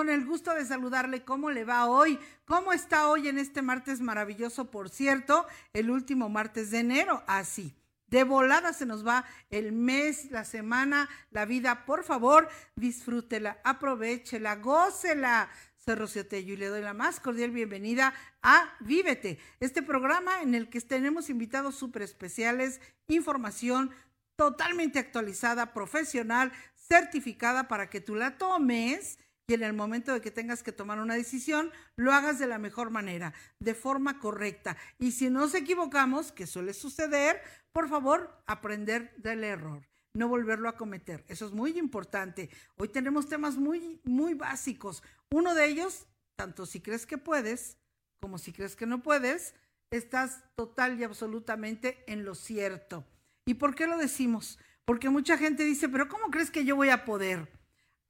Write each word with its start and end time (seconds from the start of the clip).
con 0.00 0.08
el 0.08 0.24
gusto 0.24 0.54
de 0.54 0.64
saludarle. 0.64 1.26
¿Cómo 1.26 1.50
le 1.50 1.66
va 1.66 1.84
hoy? 1.84 2.18
¿Cómo 2.46 2.72
está 2.72 3.08
hoy 3.08 3.28
en 3.28 3.36
este 3.36 3.60
martes 3.60 4.00
maravilloso, 4.00 4.70
por 4.70 4.88
cierto? 4.88 5.46
El 5.74 5.90
último 5.90 6.30
martes 6.30 6.70
de 6.70 6.78
enero. 6.78 7.22
Así. 7.26 7.76
De 8.06 8.24
volada 8.24 8.72
se 8.72 8.86
nos 8.86 9.06
va 9.06 9.26
el 9.50 9.72
mes, 9.72 10.30
la 10.30 10.46
semana, 10.46 11.10
la 11.30 11.44
vida. 11.44 11.84
Por 11.84 12.02
favor, 12.02 12.48
disfrútela, 12.76 13.60
aprovechela, 13.62 14.56
gócela. 14.56 15.50
Soy 15.76 15.96
Rocío 15.96 16.24
y 16.30 16.56
le 16.56 16.68
doy 16.68 16.80
la 16.80 16.94
más 16.94 17.20
cordial 17.20 17.50
bienvenida 17.50 18.14
a 18.40 18.74
Vívete, 18.80 19.38
este 19.60 19.82
programa 19.82 20.40
en 20.40 20.54
el 20.54 20.70
que 20.70 20.80
tenemos 20.80 21.28
invitados 21.28 21.74
súper 21.74 22.00
especiales, 22.00 22.80
información 23.08 23.90
totalmente 24.34 24.98
actualizada, 24.98 25.74
profesional, 25.74 26.52
certificada 26.74 27.68
para 27.68 27.90
que 27.90 28.00
tú 28.00 28.14
la 28.14 28.38
tomes 28.38 29.18
y 29.50 29.54
en 29.54 29.64
el 29.64 29.72
momento 29.72 30.12
de 30.12 30.20
que 30.20 30.30
tengas 30.30 30.62
que 30.62 30.70
tomar 30.70 31.00
una 31.00 31.16
decisión, 31.16 31.72
lo 31.96 32.12
hagas 32.12 32.38
de 32.38 32.46
la 32.46 32.58
mejor 32.58 32.90
manera, 32.90 33.34
de 33.58 33.74
forma 33.74 34.20
correcta. 34.20 34.76
Y 34.96 35.10
si 35.10 35.28
nos 35.28 35.56
equivocamos, 35.56 36.30
que 36.30 36.46
suele 36.46 36.72
suceder, 36.72 37.42
por 37.72 37.88
favor, 37.88 38.40
aprender 38.46 39.12
del 39.16 39.42
error, 39.42 39.88
no 40.14 40.28
volverlo 40.28 40.68
a 40.68 40.76
cometer. 40.76 41.24
Eso 41.26 41.46
es 41.46 41.52
muy 41.52 41.76
importante. 41.80 42.48
Hoy 42.76 42.90
tenemos 42.90 43.28
temas 43.28 43.56
muy, 43.56 44.00
muy 44.04 44.34
básicos. 44.34 45.02
Uno 45.32 45.52
de 45.56 45.66
ellos, 45.66 46.06
tanto 46.36 46.64
si 46.64 46.80
crees 46.80 47.04
que 47.04 47.18
puedes 47.18 47.76
como 48.20 48.38
si 48.38 48.52
crees 48.52 48.76
que 48.76 48.86
no 48.86 49.02
puedes, 49.02 49.54
estás 49.90 50.44
total 50.54 51.00
y 51.00 51.02
absolutamente 51.02 52.04
en 52.06 52.24
lo 52.24 52.36
cierto. 52.36 53.04
¿Y 53.46 53.54
por 53.54 53.74
qué 53.74 53.88
lo 53.88 53.98
decimos? 53.98 54.60
Porque 54.84 55.10
mucha 55.10 55.36
gente 55.36 55.64
dice, 55.64 55.88
pero 55.88 56.06
¿cómo 56.08 56.30
crees 56.30 56.52
que 56.52 56.64
yo 56.64 56.76
voy 56.76 56.90
a 56.90 57.04
poder? 57.04 57.59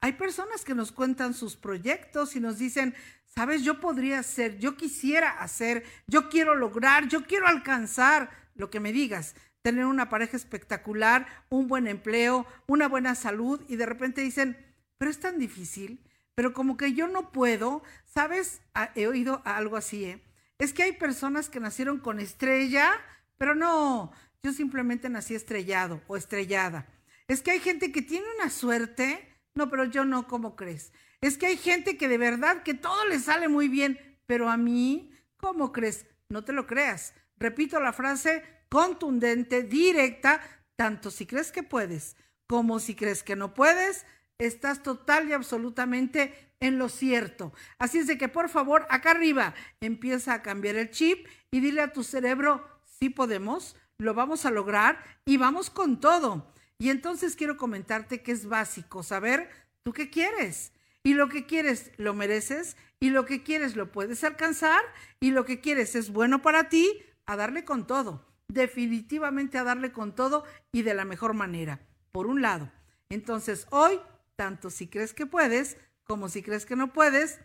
Hay 0.00 0.12
personas 0.12 0.64
que 0.64 0.74
nos 0.74 0.92
cuentan 0.92 1.34
sus 1.34 1.56
proyectos 1.56 2.34
y 2.34 2.40
nos 2.40 2.58
dicen, 2.58 2.94
sabes, 3.26 3.62
yo 3.62 3.80
podría 3.80 4.20
hacer, 4.20 4.58
yo 4.58 4.76
quisiera 4.76 5.30
hacer, 5.30 5.84
yo 6.06 6.30
quiero 6.30 6.54
lograr, 6.54 7.08
yo 7.08 7.26
quiero 7.26 7.46
alcanzar 7.46 8.30
lo 8.54 8.70
que 8.70 8.80
me 8.80 8.92
digas, 8.92 9.34
tener 9.62 9.84
una 9.84 10.08
pareja 10.08 10.36
espectacular, 10.36 11.26
un 11.50 11.68
buen 11.68 11.86
empleo, 11.86 12.46
una 12.66 12.88
buena 12.88 13.14
salud 13.14 13.62
y 13.68 13.76
de 13.76 13.86
repente 13.86 14.22
dicen, 14.22 14.56
pero 14.96 15.10
es 15.10 15.20
tan 15.20 15.38
difícil, 15.38 16.02
pero 16.34 16.54
como 16.54 16.78
que 16.78 16.94
yo 16.94 17.06
no 17.06 17.30
puedo, 17.30 17.82
¿sabes? 18.06 18.62
Ah, 18.74 18.90
he 18.94 19.06
oído 19.06 19.42
algo 19.44 19.76
así, 19.76 20.04
¿eh? 20.04 20.22
Es 20.58 20.72
que 20.72 20.82
hay 20.82 20.92
personas 20.92 21.48
que 21.48 21.60
nacieron 21.60 21.98
con 21.98 22.20
estrella, 22.20 22.92
pero 23.38 23.54
no, 23.54 24.12
yo 24.42 24.52
simplemente 24.52 25.08
nací 25.08 25.34
estrellado 25.34 26.02
o 26.06 26.16
estrellada. 26.16 26.86
Es 27.28 27.42
que 27.42 27.50
hay 27.50 27.60
gente 27.60 27.92
que 27.92 28.02
tiene 28.02 28.26
una 28.38 28.50
suerte 28.50 29.29
no, 29.54 29.68
pero 29.68 29.84
yo 29.84 30.04
no, 30.04 30.26
¿cómo 30.26 30.56
crees? 30.56 30.92
Es 31.20 31.36
que 31.36 31.46
hay 31.46 31.56
gente 31.56 31.96
que 31.96 32.08
de 32.08 32.18
verdad 32.18 32.62
que 32.62 32.74
todo 32.74 33.06
le 33.06 33.18
sale 33.18 33.48
muy 33.48 33.68
bien, 33.68 33.98
pero 34.26 34.48
a 34.48 34.56
mí, 34.56 35.12
¿cómo 35.36 35.72
crees? 35.72 36.06
No 36.28 36.44
te 36.44 36.52
lo 36.52 36.66
creas. 36.66 37.14
Repito 37.36 37.80
la 37.80 37.92
frase 37.92 38.44
contundente, 38.68 39.62
directa, 39.62 40.40
tanto 40.76 41.10
si 41.10 41.26
crees 41.26 41.50
que 41.52 41.62
puedes 41.62 42.16
como 42.50 42.80
si 42.80 42.96
crees 42.96 43.22
que 43.22 43.36
no 43.36 43.54
puedes, 43.54 44.06
estás 44.36 44.82
total 44.82 45.28
y 45.28 45.32
absolutamente 45.32 46.52
en 46.58 46.78
lo 46.78 46.88
cierto. 46.88 47.52
Así 47.78 47.98
es 47.98 48.08
de 48.08 48.18
que 48.18 48.28
por 48.28 48.48
favor, 48.48 48.86
acá 48.90 49.12
arriba 49.12 49.54
empieza 49.80 50.34
a 50.34 50.42
cambiar 50.42 50.74
el 50.74 50.90
chip 50.90 51.28
y 51.52 51.60
dile 51.60 51.80
a 51.80 51.92
tu 51.92 52.02
cerebro, 52.02 52.68
sí 52.84 53.08
podemos, 53.08 53.76
lo 53.98 54.14
vamos 54.14 54.46
a 54.46 54.50
lograr 54.50 54.98
y 55.24 55.36
vamos 55.36 55.70
con 55.70 56.00
todo. 56.00 56.52
Y 56.80 56.88
entonces 56.88 57.36
quiero 57.36 57.58
comentarte 57.58 58.22
que 58.22 58.32
es 58.32 58.46
básico 58.46 59.02
saber 59.02 59.50
tú 59.82 59.92
qué 59.92 60.08
quieres. 60.08 60.72
Y 61.02 61.12
lo 61.12 61.28
que 61.28 61.44
quieres 61.44 61.92
lo 61.98 62.14
mereces 62.14 62.74
y 63.00 63.10
lo 63.10 63.26
que 63.26 63.42
quieres 63.42 63.76
lo 63.76 63.92
puedes 63.92 64.24
alcanzar 64.24 64.80
y 65.20 65.30
lo 65.30 65.44
que 65.44 65.60
quieres 65.60 65.94
es 65.94 66.10
bueno 66.10 66.40
para 66.40 66.70
ti, 66.70 66.90
a 67.26 67.36
darle 67.36 67.66
con 67.66 67.86
todo. 67.86 68.24
Definitivamente 68.48 69.58
a 69.58 69.64
darle 69.64 69.92
con 69.92 70.14
todo 70.14 70.44
y 70.72 70.80
de 70.80 70.94
la 70.94 71.04
mejor 71.04 71.34
manera. 71.34 71.80
Por 72.12 72.26
un 72.26 72.40
lado. 72.40 72.72
Entonces 73.10 73.66
hoy, 73.68 74.00
tanto 74.36 74.70
si 74.70 74.88
crees 74.88 75.12
que 75.12 75.26
puedes 75.26 75.76
como 76.04 76.30
si 76.30 76.42
crees 76.42 76.64
que 76.64 76.76
no 76.76 76.94
puedes, 76.94 77.40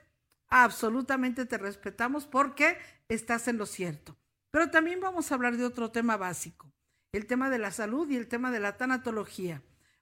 absolutamente 0.47 1.46
te 1.46 1.57
respetamos 1.57 2.25
porque 2.25 2.78
estás 3.09 3.50
en 3.50 3.57
lo 3.57 3.66
cierto. 3.66 4.16
Pero 4.52 4.72
también 4.72 5.02
vamos 5.02 5.29
a 5.29 5.35
hablar 5.35 5.57
de 5.57 5.66
otro 5.66 5.91
tema 5.91 6.16
básico 6.16 6.72
el 7.16 7.28
tema 7.28 7.50
de 7.50 7.59
la 7.59 7.72
salud 7.72 8.09
y 8.09 8.18
el 8.18 8.28
tema 8.28 8.52
de 8.52 8.59
la 8.59 8.76
tanatología. 8.76 9.62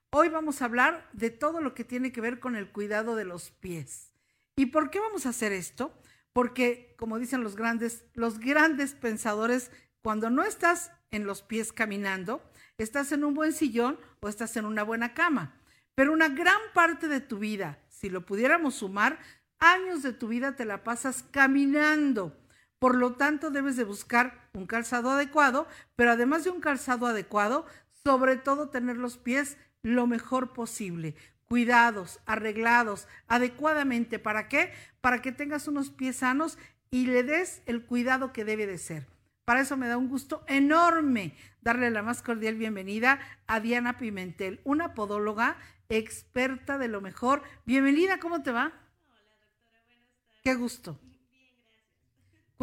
Hoy 0.09 0.29
vamos 0.29 0.61
a 0.61 0.65
hablar 0.65 1.09
de 1.13 1.29
todo 1.29 1.61
lo 1.61 1.75
que 1.75 1.83
tiene 1.83 2.11
que 2.11 2.21
ver 2.21 2.39
con 2.39 2.55
el 2.55 2.71
cuidado 2.71 3.15
de 3.15 3.23
los 3.23 3.51
pies. 3.51 4.11
¿Y 4.55 4.67
por 4.67 4.89
qué 4.89 4.99
vamos 4.99 5.25
a 5.25 5.29
hacer 5.29 5.51
esto? 5.51 5.93
Porque, 6.33 6.95
como 6.97 7.19
dicen 7.19 7.43
los 7.43 7.55
grandes, 7.55 8.05
los 8.13 8.39
grandes 8.39 8.93
pensadores, 8.93 9.69
cuando 10.01 10.31
no 10.31 10.43
estás 10.43 10.91
en 11.11 11.25
los 11.25 11.43
pies 11.43 11.71
caminando, 11.71 12.41
estás 12.79 13.11
en 13.11 13.23
un 13.23 13.35
buen 13.35 13.53
sillón 13.53 13.99
o 14.19 14.27
estás 14.27 14.57
en 14.57 14.65
una 14.65 14.81
buena 14.81 15.13
cama. 15.13 15.59
Pero 15.93 16.13
una 16.13 16.29
gran 16.29 16.61
parte 16.73 17.07
de 17.07 17.21
tu 17.21 17.37
vida, 17.37 17.77
si 17.89 18.09
lo 18.09 18.25
pudiéramos 18.25 18.75
sumar, 18.75 19.19
años 19.59 20.01
de 20.01 20.13
tu 20.13 20.29
vida 20.29 20.55
te 20.55 20.65
la 20.65 20.83
pasas 20.83 21.23
caminando. 21.29 22.35
Por 22.83 22.95
lo 22.95 23.13
tanto, 23.13 23.49
debes 23.49 23.77
de 23.77 23.85
buscar 23.85 24.49
un 24.51 24.65
calzado 24.65 25.09
adecuado, 25.11 25.69
pero 25.95 26.11
además 26.11 26.43
de 26.43 26.49
un 26.49 26.59
calzado 26.59 27.07
adecuado, 27.07 27.65
sobre 28.03 28.35
todo 28.35 28.67
tener 28.67 28.97
los 28.97 29.15
pies 29.15 29.55
lo 29.83 30.05
mejor 30.05 30.51
posible, 30.51 31.15
cuidados, 31.47 32.19
arreglados, 32.25 33.07
adecuadamente. 33.29 34.19
¿Para 34.19 34.49
qué? 34.49 34.73
Para 34.99 35.21
que 35.21 35.31
tengas 35.31 35.69
unos 35.69 35.91
pies 35.91 36.17
sanos 36.17 36.57
y 36.91 37.05
le 37.05 37.23
des 37.23 37.61
el 37.67 37.85
cuidado 37.85 38.33
que 38.33 38.43
debe 38.43 38.67
de 38.67 38.77
ser. 38.77 39.07
Para 39.45 39.61
eso 39.61 39.77
me 39.77 39.87
da 39.87 39.95
un 39.95 40.09
gusto 40.09 40.43
enorme 40.47 41.37
darle 41.61 41.89
la 41.89 42.03
más 42.03 42.21
cordial 42.21 42.55
bienvenida 42.55 43.21
a 43.47 43.61
Diana 43.61 43.97
Pimentel, 43.97 44.59
una 44.65 44.93
podóloga 44.93 45.55
experta 45.87 46.77
de 46.77 46.89
lo 46.89 46.99
mejor. 46.99 47.43
Bienvenida, 47.65 48.19
¿cómo 48.19 48.43
te 48.43 48.51
va? 48.51 48.73
Hola, 49.07 49.23
doctora, 49.23 49.55
buenas 49.55 49.71
tardes. 49.71 50.41
Qué 50.43 50.55
gusto. 50.55 50.99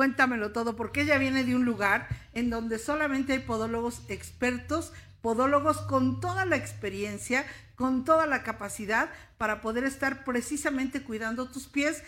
Cuéntamelo 0.00 0.50
todo, 0.50 0.76
porque 0.76 1.02
ella 1.02 1.18
viene 1.18 1.44
de 1.44 1.54
un 1.54 1.66
lugar 1.66 2.08
en 2.32 2.48
donde 2.48 2.78
solamente 2.78 3.34
hay 3.34 3.40
podólogos 3.40 4.00
expertos, 4.08 4.94
podólogos 5.20 5.76
con 5.82 6.22
toda 6.22 6.46
la 6.46 6.56
experiencia, 6.56 7.44
con 7.74 8.06
toda 8.06 8.26
la 8.26 8.42
capacidad 8.42 9.10
para 9.36 9.60
poder 9.60 9.84
estar 9.84 10.24
precisamente 10.24 11.02
cuidando 11.02 11.50
tus 11.50 11.68
pies, 11.68 12.02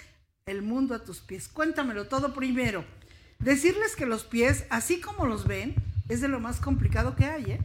el 0.47 0.63
mundo 0.63 0.95
a 0.95 1.05
tus 1.05 1.21
pies. 1.21 1.49
Cuéntamelo 1.49 2.09
todo 2.09 2.33
primero. 2.33 2.83
Decirles 3.41 3.95
que 3.95 4.07
los 4.07 4.25
pies, 4.25 4.65
así 4.71 4.99
como 4.99 5.27
los 5.27 5.47
ven, 5.47 5.75
es 6.09 6.23
de 6.23 6.29
lo 6.29 6.41
más 6.41 6.61
complicado 6.61 7.15
que 7.15 7.27
hay. 7.27 7.45
¿eh? 7.45 7.61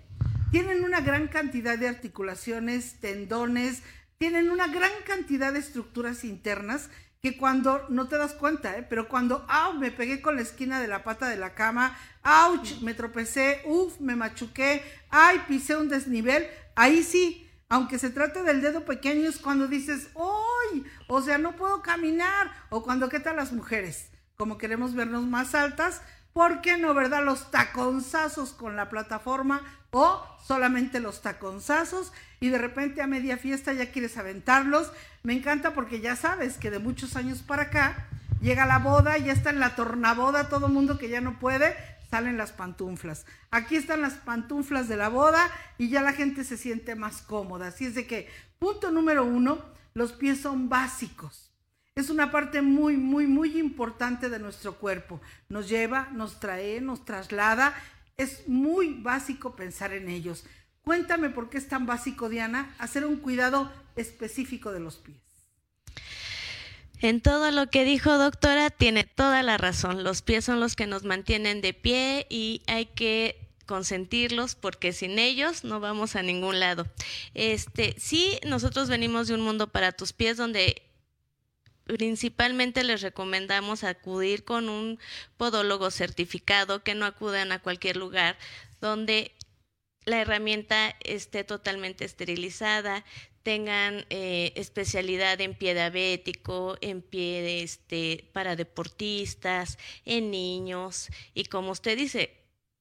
Tienen 0.52 0.84
una 0.84 1.00
gran 1.00 1.30
cantidad 1.30 1.80
de 1.80 1.88
articulaciones, 1.88 3.00
tendones, 3.00 3.82
tienen 4.18 4.50
una 4.50 4.68
gran 4.68 4.92
cantidad 5.06 5.54
de 5.54 5.60
estructuras 5.60 6.26
internas 6.26 6.90
que 7.22 7.38
cuando, 7.38 7.86
no 7.90 8.08
te 8.08 8.18
das 8.18 8.34
cuenta, 8.34 8.78
¿eh? 8.78 8.86
pero 8.88 9.08
cuando, 9.08 9.46
¡au! 9.50 9.74
Me 9.74 9.92
pegué 9.92 10.22
con 10.22 10.36
la 10.36 10.42
esquina 10.42 10.80
de 10.80 10.88
la 10.88 11.04
pata 11.04 11.28
de 11.28 11.38
la 11.38 11.56
cama, 11.56 11.98
¡auch! 12.24 12.82
Me 12.82 12.94
tropecé, 12.94 13.62
¡uf! 13.66 14.00
Me 14.00 14.16
machuqué, 14.16 14.84
¡ay! 15.10 15.42
Pisé 15.48 15.76
un 15.76 15.90
desnivel, 15.90 16.48
ahí 16.76 17.04
sí, 17.04 17.50
aunque 17.70 18.00
se 18.00 18.12
trate 18.12 18.44
del 18.44 18.62
dedo 18.62 18.86
pequeño, 18.86 19.28
es 19.28 19.40
cuando 19.40 19.68
dices, 19.68 20.10
¡ay! 20.16 20.84
O 21.08 21.22
sea, 21.22 21.38
no 21.38 21.56
puedo 21.56 21.82
caminar, 21.82 22.52
o 22.70 22.84
cuando, 22.84 23.10
¿qué 23.10 23.20
tal 23.20 23.36
las 23.36 23.52
mujeres? 23.52 24.12
Como 24.36 24.58
queremos 24.58 24.94
vernos 24.94 25.26
más 25.26 25.56
altas, 25.56 26.02
¿por 26.38 26.62
qué 26.62 26.78
no, 26.78 26.94
verdad? 26.94 27.26
Los 27.26 27.50
taconzazos 27.50 28.52
con 28.52 28.76
la 28.76 28.90
plataforma 28.90 29.64
o 29.90 30.24
solamente 30.46 31.00
los 31.00 31.24
taconzazos 31.24 32.14
y 32.40 32.50
de 32.50 32.60
repente 32.60 33.02
a 33.02 33.08
media 33.08 33.38
fiesta 33.38 33.74
ya 33.74 33.92
quieres 33.92 34.20
aventarlos. 34.20 34.92
Me 35.24 35.34
encanta 35.34 35.74
porque 35.74 36.00
ya 36.00 36.16
sabes 36.16 36.58
que 36.60 36.70
de 36.70 36.78
muchos 36.78 37.16
años 37.16 37.40
para 37.40 37.64
acá 37.64 38.06
llega 38.40 38.68
la 38.68 38.78
boda, 38.78 39.18
ya 39.18 39.34
está 39.34 39.50
en 39.50 39.60
la 39.60 39.76
tornaboda, 39.76 40.48
todo 40.48 40.68
mundo 40.68 41.00
que 41.00 41.10
ya 41.10 41.22
no 41.22 41.40
puede, 41.40 41.76
salen 42.12 42.38
las 42.38 42.52
pantuflas. 42.52 43.26
Aquí 43.50 43.76
están 43.76 44.04
las 44.04 44.14
pantuflas 44.14 44.88
de 44.88 44.98
la 44.98 45.10
boda 45.10 45.50
y 45.80 45.90
ya 45.90 46.04
la 46.04 46.14
gente 46.14 46.44
se 46.44 46.56
siente 46.56 46.94
más 46.94 47.24
cómoda. 47.24 47.70
Así 47.70 47.86
es 47.86 47.96
de 47.96 48.06
que, 48.06 48.30
punto 48.60 48.92
número 48.92 49.26
uno, 49.26 49.66
los 49.96 50.12
pies 50.12 50.42
son 50.42 50.70
básicos. 50.70 51.47
Es 51.98 52.12
una 52.12 52.30
parte 52.30 52.62
muy, 52.62 52.96
muy, 52.96 53.26
muy 53.26 53.58
importante 53.58 54.30
de 54.30 54.38
nuestro 54.38 54.76
cuerpo. 54.76 55.20
Nos 55.50 55.68
lleva, 55.68 56.10
nos 56.14 56.40
trae, 56.40 56.80
nos 56.80 57.04
traslada. 57.06 57.74
Es 58.18 58.48
muy 58.48 58.94
básico 59.02 59.56
pensar 59.56 59.94
en 59.94 60.08
ellos. 60.08 60.46
Cuéntame 60.84 61.32
por 61.32 61.50
qué 61.50 61.58
es 61.58 61.68
tan 61.68 61.88
básico, 61.88 62.30
Diana, 62.30 62.72
hacer 62.78 63.04
un 63.04 63.16
cuidado 63.18 63.72
específico 63.96 64.72
de 64.72 64.80
los 64.80 64.98
pies. 64.98 65.18
En 67.02 67.20
todo 67.20 67.50
lo 67.50 67.68
que 67.72 67.84
dijo 67.84 68.20
doctora 68.20 68.70
tiene 68.70 69.04
toda 69.04 69.42
la 69.42 69.58
razón. 69.58 70.04
Los 70.04 70.22
pies 70.22 70.46
son 70.46 70.60
los 70.60 70.76
que 70.76 70.86
nos 70.86 71.04
mantienen 71.04 71.62
de 71.62 71.74
pie 71.74 72.28
y 72.30 72.62
hay 72.68 72.86
que 72.86 73.50
consentirlos 73.66 74.54
porque 74.54 74.94
sin 74.94 75.18
ellos 75.18 75.64
no 75.64 75.80
vamos 75.80 76.16
a 76.16 76.22
ningún 76.22 76.60
lado. 76.60 76.86
Este, 77.34 77.96
sí, 77.98 78.40
nosotros 78.46 78.88
venimos 78.88 79.28
de 79.28 79.34
un 79.34 79.42
mundo 79.42 79.72
para 79.72 79.94
tus 79.94 80.14
pies 80.14 80.38
donde 80.38 80.87
principalmente 81.88 82.84
les 82.84 83.02
recomendamos 83.02 83.84
acudir 83.84 84.44
con 84.44 84.70
un 84.70 85.00
podólogo 85.38 85.92
certificado, 85.92 86.84
que 86.84 86.96
no 86.96 87.06
acudan 87.06 87.52
a 87.52 87.60
cualquier 87.60 87.98
lugar 87.98 88.38
donde 88.82 89.34
la 90.06 90.22
herramienta 90.22 90.96
esté 91.02 91.44
totalmente 91.44 92.06
esterilizada, 92.06 93.04
tengan 93.44 94.06
eh, 94.10 94.54
especialidad 94.56 95.40
en 95.42 95.54
pie 95.54 95.74
diabético, 95.74 96.78
en 96.82 97.02
pie 97.02 97.42
de 97.42 97.64
este, 97.64 98.30
para 98.34 98.56
deportistas, 98.56 99.78
en 100.06 100.32
niños 100.32 101.10
y 101.34 101.46
como 101.46 101.72
usted 101.72 101.98
dice, 101.98 102.38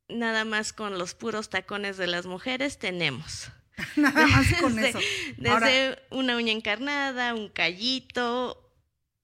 nada 0.08 0.44
más 0.44 0.72
con 0.72 0.98
los 0.98 1.14
puros 1.14 1.50
tacones 1.50 1.96
de 1.96 2.06
las 2.06 2.26
mujeres 2.26 2.78
tenemos. 2.78 3.50
nada 3.96 4.26
más 4.26 4.54
con 4.60 4.78
eso. 4.84 4.98
Desde 5.36 5.98
una 6.10 6.36
uña 6.36 6.52
encarnada, 6.52 7.34
un 7.34 7.48
callito, 7.48 8.65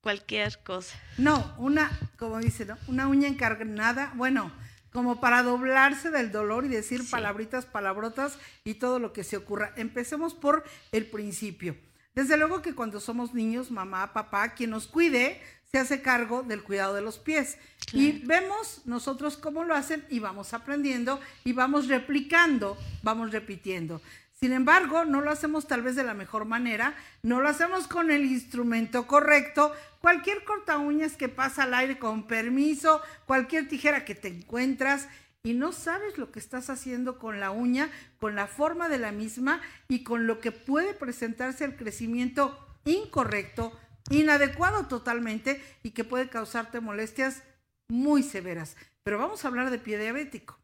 cualquier 0.03 0.59
cosa. 0.63 0.99
No, 1.17 1.55
una, 1.59 1.91
como 2.19 2.39
dice, 2.39 2.67
¿no? 2.67 2.77
Una 2.89 3.09
uña 3.09 3.29
encarnada, 3.29 4.13
bueno, 4.17 4.53
como 4.93 5.21
para 5.21 5.43
doblarse 5.43 6.11
del 6.11 6.33
dolor 6.33 6.67
y 6.67 6.69
decir 6.69 7.09
palabritas, 7.09 7.65
palabrotas 7.65 8.37
y 8.65 8.75
todo 8.75 8.99
lo 8.99 9.13
que 9.15 9.25
se 9.25 9.39
ocurra. 9.39 9.73
Empecemos 9.77 10.35
por 10.35 10.65
el 10.91 11.07
principio. 11.07 11.77
Desde 12.15 12.37
luego 12.37 12.61
que 12.61 12.75
cuando 12.75 13.01
somos 13.01 13.33
niños, 13.33 13.71
mamá, 13.71 14.13
papá, 14.13 14.53
quien 14.53 14.71
nos 14.71 14.87
cuide, 14.87 15.41
se 15.71 15.79
hace 15.79 16.03
cargo 16.03 16.43
del 16.43 16.63
cuidado 16.63 16.93
de 16.93 17.01
los 17.01 17.19
pies. 17.19 17.57
Y 17.95 18.19
vemos 18.27 18.83
nosotros 18.85 19.39
cómo 19.39 19.65
lo 19.65 19.75
hacen 19.75 20.05
y 20.11 20.19
vamos 20.19 20.53
aprendiendo 20.53 21.19
y 21.45 21.55
vamos 21.55 21.89
replicando, 21.89 22.77
vamos 23.03 23.33
repitiendo. 23.33 24.03
Sin 24.43 24.53
embargo, 24.53 25.05
no 25.05 25.21
lo 25.21 25.31
hacemos 25.31 25.69
tal 25.69 25.83
vez 25.83 25.95
de 25.95 26.03
la 26.03 26.15
mejor 26.15 26.47
manera, 26.47 26.97
no 27.23 27.41
lo 27.41 27.49
hacemos 27.49 27.87
con 27.87 28.11
el 28.11 28.25
instrumento 28.25 29.07
correcto. 29.07 29.73
Cualquier 30.01 30.43
corta 30.43 30.79
uñas 30.79 31.15
que 31.15 31.29
pasa 31.29 31.63
al 31.63 31.75
aire 31.75 31.97
con 32.01 32.27
permiso, 32.27 33.01
cualquier 33.25 33.69
tijera 33.69 34.05
que 34.05 34.17
te 34.17 34.27
encuentras 34.27 35.07
y 35.45 35.55
no 35.55 35.71
sabes 35.71 36.19
lo 36.19 36.33
que 36.33 36.41
estás 36.41 36.71
haciendo 36.71 37.21
con 37.21 37.39
la 37.39 37.53
uña, 37.53 37.89
con 38.19 38.35
la 38.35 38.49
forma 38.49 38.89
de 38.89 38.99
la 38.99 39.13
misma 39.13 39.61
y 39.87 40.03
con 40.03 40.27
lo 40.27 40.41
que 40.41 40.51
puede 40.51 40.93
presentarse 40.93 41.65
el 41.65 41.77
crecimiento 41.77 42.59
incorrecto, 42.85 43.79
inadecuado 44.11 44.89
totalmente 44.89 45.63
y 45.85 45.93
que 45.93 46.03
puede 46.03 46.29
causarte 46.29 46.81
molestias 46.81 47.45
muy 47.87 48.25
severas. 48.25 48.77
Pero 49.05 49.19
vamos 49.19 49.45
a 49.45 49.49
hablar 49.49 49.71
de 49.71 49.79
pie 49.79 50.01
diabético 50.01 50.62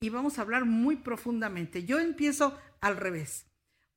y 0.00 0.10
vamos 0.10 0.38
a 0.38 0.42
hablar 0.42 0.64
muy 0.64 0.96
profundamente. 0.96 1.84
Yo 1.84 1.98
empiezo 1.98 2.58
al 2.80 2.96
revés. 2.96 3.46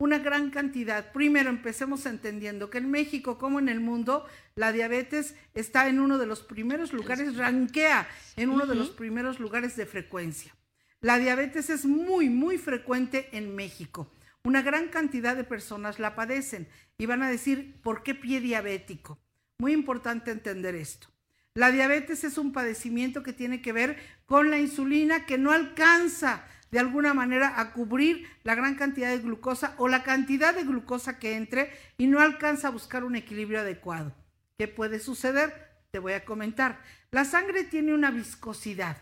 Una 0.01 0.17
gran 0.17 0.49
cantidad. 0.49 1.11
Primero 1.11 1.49
empecemos 1.49 2.05
entendiendo 2.05 2.69
que 2.69 2.77
en 2.77 2.89
México 2.89 3.37
como 3.37 3.59
en 3.59 3.67
el 3.67 3.81
mundo 3.81 4.25
la 4.55 4.71
diabetes 4.71 5.35
está 5.53 5.89
en 5.89 5.99
uno 5.99 6.17
de 6.17 6.25
los 6.25 6.41
primeros 6.41 6.93
lugares, 6.93 7.35
ranquea 7.35 8.07
en 8.37 8.49
uno 8.49 8.65
de 8.65 8.75
los 8.75 8.91
primeros 8.91 9.41
lugares 9.41 9.75
de 9.75 9.85
frecuencia. 9.85 10.55
La 11.01 11.17
diabetes 11.19 11.69
es 11.69 11.85
muy, 11.85 12.29
muy 12.29 12.57
frecuente 12.57 13.27
en 13.33 13.55
México. 13.55 14.09
Una 14.45 14.61
gran 14.61 14.87
cantidad 14.87 15.35
de 15.35 15.43
personas 15.43 15.99
la 15.99 16.15
padecen 16.15 16.69
y 16.97 17.05
van 17.05 17.21
a 17.21 17.29
decir, 17.29 17.81
¿por 17.81 18.03
qué 18.03 18.15
pie 18.15 18.39
diabético? 18.39 19.19
Muy 19.59 19.73
importante 19.73 20.31
entender 20.31 20.75
esto. 20.75 21.09
La 21.55 21.71
diabetes 21.71 22.23
es 22.23 22.37
un 22.37 22.53
padecimiento 22.53 23.23
que 23.23 23.33
tiene 23.33 23.61
que 23.61 23.73
ver 23.73 23.97
con 24.25 24.49
la 24.49 24.59
insulina 24.59 25.25
que 25.25 25.37
no 25.37 25.51
alcanza 25.51 26.45
de 26.71 26.79
alguna 26.79 27.13
manera 27.13 27.59
a 27.59 27.73
cubrir 27.73 28.27
la 28.43 28.55
gran 28.55 28.75
cantidad 28.75 29.09
de 29.09 29.19
glucosa 29.19 29.73
o 29.77 29.87
la 29.87 30.03
cantidad 30.03 30.53
de 30.53 30.63
glucosa 30.63 31.17
que 31.17 31.35
entre 31.35 31.71
y 31.97 32.07
no 32.07 32.19
alcanza 32.19 32.67
a 32.67 32.71
buscar 32.71 33.03
un 33.03 33.15
equilibrio 33.15 33.59
adecuado. 33.59 34.15
¿Qué 34.57 34.67
puede 34.67 34.99
suceder? 34.99 35.69
Te 35.91 35.99
voy 35.99 36.13
a 36.13 36.25
comentar. 36.25 36.81
La 37.11 37.25
sangre 37.25 37.63
tiene 37.63 37.93
una 37.93 38.11
viscosidad. 38.11 38.97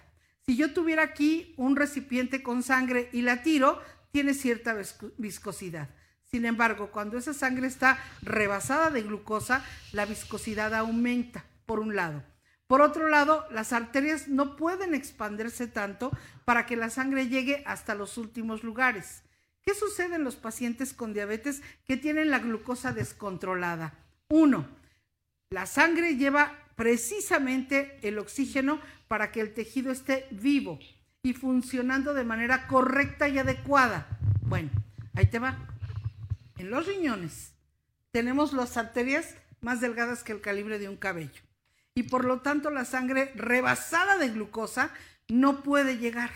Si 0.46 0.56
yo 0.56 0.74
tuviera 0.74 1.04
aquí 1.04 1.54
un 1.58 1.76
recipiente 1.76 2.42
con 2.42 2.64
sangre 2.64 3.10
y 3.12 3.22
la 3.22 3.44
tiro, 3.44 3.82
tiene 4.12 4.34
cierta 4.34 4.76
viscosidad. 5.18 5.90
Sin 6.24 6.46
embargo, 6.46 6.92
cuando 6.92 7.18
esa 7.18 7.34
sangre 7.34 7.68
está 7.68 8.00
rebasada 8.22 8.90
de 8.90 9.02
glucosa, 9.02 9.66
la 9.92 10.06
viscosidad 10.06 10.74
aumenta, 10.74 11.46
por 11.66 11.80
un 11.80 11.96
lado. 11.96 12.24
Por 12.68 12.82
otro 12.82 13.08
lado, 13.08 13.46
las 13.50 13.72
arterias 13.72 14.28
no 14.28 14.58
pueden 14.58 14.94
expandirse 14.94 15.68
tanto 15.68 16.12
para 16.44 16.66
que 16.66 16.76
la 16.76 16.90
sangre 16.90 17.30
llegue 17.30 17.64
hasta 17.66 17.96
los 17.96 18.18
últimos 18.18 18.64
lugares. 18.64 19.24
¿Qué 19.64 19.74
sucede 19.74 20.16
en 20.16 20.26
los 20.26 20.36
pacientes 20.36 20.94
con 20.94 21.14
diabetes 21.14 21.62
que 21.86 21.96
tienen 21.96 22.30
la 22.30 22.40
glucosa 22.40 22.92
descontrolada? 22.92 23.94
Uno, 24.28 24.68
la 25.50 25.66
sangre 25.66 26.18
lleva 26.18 26.60
precisamente 26.76 28.00
el 28.02 28.20
oxígeno 28.20 28.82
para 29.08 29.32
que 29.32 29.40
el 29.40 29.54
tejido 29.54 29.92
esté 29.92 30.28
vivo 30.32 30.78
y 31.24 31.34
funcionando 31.34 32.14
de 32.14 32.26
manera 32.26 32.68
correcta 32.68 33.30
y 33.30 33.40
adecuada. 33.40 34.20
Bueno, 34.42 34.70
ahí 35.16 35.28
te 35.28 35.40
va. 35.40 35.58
En 36.58 36.70
los 36.70 36.86
riñones 36.86 37.54
tenemos 38.12 38.52
las 38.52 38.76
arterias 38.76 39.36
más 39.62 39.80
delgadas 39.80 40.24
que 40.24 40.34
el 40.34 40.42
calibre 40.42 40.80
de 40.80 40.90
un 40.90 40.98
cabello 40.98 41.47
y 41.98 42.04
por 42.04 42.26
lo 42.26 42.42
tanto 42.42 42.70
la 42.70 42.86
sangre 42.86 43.32
rebasada 43.34 44.20
de 44.20 44.30
glucosa 44.30 44.92
no 45.30 45.64
puede 45.64 45.98
llegar 45.98 46.30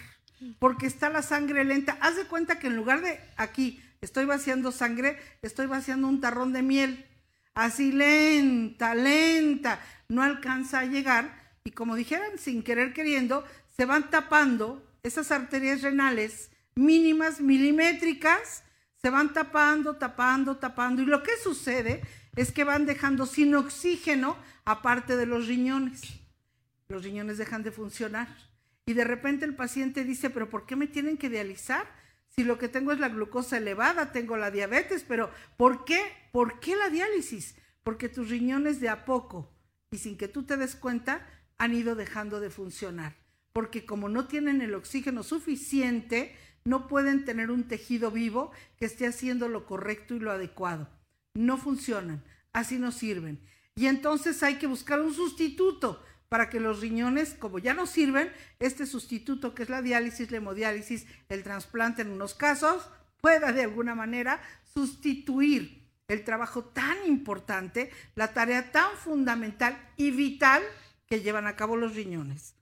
porque 0.58 0.88
está 0.88 1.08
la 1.12 1.22
sangre 1.22 1.64
lenta. 1.64 2.00
Haz 2.02 2.16
de 2.16 2.26
cuenta 2.26 2.58
que 2.58 2.66
en 2.66 2.76
lugar 2.76 3.02
de 3.02 3.20
aquí 3.38 3.80
estoy 4.02 4.26
vaciando 4.26 4.72
sangre, 4.72 5.20
estoy 5.44 5.68
vaciando 5.68 6.08
un 6.08 6.20
tarrón 6.20 6.52
de 6.52 6.64
miel. 6.64 7.06
Así 7.54 7.92
lenta, 7.92 8.96
lenta, 8.96 9.80
no 10.10 10.24
alcanza 10.24 10.80
a 10.80 10.86
llegar 10.86 11.32
y 11.64 11.70
como 11.70 11.96
dijeran, 11.96 12.40
sin 12.40 12.64
querer 12.64 12.92
queriendo, 12.92 13.46
se 13.78 13.86
van 13.86 14.10
tapando 14.10 14.84
esas 15.04 15.30
arterias 15.30 15.84
renales 15.84 16.50
mínimas, 16.74 17.40
milimétricas, 17.40 18.64
se 19.00 19.12
van 19.12 19.32
tapando, 19.32 19.96
tapando, 19.96 20.58
tapando. 20.58 21.04
Y 21.04 21.06
lo 21.06 21.22
que 21.22 21.38
sucede 21.38 22.02
es 22.36 22.52
que 22.52 22.64
van 22.64 22.86
dejando 22.86 23.26
sin 23.26 23.56
oxígeno 23.56 24.38
aparte 24.66 25.18
de 25.18 25.26
los 25.26 25.48
riñones. 25.48 26.02
Los 26.88 27.04
riñones 27.04 27.38
dejan 27.38 27.64
de 27.64 27.72
funcionar. 27.72 28.28
Y 28.86 28.94
de 28.94 29.04
repente 29.04 29.46
el 29.46 29.56
paciente 29.56 30.04
dice, 30.04 30.30
pero 30.30 30.50
¿por 30.50 30.66
qué 30.66 30.76
me 30.76 30.88
tienen 30.88 31.18
que 31.18 31.30
dializar? 31.30 31.86
Si 32.30 32.44
lo 32.44 32.58
que 32.58 32.70
tengo 32.70 32.92
es 32.92 33.00
la 33.00 33.10
glucosa 33.10 33.58
elevada, 33.58 34.12
tengo 34.12 34.38
la 34.38 34.52
diabetes, 34.52 35.04
pero 35.08 35.30
¿por 35.58 35.86
qué? 35.86 36.02
¿Por 36.32 36.60
qué 36.60 36.76
la 36.76 36.90
diálisis? 36.90 37.56
Porque 37.84 38.10
tus 38.10 38.30
riñones 38.30 38.80
de 38.80 38.90
a 38.90 39.06
poco 39.06 39.52
y 39.92 39.98
sin 39.98 40.18
que 40.18 40.28
tú 40.28 40.44
te 40.44 40.56
des 40.56 40.76
cuenta 40.76 41.28
han 41.58 41.74
ido 41.74 41.96
dejando 41.96 42.40
de 42.40 42.50
funcionar. 42.50 43.16
Porque 43.54 43.86
como 43.86 44.08
no 44.08 44.28
tienen 44.28 44.62
el 44.62 44.74
oxígeno 44.74 45.24
suficiente, 45.24 46.36
no 46.64 46.88
pueden 46.88 47.26
tener 47.26 47.52
un 47.52 47.68
tejido 47.68 48.12
vivo 48.12 48.52
que 48.78 48.86
esté 48.86 49.08
haciendo 49.08 49.50
lo 49.50 49.66
correcto 49.66 50.16
y 50.16 50.20
lo 50.20 50.32
adecuado. 50.32 50.88
No 51.34 51.58
funcionan, 51.58 52.24
así 52.54 52.78
no 52.78 52.92
sirven. 52.92 53.42
Y 53.76 53.88
entonces 53.88 54.44
hay 54.44 54.56
que 54.56 54.68
buscar 54.68 55.02
un 55.02 55.14
sustituto 55.14 56.04
para 56.30 56.50
que 56.50 56.60
los 56.60 56.80
riñones, 56.80 57.34
como 57.34 57.60
ya 57.60 57.74
no 57.74 57.86
sirven, 57.86 58.32
este 58.60 58.86
sustituto 58.86 59.54
que 59.54 59.64
es 59.64 59.70
la 59.70 59.82
diálisis, 59.82 60.32
la 60.32 60.38
hemodiálisis, 60.38 61.06
el 61.30 61.44
trasplante 61.44 62.04
en 62.04 62.12
unos 62.12 62.34
casos, 62.34 62.90
pueda 63.20 63.52
de 63.52 63.64
alguna 63.64 63.96
manera 63.96 64.42
sustituir 64.74 65.90
el 66.08 66.24
trabajo 66.24 66.64
tan 66.66 66.98
importante, 67.06 67.92
la 68.16 68.34
tarea 68.34 68.72
tan 68.72 68.92
fundamental 68.98 69.78
y 69.96 70.12
vital 70.12 70.62
que 71.06 71.22
llevan 71.22 71.48
a 71.48 71.56
cabo 71.56 71.76
los 71.78 71.96
riñones. 71.96 72.56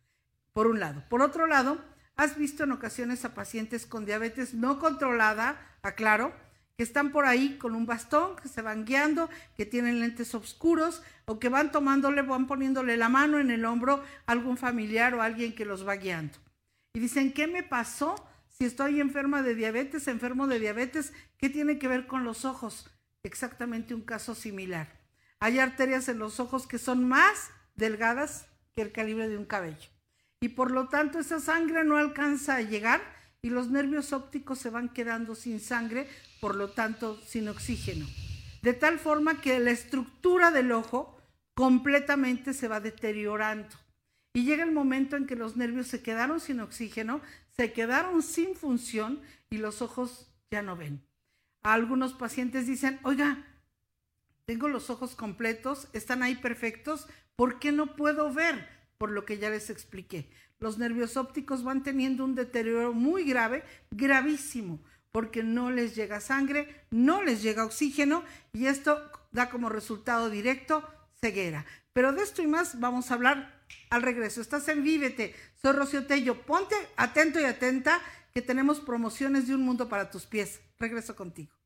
Por 0.53 0.67
un 0.67 0.79
lado. 0.79 1.03
Por 1.09 1.21
otro 1.21 1.47
lado, 1.47 1.83
has 2.15 2.37
visto 2.37 2.63
en 2.63 2.71
ocasiones 2.71 3.23
a 3.25 3.33
pacientes 3.33 3.85
con 3.85 4.05
diabetes 4.05 4.53
no 4.53 4.79
controlada, 4.79 5.77
aclaro, 5.81 6.33
que 6.79 6.83
están 6.83 7.11
por 7.11 7.25
ahí 7.25 7.57
con 7.57 7.75
un 7.75 7.85
bastón, 7.85 8.37
que 8.37 8.47
se 8.47 8.61
van 8.61 8.85
guiando, 8.85 9.29
que 9.57 9.65
tienen 9.65 9.99
lentes 9.99 10.33
oscuros 10.33 11.03
o 11.25 11.37
que 11.37 11.49
van 11.49 11.73
tomándole, 11.73 12.21
van 12.21 12.47
poniéndole 12.47 12.95
la 12.95 13.09
mano 13.09 13.37
en 13.37 13.51
el 13.51 13.65
hombro 13.65 14.01
a 14.25 14.31
algún 14.31 14.55
familiar 14.55 15.13
o 15.13 15.21
alguien 15.21 15.53
que 15.53 15.65
los 15.65 15.85
va 15.85 15.97
guiando. 15.97 16.37
Y 16.93 17.01
dicen, 17.01 17.33
¿qué 17.33 17.47
me 17.47 17.63
pasó? 17.63 18.15
Si 18.47 18.63
estoy 18.63 19.01
enferma 19.01 19.41
de 19.41 19.55
diabetes, 19.55 20.07
enfermo 20.07 20.47
de 20.47 20.61
diabetes, 20.61 21.11
¿qué 21.37 21.49
tiene 21.49 21.79
que 21.79 21.89
ver 21.89 22.07
con 22.07 22.23
los 22.23 22.45
ojos? 22.45 22.89
Exactamente 23.23 23.93
un 23.93 24.03
caso 24.03 24.33
similar. 24.33 24.87
Hay 25.41 25.59
arterias 25.59 26.07
en 26.07 26.19
los 26.19 26.39
ojos 26.39 26.65
que 26.65 26.77
son 26.77 27.05
más 27.05 27.51
delgadas 27.75 28.47
que 28.73 28.83
el 28.83 28.93
calibre 28.93 29.27
de 29.27 29.37
un 29.37 29.43
cabello. 29.43 29.89
Y 30.39 30.47
por 30.47 30.71
lo 30.71 30.87
tanto 30.87 31.19
esa 31.19 31.41
sangre 31.41 31.83
no 31.83 31.97
alcanza 31.97 32.55
a 32.55 32.61
llegar 32.61 33.01
y 33.41 33.49
los 33.49 33.69
nervios 33.69 34.13
ópticos 34.13 34.59
se 34.59 34.69
van 34.69 34.87
quedando 34.87 35.35
sin 35.35 35.59
sangre, 35.59 36.07
por 36.39 36.55
lo 36.55 36.69
tanto 36.69 37.19
sin 37.25 37.47
oxígeno. 37.47 38.05
De 38.61 38.73
tal 38.73 38.99
forma 38.99 39.41
que 39.41 39.59
la 39.59 39.71
estructura 39.71 40.51
del 40.51 40.71
ojo 40.71 41.17
completamente 41.53 42.53
se 42.53 42.67
va 42.67 42.79
deteriorando. 42.79 43.75
Y 44.33 44.45
llega 44.45 44.63
el 44.63 44.71
momento 44.71 45.15
en 45.15 45.25
que 45.25 45.35
los 45.35 45.57
nervios 45.57 45.87
se 45.87 46.01
quedaron 46.01 46.39
sin 46.39 46.59
oxígeno, 46.59 47.21
se 47.57 47.73
quedaron 47.73 48.21
sin 48.21 48.55
función 48.55 49.21
y 49.49 49.57
los 49.57 49.81
ojos 49.81 50.27
ya 50.51 50.61
no 50.61 50.75
ven. 50.75 51.01
algunos 51.61 52.13
pacientes 52.13 52.67
dicen, 52.67 52.99
oiga, 53.03 53.45
tengo 54.45 54.69
los 54.69 54.89
ojos 54.89 55.15
completos, 55.15 55.89
están 55.93 56.23
ahí 56.23 56.35
perfectos, 56.35 57.07
¿por 57.35 57.59
qué 57.59 57.71
no 57.71 57.95
puedo 57.95 58.33
ver? 58.33 58.67
Por 58.97 59.11
lo 59.11 59.25
que 59.25 59.37
ya 59.37 59.49
les 59.49 59.69
expliqué. 59.69 60.29
Los 60.59 60.77
nervios 60.77 61.17
ópticos 61.17 61.63
van 61.63 61.83
teniendo 61.83 62.23
un 62.23 62.35
deterioro 62.35 62.93
muy 62.93 63.23
grave, 63.25 63.63
gravísimo, 63.91 64.79
porque 65.11 65.43
no 65.43 65.71
les 65.71 65.95
llega 65.95 66.21
sangre, 66.21 66.83
no 66.91 67.23
les 67.23 67.41
llega 67.41 67.65
oxígeno 67.65 68.23
y 68.53 68.67
esto 68.67 69.11
da 69.31 69.49
como 69.49 69.69
resultado 69.69 70.29
directo 70.29 70.83
ceguera. 71.19 71.65
Pero 71.93 72.13
de 72.13 72.23
esto 72.23 72.41
y 72.41 72.47
más 72.47 72.79
vamos 72.79 73.11
a 73.11 73.15
hablar 73.15 73.59
al 73.89 74.01
regreso. 74.01 74.41
Estás 74.41 74.67
en 74.67 74.83
Vívete. 74.83 75.35
Soy 75.61 75.73
Rocío 75.73 76.05
Tello. 76.05 76.41
Ponte 76.41 76.75
atento 76.95 77.39
y 77.39 77.45
atenta 77.45 77.99
que 78.33 78.41
tenemos 78.41 78.79
promociones 78.79 79.47
de 79.47 79.55
un 79.55 79.61
mundo 79.61 79.89
para 79.89 80.09
tus 80.09 80.25
pies. 80.25 80.61
Regreso 80.79 81.15
contigo. 81.15 81.58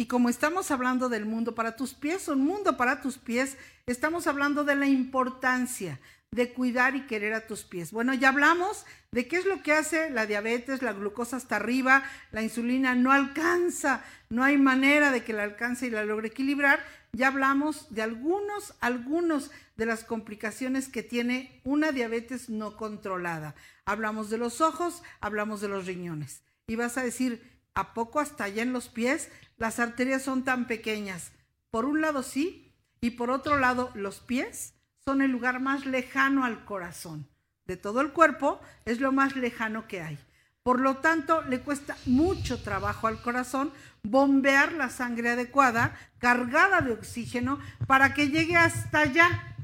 Y 0.00 0.06
como 0.06 0.30
estamos 0.30 0.70
hablando 0.70 1.10
del 1.10 1.26
mundo 1.26 1.54
para 1.54 1.76
tus 1.76 1.92
pies, 1.92 2.26
un 2.28 2.40
mundo 2.40 2.78
para 2.78 3.02
tus 3.02 3.18
pies, 3.18 3.58
estamos 3.84 4.26
hablando 4.26 4.64
de 4.64 4.74
la 4.74 4.86
importancia 4.86 6.00
de 6.30 6.54
cuidar 6.54 6.96
y 6.96 7.02
querer 7.02 7.34
a 7.34 7.46
tus 7.46 7.64
pies. 7.64 7.92
Bueno, 7.92 8.14
ya 8.14 8.30
hablamos 8.30 8.86
de 9.12 9.28
qué 9.28 9.36
es 9.36 9.44
lo 9.44 9.62
que 9.62 9.74
hace 9.74 10.08
la 10.08 10.24
diabetes, 10.24 10.80
la 10.80 10.94
glucosa 10.94 11.36
hasta 11.36 11.56
arriba, 11.56 12.02
la 12.32 12.40
insulina 12.42 12.94
no 12.94 13.12
alcanza, 13.12 14.02
no 14.30 14.42
hay 14.42 14.56
manera 14.56 15.10
de 15.10 15.22
que 15.22 15.34
la 15.34 15.42
alcance 15.42 15.88
y 15.88 15.90
la 15.90 16.02
logre 16.02 16.28
equilibrar. 16.28 16.82
Ya 17.12 17.26
hablamos 17.26 17.94
de 17.94 18.00
algunos, 18.00 18.72
algunos 18.80 19.50
de 19.76 19.84
las 19.84 20.04
complicaciones 20.04 20.88
que 20.88 21.02
tiene 21.02 21.60
una 21.62 21.92
diabetes 21.92 22.48
no 22.48 22.78
controlada. 22.78 23.54
Hablamos 23.84 24.30
de 24.30 24.38
los 24.38 24.62
ojos, 24.62 25.02
hablamos 25.20 25.60
de 25.60 25.68
los 25.68 25.84
riñones. 25.84 26.40
Y 26.68 26.76
vas 26.76 26.96
a 26.96 27.02
decir, 27.02 27.59
¿a 27.74 27.94
poco 27.94 28.20
hasta 28.20 28.44
allá 28.44 28.62
en 28.62 28.72
los 28.72 28.88
pies 28.88 29.30
las 29.56 29.78
arterias 29.78 30.22
son 30.22 30.44
tan 30.44 30.66
pequeñas? 30.66 31.32
Por 31.70 31.84
un 31.84 32.00
lado 32.00 32.22
sí, 32.22 32.74
y 33.00 33.10
por 33.10 33.30
otro 33.30 33.58
lado 33.58 33.90
los 33.94 34.20
pies 34.20 34.74
son 35.04 35.22
el 35.22 35.30
lugar 35.30 35.60
más 35.60 35.86
lejano 35.86 36.44
al 36.44 36.64
corazón. 36.64 37.28
De 37.66 37.76
todo 37.76 38.00
el 38.00 38.12
cuerpo 38.12 38.60
es 38.84 39.00
lo 39.00 39.12
más 39.12 39.36
lejano 39.36 39.86
que 39.86 40.02
hay. 40.02 40.18
Por 40.62 40.80
lo 40.80 40.98
tanto, 40.98 41.42
le 41.42 41.60
cuesta 41.60 41.96
mucho 42.04 42.62
trabajo 42.62 43.06
al 43.06 43.22
corazón 43.22 43.72
bombear 44.02 44.72
la 44.72 44.90
sangre 44.90 45.30
adecuada, 45.30 45.96
cargada 46.18 46.82
de 46.82 46.92
oxígeno, 46.92 47.58
para 47.86 48.12
que 48.12 48.28
llegue 48.28 48.56
hasta 48.56 49.00
allá. 49.00 49.56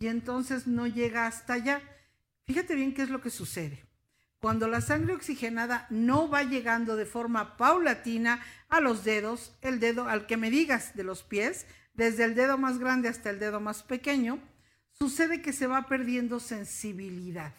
Y 0.00 0.08
entonces 0.08 0.66
no 0.66 0.86
llega 0.86 1.26
hasta 1.26 1.52
allá. 1.52 1.80
Fíjate 2.46 2.74
bien 2.74 2.94
qué 2.94 3.02
es 3.02 3.10
lo 3.10 3.20
que 3.20 3.30
sucede. 3.30 3.84
Cuando 4.40 4.68
la 4.68 4.80
sangre 4.80 5.12
oxigenada 5.12 5.86
no 5.90 6.30
va 6.30 6.42
llegando 6.42 6.96
de 6.96 7.04
forma 7.04 7.58
paulatina 7.58 8.42
a 8.70 8.80
los 8.80 9.04
dedos, 9.04 9.54
el 9.60 9.80
dedo 9.80 10.08
al 10.08 10.26
que 10.26 10.38
me 10.38 10.50
digas 10.50 10.96
de 10.96 11.04
los 11.04 11.22
pies, 11.22 11.66
desde 11.92 12.24
el 12.24 12.34
dedo 12.34 12.56
más 12.56 12.78
grande 12.78 13.08
hasta 13.08 13.28
el 13.28 13.38
dedo 13.38 13.60
más 13.60 13.82
pequeño, 13.82 14.38
sucede 14.92 15.42
que 15.42 15.52
se 15.52 15.66
va 15.66 15.86
perdiendo 15.86 16.40
sensibilidad. 16.40 17.52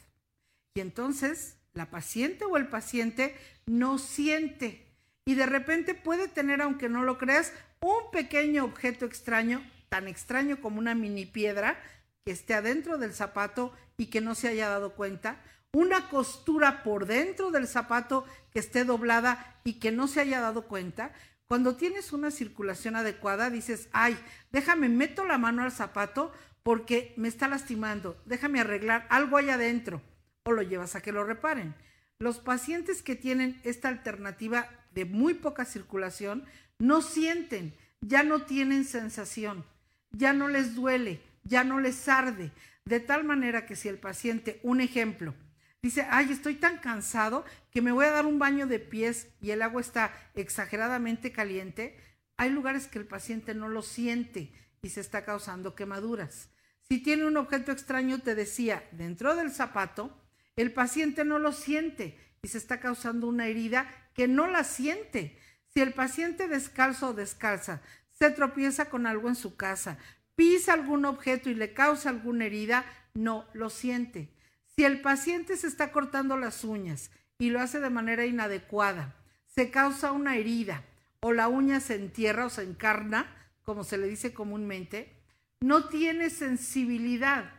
Y 0.74 0.80
entonces 0.80 1.58
la 1.74 1.92
paciente 1.92 2.46
o 2.46 2.58
el 2.58 2.68
paciente 2.68 3.36
no 3.68 4.00
siente 4.00 4.88
y 5.26 5.36
de 5.36 5.46
repente 5.46 5.94
puede 5.94 6.28
tener, 6.28 6.62
aunque 6.62 6.90
no 6.90 7.04
lo 7.04 7.18
creas, 7.18 7.54
un 7.80 8.12
pequeño 8.12 8.66
objeto 8.66 9.06
extraño, 9.06 9.64
tan 9.90 10.08
extraño 10.08 10.60
como 10.62 10.80
una 10.80 10.96
mini 10.96 11.26
piedra, 11.26 11.80
que 12.26 12.32
esté 12.32 12.54
adentro 12.54 12.98
del 12.98 13.14
zapato 13.14 13.74
y 13.98 14.08
que 14.08 14.22
no 14.22 14.36
se 14.36 14.48
haya 14.48 14.70
dado 14.70 14.94
cuenta, 14.94 15.42
una 15.74 16.10
costura 16.10 16.84
por 16.84 17.06
dentro 17.06 17.52
del 17.52 17.68
zapato 17.68 18.26
que 18.52 18.60
esté 18.60 18.84
doblada 18.84 19.60
y 19.64 19.74
que 19.74 19.92
no 19.92 20.08
se 20.08 20.22
haya 20.22 20.42
dado 20.42 20.68
cuenta. 20.68 21.14
Cuando 21.48 21.76
tienes 21.76 22.14
una 22.14 22.32
circulación 22.32 22.96
adecuada, 22.96 23.50
dices, 23.50 23.90
ay, 23.92 24.18
déjame, 24.52 24.90
meto 24.90 25.26
la 25.26 25.38
mano 25.38 25.64
al 25.64 25.72
zapato 25.72 26.32
porque 26.64 27.14
me 27.18 27.28
está 27.28 27.48
lastimando, 27.48 28.22
déjame 28.26 28.60
arreglar 28.60 29.08
algo 29.10 29.38
allá 29.38 29.56
adentro 29.56 30.02
o 30.44 30.52
lo 30.52 30.62
llevas 30.62 30.96
a 30.96 31.02
que 31.02 31.12
lo 31.12 31.24
reparen. 31.24 31.76
Los 32.20 32.40
pacientes 32.40 33.02
que 33.02 33.16
tienen 33.16 33.60
esta 33.64 33.90
alternativa 33.90 34.70
de 34.92 35.06
muy 35.06 35.34
poca 35.34 35.66
circulación 35.66 36.46
no 36.78 37.02
sienten, 37.02 37.74
ya 38.02 38.24
no 38.24 38.44
tienen 38.44 38.86
sensación, 38.86 39.66
ya 40.12 40.34
no 40.34 40.48
les 40.48 40.76
duele, 40.76 41.22
ya 41.44 41.64
no 41.64 41.80
les 41.80 42.08
arde, 42.08 42.52
de 42.86 43.00
tal 43.00 43.24
manera 43.24 43.66
que 43.66 43.76
si 43.76 43.88
el 43.88 43.98
paciente, 43.98 44.60
un 44.64 44.82
ejemplo, 44.82 45.34
dice, 45.82 46.06
ay, 46.10 46.32
estoy 46.32 46.56
tan 46.56 46.78
cansado 46.78 47.46
que 47.72 47.82
me 47.82 47.92
voy 47.92 48.06
a 48.06 48.12
dar 48.12 48.26
un 48.26 48.40
baño 48.40 48.68
de 48.68 48.80
pies 48.80 49.28
y 49.42 49.52
el 49.52 49.62
agua 49.62 49.82
está 49.82 50.14
exageradamente 50.36 51.32
caliente, 51.32 51.98
hay 52.38 52.50
lugares 52.50 52.88
que 52.88 53.00
el 53.00 53.06
paciente 53.06 53.54
no 53.54 53.68
lo 53.68 53.82
siente 53.82 54.52
y 54.82 54.90
se 54.90 55.02
está 55.02 55.26
causando 55.26 55.76
quemaduras. 55.76 56.50
Si 56.88 57.00
tiene 57.00 57.26
un 57.26 57.38
objeto 57.38 57.72
extraño, 57.72 58.20
te 58.20 58.36
decía, 58.36 58.84
dentro 58.92 59.36
del 59.36 59.52
zapato, 59.52 60.18
el 60.56 60.74
paciente 60.74 61.24
no 61.24 61.40
lo 61.40 61.54
siente 61.54 62.18
y 62.42 62.48
se 62.48 62.58
está 62.58 62.80
causando 62.80 63.28
una 63.28 63.48
herida 63.48 63.88
que 64.14 64.28
no 64.28 64.48
la 64.48 64.64
siente. 64.64 65.38
Si 65.74 65.82
el 65.82 65.94
paciente 65.94 66.48
descalzo 66.48 67.10
o 67.10 67.14
descalza 67.14 67.82
se 68.10 68.30
tropieza 68.30 68.90
con 68.90 69.08
algo 69.08 69.30
en 69.30 69.36
su 69.36 69.56
casa, 69.56 69.98
pisa 70.36 70.74
algún 70.74 71.06
objeto 71.06 71.50
y 71.50 71.56
le 71.56 71.74
causa 71.74 72.10
alguna 72.10 72.46
herida, 72.46 72.86
no 73.14 73.48
lo 73.54 73.70
siente. 73.70 74.30
Si 74.76 74.86
el 74.86 75.02
paciente 75.02 75.58
se 75.58 75.68
está 75.68 75.92
cortando 75.92 76.38
las 76.38 76.64
uñas 76.64 77.12
y 77.38 77.50
lo 77.50 77.60
hace 77.60 77.80
de 77.80 77.90
manera 77.90 78.26
inadecuada, 78.26 79.16
se 79.46 79.70
causa 79.70 80.12
una 80.12 80.38
herida 80.38 80.84
o 81.20 81.34
la 81.34 81.48
uña 81.48 81.80
se 81.80 81.96
entierra 81.96 82.46
o 82.46 82.50
se 82.50 82.64
encarna, 82.64 83.28
como 83.64 83.84
se 83.84 83.98
le 83.98 84.08
dice 84.08 84.34
comúnmente, 84.34 85.14
no 85.62 85.86
tiene 85.90 86.30
sensibilidad. 86.30 87.52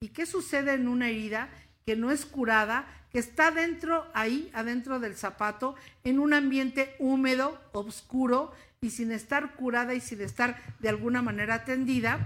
¿Y 0.00 0.08
qué 0.08 0.26
sucede 0.26 0.74
en 0.74 0.88
una 0.88 1.08
herida 1.08 1.48
que 1.86 1.96
no 1.96 2.10
es 2.10 2.26
curada, 2.26 2.86
que 3.10 3.18
está 3.18 3.50
dentro, 3.50 4.06
ahí, 4.12 4.50
adentro 4.52 5.00
del 5.00 5.16
zapato, 5.16 5.74
en 6.04 6.18
un 6.18 6.34
ambiente 6.34 6.94
húmedo, 6.98 7.58
oscuro 7.72 8.52
y 8.82 8.90
sin 8.90 9.10
estar 9.10 9.54
curada 9.54 9.94
y 9.94 10.00
sin 10.00 10.20
estar 10.20 10.60
de 10.80 10.90
alguna 10.90 11.22
manera 11.22 11.54
atendida, 11.54 12.20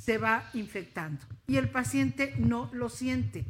se 0.00 0.18
va 0.18 0.48
infectando. 0.54 1.24
Y 1.48 1.56
el 1.56 1.68
paciente 1.68 2.34
no 2.38 2.70
lo 2.72 2.88
siente. 2.88 3.44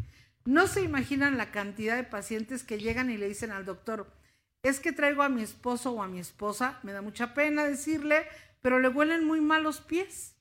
No 0.44 0.66
se 0.66 0.82
imaginan 0.82 1.38
la 1.38 1.50
cantidad 1.50 1.96
de 1.96 2.04
pacientes 2.04 2.64
que 2.64 2.78
llegan 2.78 3.10
y 3.10 3.16
le 3.16 3.28
dicen 3.28 3.52
al 3.52 3.64
doctor, 3.64 4.12
es 4.62 4.80
que 4.80 4.92
traigo 4.92 5.22
a 5.22 5.28
mi 5.28 5.42
esposo 5.42 5.92
o 5.92 6.02
a 6.02 6.08
mi 6.08 6.20
esposa, 6.20 6.78
me 6.82 6.92
da 6.92 7.02
mucha 7.02 7.34
pena 7.34 7.64
decirle, 7.64 8.26
pero 8.60 8.78
le 8.78 8.88
huelen 8.88 9.24
muy 9.24 9.40
mal 9.40 9.62
los 9.62 9.80
pies. 9.80 10.34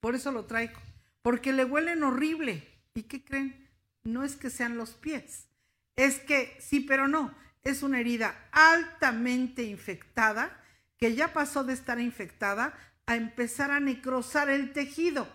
Por 0.00 0.14
eso 0.14 0.32
lo 0.32 0.44
traigo, 0.44 0.80
porque 1.22 1.52
le 1.52 1.64
huelen 1.64 2.02
horrible. 2.02 2.66
¿Y 2.94 3.04
qué 3.04 3.24
creen? 3.24 3.68
No 4.04 4.24
es 4.24 4.36
que 4.36 4.50
sean 4.50 4.76
los 4.76 4.90
pies, 4.90 5.48
es 5.96 6.20
que 6.20 6.56
sí, 6.60 6.80
pero 6.80 7.08
no, 7.08 7.34
es 7.64 7.82
una 7.82 8.00
herida 8.00 8.48
altamente 8.52 9.64
infectada 9.64 10.62
que 10.98 11.14
ya 11.14 11.32
pasó 11.32 11.64
de 11.64 11.72
estar 11.72 12.00
infectada 12.00 12.74
a 13.06 13.16
empezar 13.16 13.70
a 13.70 13.80
necrosar 13.80 14.48
el 14.48 14.72
tejido. 14.72 15.28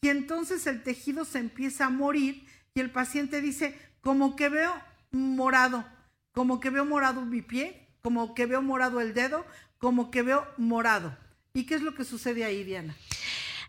Y 0.00 0.08
entonces 0.08 0.66
el 0.66 0.82
tejido 0.82 1.24
se 1.24 1.38
empieza 1.38 1.86
a 1.86 1.90
morir 1.90 2.46
y 2.74 2.80
el 2.80 2.90
paciente 2.90 3.40
dice, 3.40 3.78
como 4.00 4.36
que 4.36 4.48
veo 4.48 4.74
morado, 5.10 5.84
como 6.32 6.60
que 6.60 6.70
veo 6.70 6.84
morado 6.84 7.22
mi 7.22 7.42
pie, 7.42 7.88
como 8.02 8.34
que 8.34 8.46
veo 8.46 8.62
morado 8.62 9.00
el 9.00 9.14
dedo, 9.14 9.44
como 9.78 10.10
que 10.10 10.22
veo 10.22 10.46
morado. 10.56 11.16
¿Y 11.52 11.64
qué 11.64 11.74
es 11.74 11.82
lo 11.82 11.94
que 11.94 12.04
sucede 12.04 12.44
ahí, 12.44 12.62
Diana? 12.64 12.96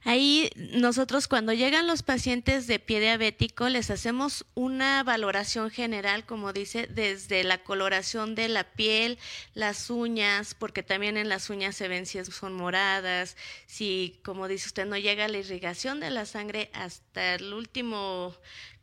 Ahí 0.04 0.50
nosotros 0.56 1.28
cuando 1.28 1.54
llegan 1.54 1.86
los 1.86 2.02
pacientes 2.02 2.66
de 2.66 2.80
pie 2.80 3.00
diabético 3.00 3.70
les 3.70 3.92
hacemos 3.92 4.46
una 4.56 5.04
valoración 5.04 5.70
general, 5.70 6.26
como 6.26 6.54
dice, 6.54 6.88
desde 6.88 7.44
la 7.44 7.60
coloración 7.60 8.34
de 8.34 8.50
la 8.50 8.64
piel, 8.64 9.20
las 9.54 9.92
uñas, 9.92 10.56
porque 10.56 10.82
también 10.82 11.18
en 11.18 11.30
las 11.30 11.52
uñas 11.52 11.76
se 11.76 11.88
ven 11.88 12.08
si 12.08 12.24
son 12.26 12.54
moradas, 12.54 13.38
si, 13.68 14.20
como 14.24 14.48
dice 14.48 14.68
usted, 14.68 14.88
no 14.88 14.98
llega 14.98 15.28
la 15.28 15.38
irrigación 15.38 16.00
de 16.00 16.10
la 16.10 16.26
sangre 16.26 16.72
hasta 16.74 17.36
el 17.36 17.54
último 17.54 18.36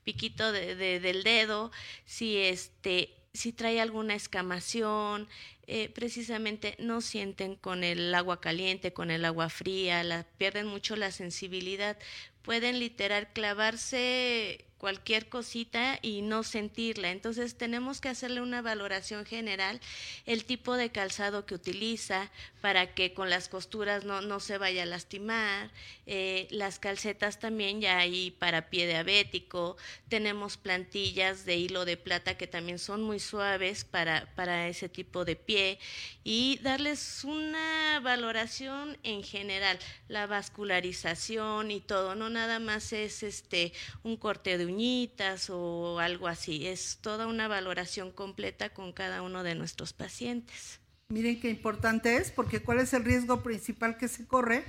piquito 0.09 0.53
del 0.53 1.23
dedo, 1.23 1.71
si 2.07 2.39
este 2.39 3.15
si 3.35 3.53
trae 3.53 3.79
alguna 3.79 4.15
escamación, 4.15 5.29
eh, 5.67 5.91
precisamente 5.91 6.77
no 6.79 7.03
sienten 7.03 7.57
con 7.57 7.85
el 7.85 8.15
agua 8.15 8.41
caliente, 8.41 8.95
con 8.95 9.11
el 9.11 9.27
agua 9.27 9.51
fría, 9.51 10.03
la, 10.03 10.25
pierden 10.39 10.67
mucho 10.67 10.97
la 10.97 11.13
sensibilidad. 11.13 11.99
Pueden 12.41 12.79
literal 12.79 13.29
clavarse 13.35 14.65
cualquier 14.79 15.29
cosita 15.29 15.99
y 16.03 16.23
no 16.23 16.45
sentirla. 16.45 17.11
Entonces 17.11 17.57
tenemos 17.57 18.01
que 18.01 18.09
hacerle 18.09 18.41
una 18.41 18.63
valoración 18.63 19.27
general, 19.27 19.81
el 20.25 20.45
tipo 20.45 20.77
de 20.77 20.91
calzado 20.91 21.45
que 21.45 21.55
utiliza 21.55 22.31
para 22.61 22.95
que 22.95 23.13
con 23.13 23.29
las 23.29 23.49
costuras 23.49 24.05
no, 24.05 24.21
no 24.21 24.41
se 24.41 24.59
vaya 24.59 24.85
a 24.85 24.87
lastimar, 24.87 25.71
eh, 26.07 26.47
las 26.51 26.79
calcetas 26.79 27.39
también 27.39 27.81
ya 27.81 27.99
hay 27.99 28.31
para 28.31 28.71
pie 28.71 28.87
diabético, 28.87 29.77
tenemos 30.09 30.57
plantillas 30.57 31.45
de 31.45 31.57
hilo 31.57 31.85
de 31.85 31.97
plata 31.97 32.37
que 32.37 32.47
también 32.47 32.79
son 32.79 33.03
muy 33.03 33.21
suaves 33.21 33.85
para, 33.85 34.27
para 34.35 34.69
ese 34.69 34.89
tipo 34.89 35.25
de 35.25 35.37
pie. 35.37 35.79
Y 36.25 36.59
darles 36.63 37.25
una 37.25 38.01
valoración 38.01 38.99
en 39.03 39.23
general, 39.23 39.79
la 40.09 40.27
vascularización 40.27 41.71
y 41.71 41.81
todo, 41.81 42.15
no 42.15 42.31
nada 42.31 42.59
más 42.59 42.93
es 42.93 43.23
este 43.23 43.73
un 44.03 44.17
corte 44.17 44.59
de 44.59 44.68
uñitas 44.69 45.51
o 45.51 45.99
algo 45.99 46.29
así. 46.29 46.67
Es 46.67 46.99
toda 47.01 47.27
una 47.27 47.49
valoración 47.49 48.13
completa 48.13 48.71
con 48.71 48.93
cada 48.93 49.23
uno 49.23 49.43
de 49.43 49.55
nuestros 49.55 49.93
pacientes. 49.93 50.81
Miren 51.09 51.41
qué 51.41 51.49
importante 51.51 52.17
es, 52.17 52.31
porque 52.31 52.61
¿cuál 52.61 52.81
es 52.81 52.93
el 52.93 53.05
riesgo 53.05 53.43
principal 53.43 53.97
que 53.97 54.09
se 54.09 54.27
corre? 54.27 54.65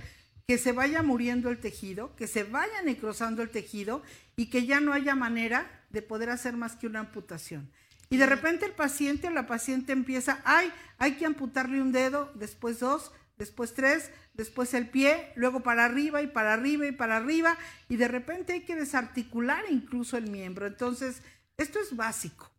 Que 0.48 0.58
se 0.58 0.72
vaya 0.72 1.04
muriendo 1.04 1.50
el 1.50 1.60
tejido, 1.60 2.16
que 2.16 2.28
se 2.28 2.44
vaya 2.44 2.82
necrosando 2.84 3.42
el 3.44 3.50
tejido 3.50 4.02
y 4.36 4.50
que 4.50 4.66
ya 4.66 4.80
no 4.80 4.94
haya 4.94 5.16
manera 5.16 5.86
de 5.90 6.02
poder 6.02 6.30
hacer 6.30 6.56
más 6.56 6.76
que 6.76 6.88
una 6.88 7.02
amputación. 7.02 7.70
Y 8.10 8.18
de 8.18 8.26
repente 8.26 8.66
el 8.66 8.72
paciente 8.72 9.28
o 9.28 9.32
la 9.32 9.48
paciente 9.48 9.92
empieza, 9.92 10.42
ay, 10.44 10.72
hay 10.98 11.16
que 11.16 11.26
amputarle 11.26 11.82
un 11.82 11.92
dedo, 11.92 12.32
después 12.36 12.80
dos, 12.80 13.12
después 13.38 13.74
tres, 13.74 14.10
después 14.40 14.74
el 14.74 14.90
pie, 14.90 15.34
luego 15.36 15.60
para 15.60 15.84
arriba 15.84 16.22
y 16.22 16.28
para 16.28 16.54
arriba 16.54 16.88
y 16.88 16.94
para 16.94 17.18
arriba, 17.18 17.58
y 17.90 17.98
de 17.98 18.08
repente 18.08 18.54
hay 18.54 18.62
que 18.62 18.78
desarticular 18.78 19.66
incluso 19.70 20.16
el 20.16 20.32
miembro. 20.32 20.66
Entonces, 20.66 21.22
esto 21.58 21.78
es 21.78 21.94
básico. 21.94 22.50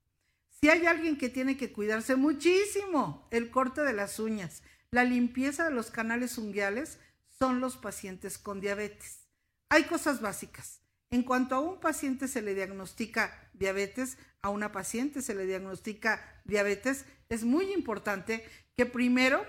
Si 0.61 0.69
hay 0.69 0.85
alguien 0.85 1.17
que 1.17 1.31
tiene 1.31 1.57
que 1.57 1.73
cuidarse 1.73 2.17
muchísimo, 2.17 3.27
el 3.31 3.51
corte 3.51 3.81
de 3.81 3.95
las 3.95 4.21
uñas, 4.21 4.63
la 4.91 5.05
limpieza 5.05 5.65
de 5.65 5.75
los 5.75 5.91
canales 5.91 6.37
unguiales, 6.37 6.99
son 7.39 7.61
los 7.61 7.79
pacientes 7.79 8.37
con 8.37 8.61
diabetes. 8.61 9.21
Hay 9.71 9.85
cosas 9.85 10.21
básicas. 10.21 10.83
En 11.09 11.23
cuanto 11.23 11.55
a 11.55 11.61
un 11.61 11.81
paciente 11.81 12.29
se 12.29 12.43
le 12.43 12.55
diagnostica 12.55 13.49
diabetes, 13.55 14.19
a 14.43 14.51
una 14.51 14.71
paciente 14.71 15.23
se 15.23 15.35
le 15.35 15.47
diagnostica 15.47 16.43
diabetes, 16.45 17.07
es 17.31 17.43
muy 17.43 17.73
importante 17.73 18.45
que 18.77 18.85
primero 18.85 19.47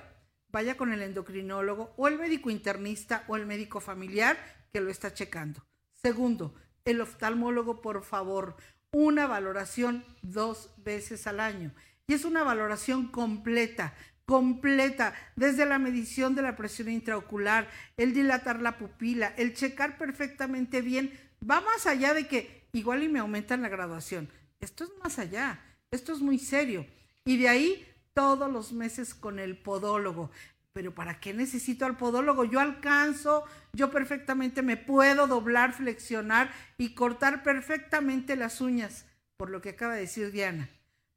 vaya 0.51 0.77
con 0.77 0.93
el 0.93 1.01
endocrinólogo 1.01 1.93
o 1.97 2.07
el 2.07 2.17
médico 2.17 2.49
internista 2.49 3.23
o 3.27 3.35
el 3.35 3.45
médico 3.45 3.79
familiar 3.79 4.37
que 4.71 4.81
lo 4.81 4.89
está 4.89 5.13
checando. 5.13 5.65
Segundo, 5.93 6.55
el 6.85 7.01
oftalmólogo, 7.01 7.81
por 7.81 8.03
favor, 8.03 8.55
una 8.91 9.27
valoración 9.27 10.03
dos 10.21 10.73
veces 10.77 11.27
al 11.27 11.39
año. 11.39 11.73
Y 12.07 12.13
es 12.13 12.25
una 12.25 12.43
valoración 12.43 13.07
completa, 13.07 13.93
completa, 14.25 15.13
desde 15.35 15.65
la 15.65 15.79
medición 15.79 16.35
de 16.35 16.41
la 16.41 16.55
presión 16.55 16.89
intraocular, 16.89 17.69
el 17.97 18.13
dilatar 18.13 18.61
la 18.61 18.77
pupila, 18.77 19.33
el 19.37 19.53
checar 19.53 19.97
perfectamente 19.97 20.81
bien. 20.81 21.17
Va 21.47 21.61
más 21.61 21.85
allá 21.85 22.13
de 22.13 22.27
que 22.27 22.67
igual 22.73 23.03
y 23.03 23.09
me 23.09 23.19
aumentan 23.19 23.61
la 23.61 23.69
graduación. 23.69 24.29
Esto 24.59 24.83
es 24.83 24.91
más 25.03 25.19
allá, 25.19 25.59
esto 25.91 26.13
es 26.13 26.19
muy 26.19 26.37
serio. 26.37 26.85
Y 27.25 27.37
de 27.37 27.49
ahí 27.49 27.87
todos 28.13 28.51
los 28.51 28.73
meses 28.73 29.13
con 29.13 29.39
el 29.39 29.57
podólogo. 29.57 30.31
Pero 30.73 30.95
¿para 30.95 31.19
qué 31.19 31.33
necesito 31.33 31.85
al 31.85 31.97
podólogo? 31.97 32.45
Yo 32.45 32.59
alcanzo, 32.59 33.43
yo 33.73 33.91
perfectamente 33.91 34.61
me 34.61 34.77
puedo 34.77 35.27
doblar, 35.27 35.73
flexionar 35.73 36.51
y 36.77 36.93
cortar 36.93 37.43
perfectamente 37.43 38.35
las 38.35 38.61
uñas, 38.61 39.05
por 39.37 39.49
lo 39.49 39.61
que 39.61 39.69
acaba 39.69 39.95
de 39.95 40.01
decir 40.01 40.31
Diana. 40.31 40.69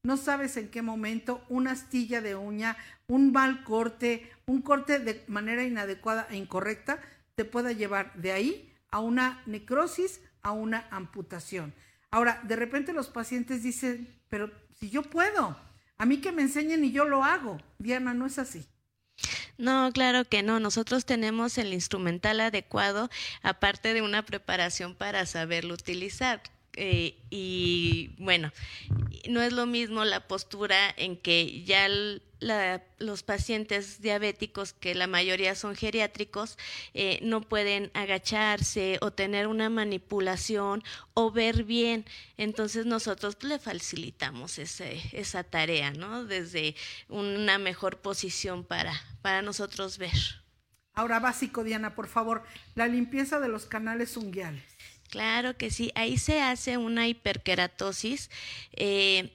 No 0.02 0.16
sabes 0.16 0.56
en 0.56 0.68
qué 0.68 0.82
momento 0.82 1.42
una 1.48 1.70
astilla 1.70 2.20
de 2.20 2.34
uña, 2.34 2.76
un 3.06 3.32
mal 3.32 3.64
corte, 3.64 4.30
un 4.44 4.60
corte 4.60 4.98
de 4.98 5.24
manera 5.28 5.62
inadecuada 5.62 6.26
e 6.30 6.36
incorrecta 6.36 6.98
te 7.36 7.44
pueda 7.44 7.72
llevar 7.72 8.12
de 8.14 8.32
ahí 8.32 8.74
a 8.90 9.00
una 9.00 9.42
necrosis, 9.46 10.20
a 10.42 10.52
una 10.52 10.86
amputación. 10.90 11.72
Ahora, 12.10 12.40
de 12.44 12.56
repente 12.56 12.92
los 12.92 13.08
pacientes 13.08 13.62
dicen, 13.62 14.08
pero 14.28 14.50
si 14.78 14.90
yo 14.90 15.02
puedo, 15.02 15.56
a 15.98 16.06
mí 16.06 16.18
que 16.18 16.32
me 16.32 16.42
enseñen 16.42 16.84
y 16.84 16.92
yo 16.92 17.04
lo 17.04 17.24
hago. 17.24 17.60
Diana, 17.78 18.14
no 18.14 18.26
es 18.26 18.38
así. 18.38 18.66
No, 19.56 19.92
claro 19.92 20.24
que 20.24 20.42
no. 20.42 20.58
Nosotros 20.58 21.04
tenemos 21.04 21.58
el 21.58 21.72
instrumental 21.72 22.40
adecuado, 22.40 23.08
aparte 23.42 23.94
de 23.94 24.02
una 24.02 24.24
preparación 24.24 24.94
para 24.94 25.26
saberlo 25.26 25.74
utilizar. 25.74 26.42
Eh, 26.76 27.16
y 27.30 28.14
bueno, 28.18 28.52
no 29.28 29.42
es 29.42 29.52
lo 29.52 29.66
mismo 29.66 30.04
la 30.04 30.26
postura 30.26 30.92
en 30.96 31.16
que 31.16 31.62
ya 31.64 31.88
los 32.98 33.22
pacientes 33.22 34.02
diabéticos, 34.02 34.72
que 34.72 34.94
la 34.94 35.06
mayoría 35.06 35.54
son 35.54 35.76
geriátricos, 35.76 36.58
eh, 36.92 37.18
no 37.22 37.40
pueden 37.40 37.90
agacharse 37.94 38.98
o 39.00 39.12
tener 39.12 39.46
una 39.46 39.70
manipulación 39.70 40.82
o 41.14 41.30
ver 41.30 41.64
bien. 41.64 42.04
Entonces 42.36 42.86
nosotros 42.86 43.36
le 43.42 43.58
facilitamos 43.58 44.58
esa 44.58 45.44
tarea, 45.44 45.92
¿no? 45.92 46.24
Desde 46.24 46.74
una 47.08 47.58
mejor 47.58 47.98
posición 47.98 48.64
para, 48.64 48.92
para 49.22 49.42
nosotros 49.42 49.98
ver. 49.98 50.44
Ahora 50.96 51.18
básico, 51.18 51.64
Diana, 51.64 51.96
por 51.96 52.06
favor, 52.06 52.44
la 52.76 52.86
limpieza 52.86 53.40
de 53.40 53.48
los 53.48 53.66
canales 53.66 54.16
unguiales. 54.16 54.73
Claro 55.10 55.56
que 55.56 55.70
sí, 55.70 55.92
ahí 55.94 56.18
se 56.18 56.40
hace 56.40 56.76
una 56.76 57.06
hiperkeratosis. 57.06 58.30
Eh, 58.72 59.30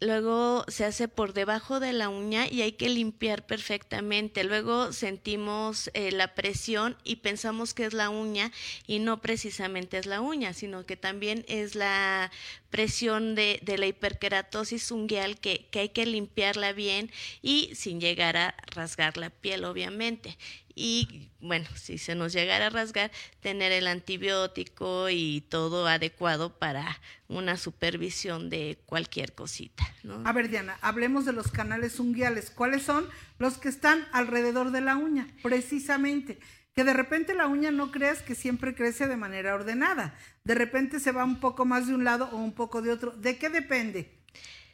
luego 0.00 0.64
se 0.68 0.84
hace 0.84 1.08
por 1.08 1.32
debajo 1.34 1.78
de 1.80 1.92
la 1.92 2.08
uña 2.08 2.46
y 2.50 2.62
hay 2.62 2.72
que 2.72 2.88
limpiar 2.88 3.46
perfectamente. 3.46 4.42
Luego 4.44 4.92
sentimos 4.92 5.90
eh, 5.94 6.10
la 6.10 6.34
presión 6.34 6.96
y 7.04 7.16
pensamos 7.16 7.74
que 7.74 7.84
es 7.86 7.94
la 7.94 8.10
uña 8.10 8.50
y 8.88 8.98
no 8.98 9.20
precisamente 9.20 9.98
es 9.98 10.06
la 10.06 10.20
uña, 10.20 10.52
sino 10.52 10.84
que 10.84 10.96
también 10.96 11.44
es 11.48 11.76
la 11.76 12.32
presión 12.70 13.34
de, 13.36 13.60
de 13.62 13.78
la 13.78 13.86
hiperkeratosis 13.86 14.90
unguial 14.90 15.38
que, 15.38 15.66
que 15.70 15.78
hay 15.80 15.88
que 15.90 16.06
limpiarla 16.06 16.72
bien 16.72 17.10
y 17.40 17.70
sin 17.76 18.00
llegar 18.00 18.36
a 18.36 18.54
rasgar 18.74 19.16
la 19.16 19.30
piel, 19.30 19.64
obviamente 19.64 20.36
y 20.74 21.30
bueno, 21.40 21.66
si 21.76 21.98
se 21.98 22.14
nos 22.14 22.32
llegara 22.32 22.66
a 22.66 22.70
rasgar, 22.70 23.10
tener 23.40 23.70
el 23.70 23.86
antibiótico 23.86 25.08
y 25.10 25.42
todo 25.48 25.86
adecuado 25.86 26.58
para 26.58 27.00
una 27.28 27.56
supervisión 27.56 28.50
de 28.50 28.78
cualquier 28.86 29.34
cosita. 29.34 29.84
A 30.24 30.32
ver, 30.32 30.48
Diana, 30.48 30.76
hablemos 30.80 31.24
de 31.24 31.32
los 31.32 31.50
canales 31.50 32.00
unguiales. 32.00 32.50
¿Cuáles 32.50 32.82
son 32.82 33.08
los 33.38 33.58
que 33.58 33.68
están 33.68 34.06
alrededor 34.12 34.70
de 34.70 34.80
la 34.80 34.96
uña? 34.96 35.28
Precisamente. 35.42 36.38
Que 36.74 36.82
de 36.82 36.92
repente 36.92 37.34
la 37.34 37.46
uña 37.46 37.70
no 37.70 37.92
creas 37.92 38.22
que 38.22 38.34
siempre 38.34 38.74
crece 38.74 39.06
de 39.06 39.16
manera 39.16 39.54
ordenada. 39.54 40.18
De 40.42 40.56
repente 40.56 40.98
se 40.98 41.12
va 41.12 41.24
un 41.24 41.38
poco 41.38 41.64
más 41.64 41.86
de 41.86 41.94
un 41.94 42.02
lado 42.02 42.28
o 42.32 42.36
un 42.36 42.52
poco 42.52 42.82
de 42.82 42.90
otro. 42.90 43.12
¿De 43.12 43.38
qué 43.38 43.48
depende? 43.48 44.18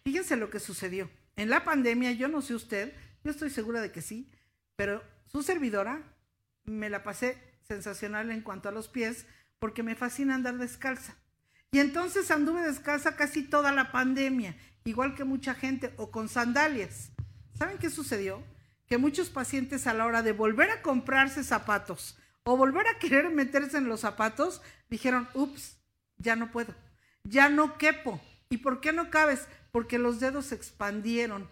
Fíjense 0.05 0.37
lo 0.37 0.49
que 0.49 0.61
sucedió. 0.61 1.11
En 1.37 1.51
la 1.51 1.63
pandemia, 1.63 2.13
yo 2.13 2.29
no 2.29 2.41
sé 2.41 2.55
usted, 2.55 2.95
yo 3.23 3.31
estoy 3.31 3.51
segura 3.51 3.83
de 3.83 3.93
que 3.93 4.01
sí, 4.01 4.31
pero 4.77 5.03
su 5.31 5.43
servidora 5.43 6.03
me 6.65 6.91
la 6.91 7.03
pasé 7.03 7.39
sensacional 7.63 8.31
en 8.31 8.43
cuanto 8.43 8.69
a 8.69 8.73
los 8.73 8.89
pies 8.89 9.27
porque 9.59 9.83
me 9.83 9.95
fascina 9.95 10.35
andar 10.35 10.59
descalza. 10.59 11.15
Y 11.71 11.79
entonces 11.79 12.31
anduve 12.31 12.63
descalza 12.63 13.15
casi 13.15 13.45
toda 13.45 13.71
la 13.71 13.93
pandemia, 13.93 14.57
igual 14.85 15.15
que 15.15 15.25
mucha 15.25 15.55
gente, 15.55 15.95
o 15.99 16.11
con 16.11 16.29
sandalias. 16.29 17.13
¿Saben 17.57 17.79
qué 17.79 17.91
sucedió? 17.91 18.43
Que 18.87 18.99
muchos 18.99 19.31
pacientes 19.31 19.87
a 19.87 19.95
la 19.95 20.07
hora 20.07 20.23
de 20.23 20.33
volver 20.33 20.71
a 20.71 20.83
comprarse 20.83 21.45
zapatos 21.45 22.19
o 22.43 22.57
volver 22.57 22.89
a 22.89 22.99
querer 22.99 23.31
meterse 23.31 23.79
en 23.79 23.89
los 23.89 24.01
zapatos, 24.01 24.63
dijeron, 24.89 25.29
ups, 25.35 25.77
ya 26.17 26.35
no 26.35 26.51
puedo, 26.51 26.75
ya 27.23 27.49
no 27.49 27.79
quepo. 27.79 28.21
¿Y 28.49 28.57
por 28.57 28.81
qué 28.81 28.93
no 28.93 29.11
cabes? 29.11 29.47
Porque 29.71 29.99
los 29.99 30.19
dedos 30.19 30.47
se 30.47 30.57
expandieron 30.57 31.49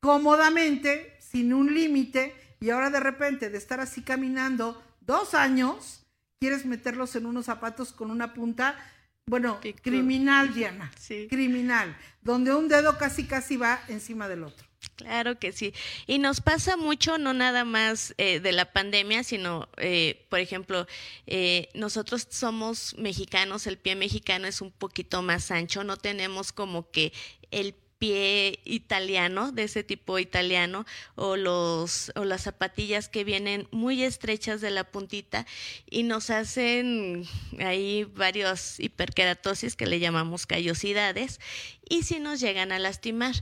cómodamente, 0.00 1.16
sin 1.20 1.52
un 1.52 1.74
límite, 1.74 2.34
y 2.66 2.70
ahora 2.70 2.90
de 2.90 2.98
repente 2.98 3.48
de 3.48 3.58
estar 3.58 3.78
así 3.78 4.02
caminando 4.02 4.82
dos 5.00 5.34
años, 5.34 6.02
quieres 6.40 6.66
meterlos 6.66 7.14
en 7.14 7.26
unos 7.26 7.46
zapatos 7.46 7.92
con 7.92 8.10
una 8.10 8.34
punta, 8.34 8.76
bueno, 9.24 9.60
criminal, 9.82 10.52
Diana, 10.52 10.90
sí. 10.98 11.28
criminal, 11.30 11.96
donde 12.22 12.52
un 12.52 12.66
dedo 12.66 12.98
casi 12.98 13.24
casi 13.24 13.56
va 13.56 13.80
encima 13.86 14.26
del 14.26 14.42
otro. 14.42 14.66
Claro 14.96 15.38
que 15.38 15.52
sí. 15.52 15.74
Y 16.08 16.18
nos 16.18 16.40
pasa 16.40 16.76
mucho, 16.76 17.18
no 17.18 17.32
nada 17.34 17.64
más 17.64 18.16
eh, 18.18 18.40
de 18.40 18.50
la 18.50 18.72
pandemia, 18.72 19.22
sino, 19.22 19.68
eh, 19.76 20.26
por 20.28 20.40
ejemplo, 20.40 20.88
eh, 21.28 21.68
nosotros 21.74 22.26
somos 22.28 22.96
mexicanos, 22.98 23.68
el 23.68 23.78
pie 23.78 23.94
mexicano 23.94 24.48
es 24.48 24.60
un 24.60 24.72
poquito 24.72 25.22
más 25.22 25.52
ancho, 25.52 25.84
no 25.84 25.96
tenemos 25.98 26.50
como 26.50 26.90
que 26.90 27.12
el 27.52 27.76
pie 27.98 28.60
italiano, 28.64 29.52
de 29.52 29.64
ese 29.64 29.82
tipo 29.84 30.18
italiano, 30.18 30.84
o, 31.14 31.36
los, 31.36 32.12
o 32.14 32.24
las 32.24 32.42
zapatillas 32.42 33.08
que 33.08 33.24
vienen 33.24 33.68
muy 33.70 34.02
estrechas 34.02 34.60
de 34.60 34.70
la 34.70 34.84
puntita 34.84 35.46
y 35.88 36.02
nos 36.02 36.30
hacen 36.30 37.24
ahí 37.58 38.04
varios 38.04 38.78
hiperkeratosis 38.80 39.76
que 39.76 39.86
le 39.86 40.00
llamamos 40.00 40.46
callosidades 40.46 41.40
y 41.88 42.02
si 42.02 42.18
nos 42.18 42.40
llegan 42.40 42.72
a 42.72 42.78
lastimar. 42.78 43.34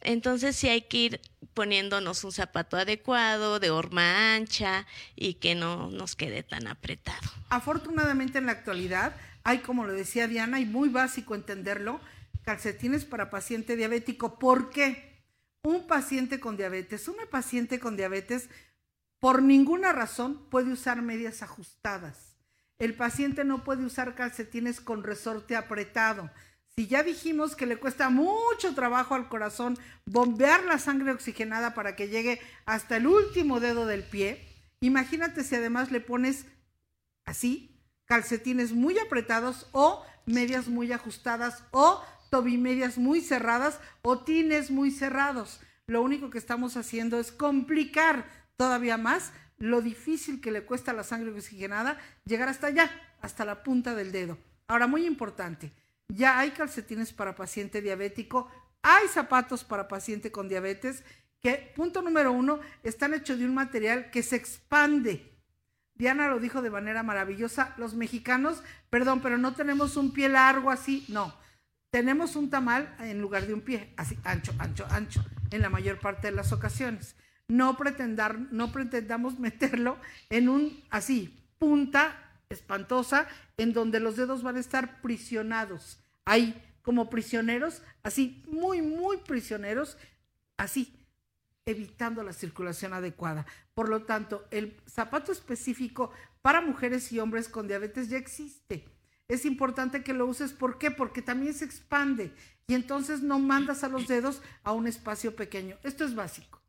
Entonces 0.00 0.54
sí 0.54 0.68
hay 0.68 0.82
que 0.82 0.96
ir 0.98 1.20
poniéndonos 1.54 2.24
un 2.24 2.32
zapato 2.32 2.76
adecuado, 2.76 3.58
de 3.58 3.70
horma 3.70 4.34
ancha 4.34 4.86
y 5.16 5.34
que 5.34 5.54
no 5.54 5.90
nos 5.90 6.14
quede 6.14 6.42
tan 6.42 6.66
apretado. 6.66 7.30
Afortunadamente 7.48 8.38
en 8.38 8.46
la 8.46 8.52
actualidad 8.52 9.16
hay, 9.44 9.58
como 9.58 9.84
lo 9.86 9.92
decía 9.92 10.26
Diana, 10.26 10.60
y 10.60 10.66
muy 10.66 10.88
básico 10.88 11.34
entenderlo, 11.34 12.00
calcetines 12.44 13.04
para 13.04 13.30
paciente 13.30 13.76
diabético. 13.76 14.38
¿Por 14.38 14.70
qué? 14.70 15.22
Un 15.62 15.86
paciente 15.86 16.40
con 16.40 16.56
diabetes, 16.56 17.08
una 17.08 17.26
paciente 17.26 17.80
con 17.80 17.96
diabetes, 17.96 18.50
por 19.18 19.42
ninguna 19.42 19.92
razón 19.92 20.50
puede 20.50 20.70
usar 20.70 21.00
medias 21.00 21.42
ajustadas. 21.42 22.36
El 22.78 22.94
paciente 22.94 23.44
no 23.44 23.64
puede 23.64 23.84
usar 23.84 24.14
calcetines 24.14 24.80
con 24.80 25.02
resorte 25.02 25.56
apretado. 25.56 26.30
Si 26.76 26.88
ya 26.88 27.02
dijimos 27.02 27.54
que 27.54 27.66
le 27.66 27.78
cuesta 27.78 28.10
mucho 28.10 28.74
trabajo 28.74 29.14
al 29.14 29.28
corazón 29.28 29.78
bombear 30.04 30.64
la 30.64 30.78
sangre 30.78 31.12
oxigenada 31.12 31.72
para 31.72 31.94
que 31.96 32.08
llegue 32.08 32.40
hasta 32.66 32.96
el 32.96 33.06
último 33.06 33.60
dedo 33.60 33.86
del 33.86 34.02
pie, 34.02 34.46
imagínate 34.80 35.44
si 35.44 35.54
además 35.54 35.92
le 35.92 36.00
pones 36.00 36.46
así, 37.24 37.80
calcetines 38.06 38.72
muy 38.72 38.98
apretados 38.98 39.68
o 39.72 40.04
medias 40.26 40.68
muy 40.68 40.92
ajustadas 40.92 41.62
o 41.70 42.04
tobimedias 42.34 42.98
muy 42.98 43.20
cerradas 43.20 43.78
o 44.02 44.18
tines 44.18 44.72
muy 44.72 44.90
cerrados. 44.90 45.60
Lo 45.86 46.02
único 46.02 46.30
que 46.30 46.38
estamos 46.38 46.76
haciendo 46.76 47.20
es 47.20 47.30
complicar 47.30 48.24
todavía 48.56 48.96
más 48.96 49.32
lo 49.56 49.80
difícil 49.80 50.40
que 50.40 50.50
le 50.50 50.64
cuesta 50.64 50.90
a 50.90 50.94
la 50.94 51.04
sangre 51.04 51.30
oxigenada 51.30 51.96
llegar 52.24 52.48
hasta 52.48 52.66
allá, 52.66 52.90
hasta 53.20 53.44
la 53.44 53.62
punta 53.62 53.94
del 53.94 54.10
dedo. 54.10 54.36
Ahora, 54.66 54.88
muy 54.88 55.06
importante, 55.06 55.70
ya 56.08 56.40
hay 56.40 56.50
calcetines 56.50 57.12
para 57.12 57.36
paciente 57.36 57.80
diabético, 57.80 58.50
hay 58.82 59.06
zapatos 59.06 59.62
para 59.62 59.86
paciente 59.86 60.32
con 60.32 60.48
diabetes, 60.48 61.04
que, 61.40 61.72
punto 61.76 62.02
número 62.02 62.32
uno, 62.32 62.58
están 62.82 63.14
hechos 63.14 63.38
de 63.38 63.44
un 63.44 63.54
material 63.54 64.10
que 64.10 64.24
se 64.24 64.34
expande. 64.34 65.38
Diana 65.94 66.26
lo 66.26 66.40
dijo 66.40 66.62
de 66.62 66.70
manera 66.70 67.04
maravillosa, 67.04 67.74
los 67.76 67.94
mexicanos, 67.94 68.64
perdón, 68.90 69.22
pero 69.22 69.38
no 69.38 69.54
tenemos 69.54 69.96
un 69.96 70.12
pie 70.12 70.28
largo 70.28 70.72
así, 70.72 71.04
no, 71.06 71.43
tenemos 71.94 72.34
un 72.34 72.50
tamal 72.50 72.92
en 72.98 73.20
lugar 73.20 73.46
de 73.46 73.54
un 73.54 73.60
pie, 73.60 73.94
así 73.96 74.18
ancho, 74.24 74.52
ancho, 74.58 74.84
ancho, 74.90 75.24
en 75.52 75.62
la 75.62 75.70
mayor 75.70 76.00
parte 76.00 76.26
de 76.26 76.32
las 76.32 76.50
ocasiones. 76.50 77.14
No, 77.46 77.76
pretendar, 77.76 78.36
no 78.50 78.72
pretendamos 78.72 79.38
meterlo 79.38 79.96
en 80.28 80.48
un 80.48 80.82
así, 80.90 81.40
punta 81.60 82.32
espantosa, 82.48 83.28
en 83.58 83.72
donde 83.72 84.00
los 84.00 84.16
dedos 84.16 84.42
van 84.42 84.56
a 84.56 84.58
estar 84.58 85.02
prisionados. 85.02 86.00
Ahí, 86.24 86.60
como 86.82 87.08
prisioneros, 87.08 87.80
así, 88.02 88.42
muy, 88.48 88.82
muy 88.82 89.18
prisioneros, 89.18 89.96
así, 90.56 91.06
evitando 91.64 92.24
la 92.24 92.32
circulación 92.32 92.92
adecuada. 92.92 93.46
Por 93.72 93.88
lo 93.88 94.02
tanto, 94.02 94.48
el 94.50 94.76
zapato 94.88 95.30
específico 95.30 96.10
para 96.42 96.60
mujeres 96.60 97.12
y 97.12 97.20
hombres 97.20 97.48
con 97.48 97.68
diabetes 97.68 98.08
ya 98.08 98.18
existe 98.18 98.84
es 99.28 99.44
importante 99.44 100.02
que 100.02 100.12
lo 100.12 100.26
uses. 100.26 100.52
¿Por 100.52 100.78
qué? 100.78 100.90
Porque 100.90 101.22
también 101.22 101.54
se 101.54 101.64
expande 101.64 102.32
y 102.66 102.74
entonces 102.74 103.22
no 103.22 103.38
mandas 103.38 103.84
a 103.84 103.88
los 103.88 104.08
dedos 104.08 104.40
a 104.62 104.72
un 104.72 104.86
espacio 104.86 105.36
pequeño. 105.36 105.76
Esto 105.82 106.04
es 106.04 106.14
básico. 106.14 106.60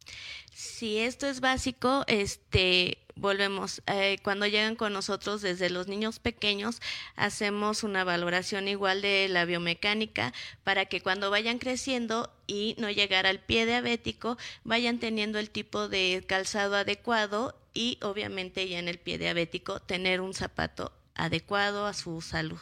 Si 0.54 1.00
esto 1.00 1.28
es 1.28 1.42
básico, 1.42 2.06
este, 2.08 3.00
volvemos, 3.16 3.82
eh, 3.88 4.18
cuando 4.24 4.46
llegan 4.46 4.76
con 4.76 4.94
nosotros 4.94 5.42
desde 5.42 5.70
los 5.70 5.88
niños 5.88 6.20
pequeños, 6.20 6.82
hacemos 7.16 7.84
una 7.84 8.04
valoración 8.04 8.68
igual 8.68 9.02
de 9.02 9.28
la 9.30 9.46
biomecánica 9.46 10.34
para 10.64 10.86
que 10.86 11.02
cuando 11.02 11.30
vayan 11.30 11.60
creciendo 11.60 12.32
y 12.48 12.76
no 12.78 12.90
llegar 12.90 13.26
al 13.26 13.40
pie 13.40 13.66
diabético, 13.66 14.38
vayan 14.64 15.00
teniendo 15.00 15.40
el 15.40 15.50
tipo 15.50 15.90
de 15.90 16.24
calzado 16.26 16.76
adecuado 16.76 17.58
y 17.74 17.98
obviamente 18.02 18.68
ya 18.70 18.80
en 18.80 18.88
el 18.88 19.00
pie 19.00 19.18
diabético 19.18 19.82
tener 19.82 20.22
un 20.22 20.34
zapato 20.34 20.94
adecuado 21.16 21.86
a 21.86 21.94
su 21.94 22.22
salud. 22.22 22.60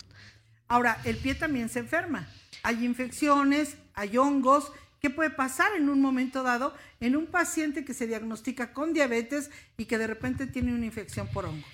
Ahora, 0.68 1.00
el 1.04 1.18
pie 1.18 1.36
también 1.36 1.70
se 1.70 1.80
enferma. 1.80 2.28
Hay 2.64 2.86
infecciones, 2.86 3.78
hay 3.94 4.18
hongos. 4.18 4.72
¿Qué 5.00 5.10
puede 5.10 5.30
pasar 5.30 5.76
en 5.76 5.90
un 5.90 6.02
momento 6.02 6.44
dado 6.44 6.74
en 7.02 7.16
un 7.16 7.28
paciente 7.28 7.84
que 7.84 7.94
se 7.94 8.08
diagnostica 8.08 8.74
con 8.74 8.94
diabetes 8.94 9.52
y 9.78 9.86
que 9.86 9.98
de 9.98 10.08
repente 10.08 10.48
tiene 10.48 10.74
una 10.74 10.86
infección 10.86 11.28
por 11.28 11.46
hongos? 11.46 11.66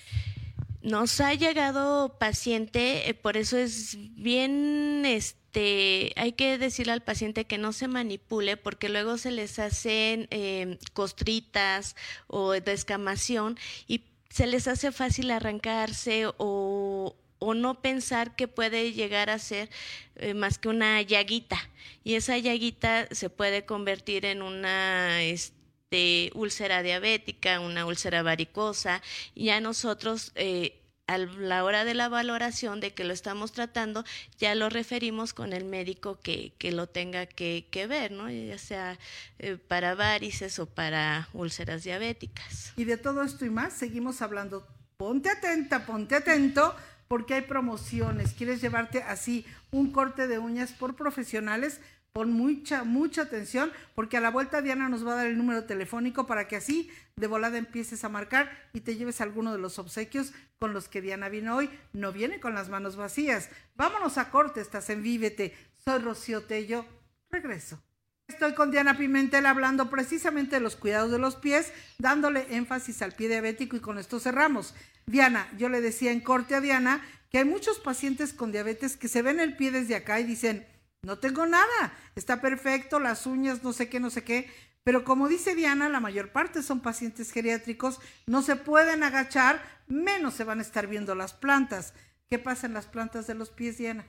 Nos 0.81 1.19
ha 1.19 1.33
llegado 1.33 2.17
paciente, 2.17 3.09
eh, 3.09 3.13
por 3.13 3.35
eso 3.35 3.57
es 3.57 3.97
bien, 4.15 5.03
este, 5.05 6.13
hay 6.15 6.31
que 6.31 6.57
decirle 6.57 6.93
al 6.93 7.03
paciente 7.03 7.45
que 7.45 7.57
no 7.57 7.73
se 7.73 7.89
manipule 7.89 8.55
porque 8.55 8.87
luego 8.87 9.17
se 9.17 9.31
les 9.31 9.59
hacen 9.59 10.27
eh, 10.31 10.79
costritas 10.93 11.97
o 12.27 12.51
descamación 12.53 13.59
y 13.87 14.05
se 14.29 14.47
les 14.47 14.67
hace 14.67 14.91
fácil 14.91 15.31
arrancarse 15.31 16.25
o, 16.37 17.15
no 17.55 17.81
pensar 17.81 18.35
que 18.35 18.47
puede 18.47 18.93
llegar 18.93 19.29
a 19.29 19.39
ser 19.39 19.69
eh, 20.15 20.33
más 20.33 20.59
que 20.59 20.69
una 20.69 21.01
llaguita. 21.01 21.57
Y 22.03 22.15
esa 22.15 22.37
llaguita 22.37 23.07
se 23.11 23.29
puede 23.29 23.65
convertir 23.65 24.25
en 24.25 24.41
una 24.41 25.23
este, 25.23 26.31
úlcera 26.35 26.83
diabética, 26.83 27.59
una 27.59 27.85
úlcera 27.85 28.23
varicosa. 28.23 29.01
Y 29.35 29.45
ya 29.45 29.61
nosotros 29.61 30.31
eh, 30.35 30.78
a 31.09 31.17
la 31.17 31.63
hora 31.63 31.85
de 31.85 31.95
la 31.95 32.07
valoración 32.07 32.79
de 32.79 32.93
que 32.93 33.03
lo 33.03 33.13
estamos 33.13 33.51
tratando, 33.51 34.05
ya 34.37 34.53
lo 34.53 34.69
referimos 34.69 35.33
con 35.33 35.53
el 35.53 35.65
médico 35.65 36.19
que, 36.21 36.53
que 36.59 36.71
lo 36.71 36.85
tenga 36.85 37.25
que, 37.25 37.67
que, 37.71 37.87
ver, 37.87 38.11
¿no? 38.11 38.29
ya 38.29 38.59
sea 38.59 38.99
eh, 39.39 39.57
para 39.57 39.95
varices 39.95 40.59
o 40.59 40.67
para 40.67 41.27
úlceras 41.33 41.83
diabéticas. 41.83 42.73
Y 42.75 42.83
de 42.83 42.97
todo 42.97 43.23
esto 43.23 43.43
y 43.43 43.49
más, 43.49 43.73
seguimos 43.73 44.21
hablando. 44.21 44.67
Ponte 44.97 45.31
atenta, 45.31 45.87
ponte 45.87 46.15
atento, 46.15 46.75
porque 47.07 47.33
hay 47.33 47.41
promociones. 47.41 48.33
¿Quieres 48.33 48.61
llevarte 48.61 49.01
así 49.01 49.47
un 49.71 49.91
corte 49.91 50.27
de 50.27 50.37
uñas 50.37 50.73
por 50.73 50.95
profesionales? 50.95 51.81
Pon 52.13 52.31
mucha, 52.31 52.83
mucha 52.83 53.21
atención, 53.21 53.71
porque 53.93 54.17
a 54.17 54.21
la 54.21 54.31
vuelta 54.31 54.61
Diana 54.61 54.89
nos 54.89 55.05
va 55.05 55.13
a 55.13 55.15
dar 55.17 55.27
el 55.27 55.37
número 55.37 55.65
telefónico 55.65 56.25
para 56.25 56.47
que 56.47 56.55
así 56.55 56.89
de 57.15 57.27
volada 57.27 57.57
empieces 57.57 58.03
a 58.03 58.09
marcar 58.09 58.51
y 58.73 58.81
te 58.81 58.95
lleves 58.95 59.21
alguno 59.21 59.51
de 59.51 59.59
los 59.59 59.77
obsequios 59.77 60.33
con 60.57 60.73
los 60.73 60.87
que 60.87 61.01
Diana 61.01 61.29
vino 61.29 61.55
hoy. 61.55 61.69
No 61.93 62.11
viene 62.11 62.39
con 62.39 62.55
las 62.55 62.69
manos 62.69 62.95
vacías. 62.95 63.49
Vámonos 63.75 64.17
a 64.17 64.31
corte, 64.31 64.59
estás 64.59 64.89
en 64.89 65.03
Vívete. 65.03 65.55
Soy 65.85 65.99
Rocío 65.99 66.43
Tello. 66.43 66.85
Regreso. 67.29 67.81
Estoy 68.27 68.53
con 68.53 68.69
Diana 68.69 68.95
Pimentel 68.95 69.47
hablando 69.47 69.89
precisamente 69.89 70.57
de 70.57 70.61
los 70.61 70.75
cuidados 70.75 71.11
de 71.11 71.17
los 71.17 71.35
pies, 71.35 71.73
dándole 71.97 72.45
énfasis 72.55 73.01
al 73.01 73.13
pie 73.13 73.27
diabético 73.27 73.75
y 73.75 73.79
con 73.79 73.97
esto 73.97 74.19
cerramos. 74.19 74.75
Diana, 75.07 75.47
yo 75.57 75.67
le 75.67 75.81
decía 75.81 76.11
en 76.11 76.21
corte 76.21 76.53
a 76.53 76.61
Diana 76.61 77.03
que 77.31 77.39
hay 77.39 77.45
muchos 77.45 77.79
pacientes 77.79 78.33
con 78.33 78.51
diabetes 78.51 78.97
que 78.97 79.07
se 79.07 79.23
ven 79.23 79.39
el 79.39 79.55
pie 79.55 79.71
desde 79.71 79.95
acá 79.95 80.19
y 80.19 80.25
dicen, 80.25 80.65
no 81.01 81.17
tengo 81.17 81.45
nada, 81.45 81.93
está 82.15 82.41
perfecto, 82.41 82.99
las 82.99 83.25
uñas, 83.25 83.63
no 83.63 83.73
sé 83.73 83.89
qué, 83.89 83.99
no 83.99 84.09
sé 84.09 84.23
qué. 84.23 84.51
Pero 84.83 85.03
como 85.03 85.27
dice 85.27 85.55
Diana, 85.55 85.89
la 85.89 85.99
mayor 85.99 86.31
parte 86.31 86.63
son 86.63 86.81
pacientes 86.81 87.31
geriátricos, 87.31 87.99
no 88.27 88.41
se 88.41 88.55
pueden 88.55 89.03
agachar, 89.03 89.61
menos 89.87 90.33
se 90.33 90.43
van 90.43 90.59
a 90.59 90.63
estar 90.63 90.87
viendo 90.87 91.15
las 91.15 91.33
plantas. 91.33 91.93
¿Qué 92.29 92.39
pasa 92.39 92.67
en 92.67 92.73
las 92.73 92.85
plantas 92.85 93.27
de 93.27 93.35
los 93.35 93.49
pies, 93.49 93.77
Diana? 93.77 94.05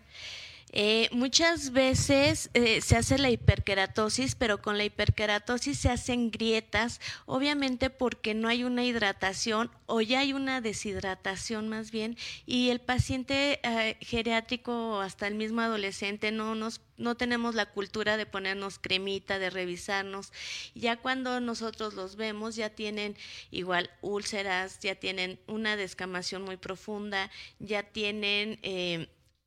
Eh, 0.73 1.09
muchas 1.11 1.73
veces 1.73 2.49
eh, 2.55 2.81
se 2.81 2.97
hace 2.97 3.19
la 3.19 3.31
hiperkeratosis, 3.31 4.37
pero 4.37 4.63
con 4.63 4.79
la 4.79 4.85
hiperkeratosis 4.85 5.79
se 5.79 5.89
hacen 5.89 6.31
grietas, 6.31 7.01
obviamente 7.27 7.91
porque 7.91 8.35
no 8.35 8.47
hay 8.49 8.63
una 8.63 8.85
hidratación 8.85 9.71
o 9.87 10.01
ya 10.01 10.21
hay 10.21 10.33
una 10.33 10.61
deshidratación 10.61 11.69
más 11.69 11.91
bien, 11.91 12.17
y 12.47 12.71
el 12.71 12.81
paciente 12.81 13.59
eh, 13.65 13.97
geriátrico 14.01 15.01
hasta 15.01 15.27
el 15.27 15.35
mismo 15.35 15.61
adolescente 15.61 16.31
no 16.31 16.55
nos 16.55 16.81
no 16.97 17.17
tenemos 17.17 17.55
la 17.55 17.65
cultura 17.65 18.19
de 18.19 18.27
ponernos 18.27 18.79
cremita, 18.79 19.39
de 19.39 19.49
revisarnos. 19.49 20.35
Ya 20.75 20.99
cuando 20.99 21.41
nosotros 21.41 21.95
los 21.95 22.17
vemos, 22.17 22.57
ya 22.57 22.69
tienen 22.69 23.17
igual 23.51 23.89
úlceras, 24.03 24.81
ya 24.81 24.95
tienen 24.97 25.41
una 25.47 25.77
descamación 25.77 26.43
muy 26.43 26.59
profunda, 26.59 27.31
ya 27.59 27.85
tienen 27.85 28.59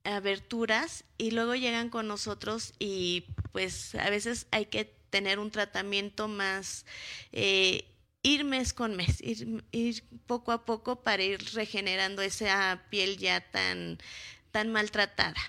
aberturas 0.03 1.05
y 1.17 1.31
luego 1.31 1.55
llegan 1.55 1.89
con 1.89 2.07
nosotros 2.07 2.73
y 2.79 3.25
pues 3.51 3.95
a 3.95 4.09
veces 4.09 4.47
hay 4.51 4.65
que 4.65 4.85
tener 5.09 5.39
un 5.39 5.51
tratamiento 5.51 6.27
más, 6.27 6.85
eh, 7.31 7.85
ir 8.23 8.43
mes 8.43 8.73
con 8.73 8.95
mes, 8.95 9.21
ir, 9.21 9.63
ir, 9.71 10.03
poco 10.25 10.51
a 10.51 10.65
poco 10.65 11.03
para 11.03 11.23
ir 11.23 11.39
regenerando 11.53 12.21
esa 12.21 12.83
piel 12.89 13.17
ya 13.17 13.41
tan, 13.51 13.99
tan 14.51 14.71
maltratada. 14.71 15.39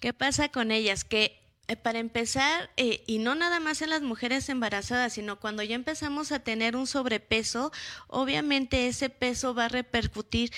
¿Qué 0.00 0.12
pasa 0.12 0.48
con 0.48 0.70
ellas? 0.70 1.04
Que 1.04 1.41
para 1.82 1.98
empezar, 2.00 2.70
eh, 2.76 3.02
y 3.06 3.18
no 3.18 3.34
nada 3.34 3.60
más 3.60 3.82
en 3.82 3.90
las 3.90 4.02
mujeres 4.02 4.48
embarazadas, 4.48 5.14
sino 5.14 5.40
cuando 5.40 5.62
ya 5.62 5.74
empezamos 5.74 6.32
a 6.32 6.40
tener 6.40 6.76
un 6.76 6.86
sobrepeso, 6.86 7.72
obviamente 8.08 8.88
ese 8.88 9.08
peso 9.08 9.54
va 9.54 9.66
a 9.66 9.68
repercutir 9.68 10.52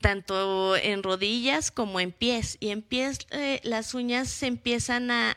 tanto 0.00 0.76
en 0.76 1.02
rodillas 1.02 1.70
como 1.70 2.00
en 2.00 2.12
pies. 2.12 2.56
Y 2.60 2.70
en 2.70 2.82
pies 2.82 3.18
eh, 3.30 3.60
las 3.62 3.94
uñas 3.94 4.28
se 4.28 4.46
empiezan 4.46 5.10
a, 5.10 5.36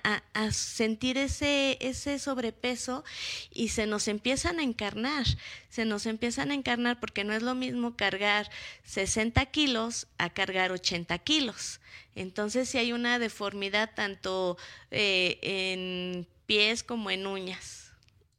sentir 0.51 1.17
ese, 1.17 1.77
ese 1.81 2.19
sobrepeso 2.19 3.03
y 3.51 3.69
se 3.69 3.87
nos 3.87 4.07
empiezan 4.07 4.59
a 4.59 4.63
encarnar. 4.63 5.25
Se 5.69 5.85
nos 5.85 6.05
empiezan 6.05 6.51
a 6.51 6.55
encarnar 6.55 6.99
porque 6.99 7.23
no 7.23 7.33
es 7.33 7.41
lo 7.41 7.55
mismo 7.55 7.95
cargar 7.95 8.49
60 8.83 9.45
kilos 9.47 10.07
a 10.17 10.29
cargar 10.29 10.71
80 10.71 11.17
kilos. 11.19 11.79
Entonces 12.15 12.69
si 12.69 12.77
hay 12.77 12.93
una 12.93 13.19
deformidad 13.19 13.91
tanto 13.95 14.57
eh, 14.91 15.39
en 15.41 16.27
pies 16.45 16.83
como 16.83 17.11
en 17.11 17.27
uñas. 17.27 17.91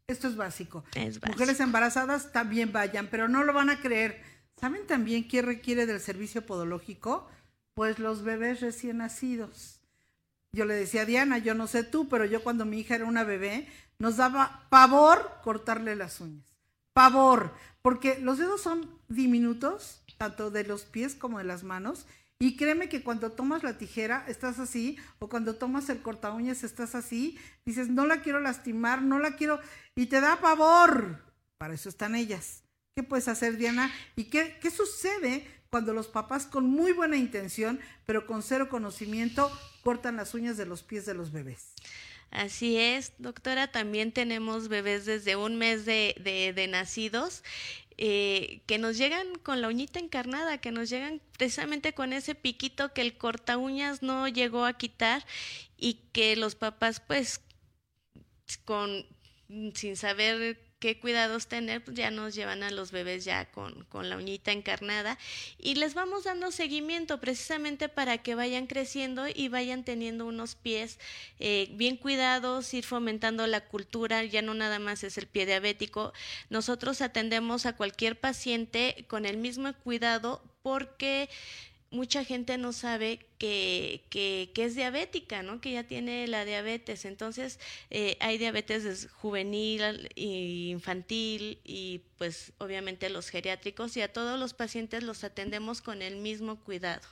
Esto 0.07 0.29
es 0.29 0.37
básico. 0.37 0.85
es 0.95 1.21
básico. 1.21 1.38
Mujeres 1.38 1.61
embarazadas 1.61 2.33
también 2.33 2.73
vayan, 2.73 3.09
pero 3.09 3.29
no 3.29 3.43
lo 3.43 3.53
van 3.53 3.71
a 3.71 3.81
creer 3.81 4.35
¿Saben 4.64 4.87
también 4.87 5.29
qué 5.29 5.43
requiere 5.43 5.87
del 5.87 6.01
servicio 6.01 6.47
podológico? 6.47 7.29
Pues 7.75 7.99
los 7.99 8.23
bebés 8.23 8.61
recién 8.61 8.99
nacidos. 8.99 9.81
Yo 10.53 10.64
le 10.64 10.75
decía 10.75 11.03
a 11.03 11.05
Diana, 11.05 11.38
yo 11.38 11.55
no 11.55 11.67
sé 11.67 11.83
tú, 11.83 12.09
pero 12.09 12.25
yo 12.25 12.43
cuando 12.43 12.64
mi 12.64 12.79
hija 12.81 12.95
era 12.95 13.05
una 13.05 13.25
bebé, 13.25 13.69
nos 13.99 14.17
daba 14.17 14.67
pavor 14.71 15.38
cortarle 15.43 15.97
las 15.97 16.21
uñas. 16.21 16.47
Pavor, 16.93 17.55
porque 17.83 18.21
los 18.21 18.38
dedos 18.38 18.62
son 18.62 18.88
diminutos, 19.09 20.01
tanto 20.17 20.51
de 20.51 20.64
los 20.64 20.85
pies 20.85 21.17
como 21.17 21.38
de 21.38 21.45
las 21.45 21.64
manos, 21.64 22.07
y 22.38 22.57
créeme 22.57 22.88
que 22.88 23.03
cuando 23.03 23.33
tomas 23.33 23.62
la 23.62 23.79
tijera 23.79 24.25
estás 24.29 24.59
así, 24.59 24.99
o 25.18 25.29
cuando 25.29 25.57
tomas 25.57 25.88
el 25.88 26.03
corta 26.03 26.33
uñas 26.33 26.64
estás 26.64 26.94
así, 26.94 27.38
dices, 27.64 27.88
no 27.88 28.07
la 28.07 28.23
quiero 28.23 28.40
lastimar, 28.40 29.03
no 29.03 29.18
la 29.18 29.37
quiero, 29.37 29.61
y 29.94 30.07
te 30.07 30.20
da 30.20 30.40
pavor. 30.40 31.23
Para 31.59 31.75
eso 31.75 31.88
están 31.88 32.14
ellas. 32.14 32.62
¿Qué 32.94 33.03
puedes 33.03 33.29
hacer, 33.29 33.57
Diana? 33.57 33.92
¿Y 34.16 34.25
qué, 34.25 34.59
qué 34.61 34.70
sucede 34.70 35.47
cuando 35.70 35.92
los 35.92 36.09
papás 36.09 36.47
con 36.47 36.66
muy 36.66 36.92
buena 36.92 37.16
intención, 37.16 37.81
pero 38.07 38.27
con 38.27 38.42
cero 38.42 38.68
conocimiento, 38.68 39.51
cortan 39.83 40.16
las 40.16 40.35
uñas 40.35 40.57
de 40.57 40.66
los 40.66 40.83
pies 40.83 41.07
de 41.07 41.14
los 41.14 41.33
bebés? 41.33 41.75
Así 42.35 42.77
es, 42.77 43.12
doctora. 43.18 43.68
También 43.68 44.11
tenemos 44.11 44.66
bebés 44.66 45.07
desde 45.07 45.37
un 45.37 45.57
mes 45.57 45.87
de, 45.87 46.53
de, 46.55 46.66
nacidos 46.66 47.44
eh, 47.97 48.63
que 48.67 48.79
nos 48.79 48.99
llegan 48.99 49.35
con 49.37 49.61
la 49.61 49.69
uñita 49.69 49.99
encarnada, 49.99 50.59
que 50.59 50.73
nos 50.73 50.91
llegan 50.91 51.21
precisamente 51.37 51.93
con 51.93 52.13
ese 52.13 52.35
piquito 52.35 52.93
que 52.93 53.03
el 53.03 53.17
corta 53.17 53.57
uñas 53.57 54.03
no 54.03 54.27
llegó 54.29 54.65
a 54.65 54.77
quitar 54.77 55.25
y 55.77 56.01
que 56.13 56.37
los 56.37 56.55
papás 56.55 57.01
pues 57.01 57.41
con 58.65 59.07
sin 59.75 59.97
saber 59.97 60.63
qué 60.85 60.99
cuidados 60.99 61.47
tener, 61.47 61.83
pues 61.83 61.97
ya 61.97 62.11
nos 62.11 62.35
llevan 62.35 62.62
a 62.62 62.70
los 62.70 62.90
bebés 62.90 63.25
ya 63.25 63.47
con, 63.47 63.85
con 63.85 64.11
la 64.11 64.18
uñita 64.18 64.53
encarnada 64.53 65.16
y 65.57 65.77
les 65.77 65.94
vamos 65.94 66.25
dando 66.25 66.51
seguimiento 66.51 67.20
precisamente 67.20 67.88
para 67.88 68.18
que 68.18 68.35
vayan 68.35 68.66
creciendo 68.66 69.25
y 69.35 69.49
vayan 69.49 69.83
teniendo 69.85 70.27
unos 70.27 70.57
pies 70.57 70.99
eh, 71.38 71.70
bien 71.73 71.97
cuidados, 71.97 72.75
ir 72.75 72.85
fomentando 72.85 73.47
la 73.47 73.62
cultura, 73.62 74.25
ya 74.25 74.42
no 74.42 74.53
nada 74.53 74.79
más 74.79 75.05
es 75.05 75.16
el 75.16 75.27
pie 75.27 75.47
diabético. 75.47 76.12
Nosotros 76.51 77.01
atendemos 77.01 77.64
a 77.64 77.77
cualquier 77.77 78.20
paciente 78.20 79.07
con 79.09 79.25
el 79.25 79.38
mismo 79.38 79.73
cuidado 79.73 80.42
porque 80.61 81.31
mucha 81.95 82.25
gente 82.25 82.59
no 82.59 82.73
sabe 82.73 83.27
que, 83.39 84.05
que, 84.11 84.51
es 84.57 84.75
diabética, 84.75 85.43
¿no? 85.43 85.61
Que 85.61 85.73
ya 85.73 85.85
tiene 85.85 86.27
la 86.27 86.45
diabetes. 86.45 87.05
Entonces, 87.05 87.59
eh, 87.91 88.17
hay 88.21 88.37
diabetes 88.37 89.09
juvenil 89.13 90.11
e 90.17 90.71
infantil 90.71 91.61
y 91.65 92.03
pues 92.19 92.53
obviamente 92.59 93.09
los 93.09 93.31
geriátricos 93.31 93.97
y 93.97 94.03
a 94.03 94.13
todos 94.13 94.39
los 94.39 94.55
pacientes 94.55 95.03
los 95.03 95.25
atendemos 95.25 95.81
con 95.81 96.03
el 96.03 96.17
mismo 96.17 96.57
cuidado. 96.57 97.07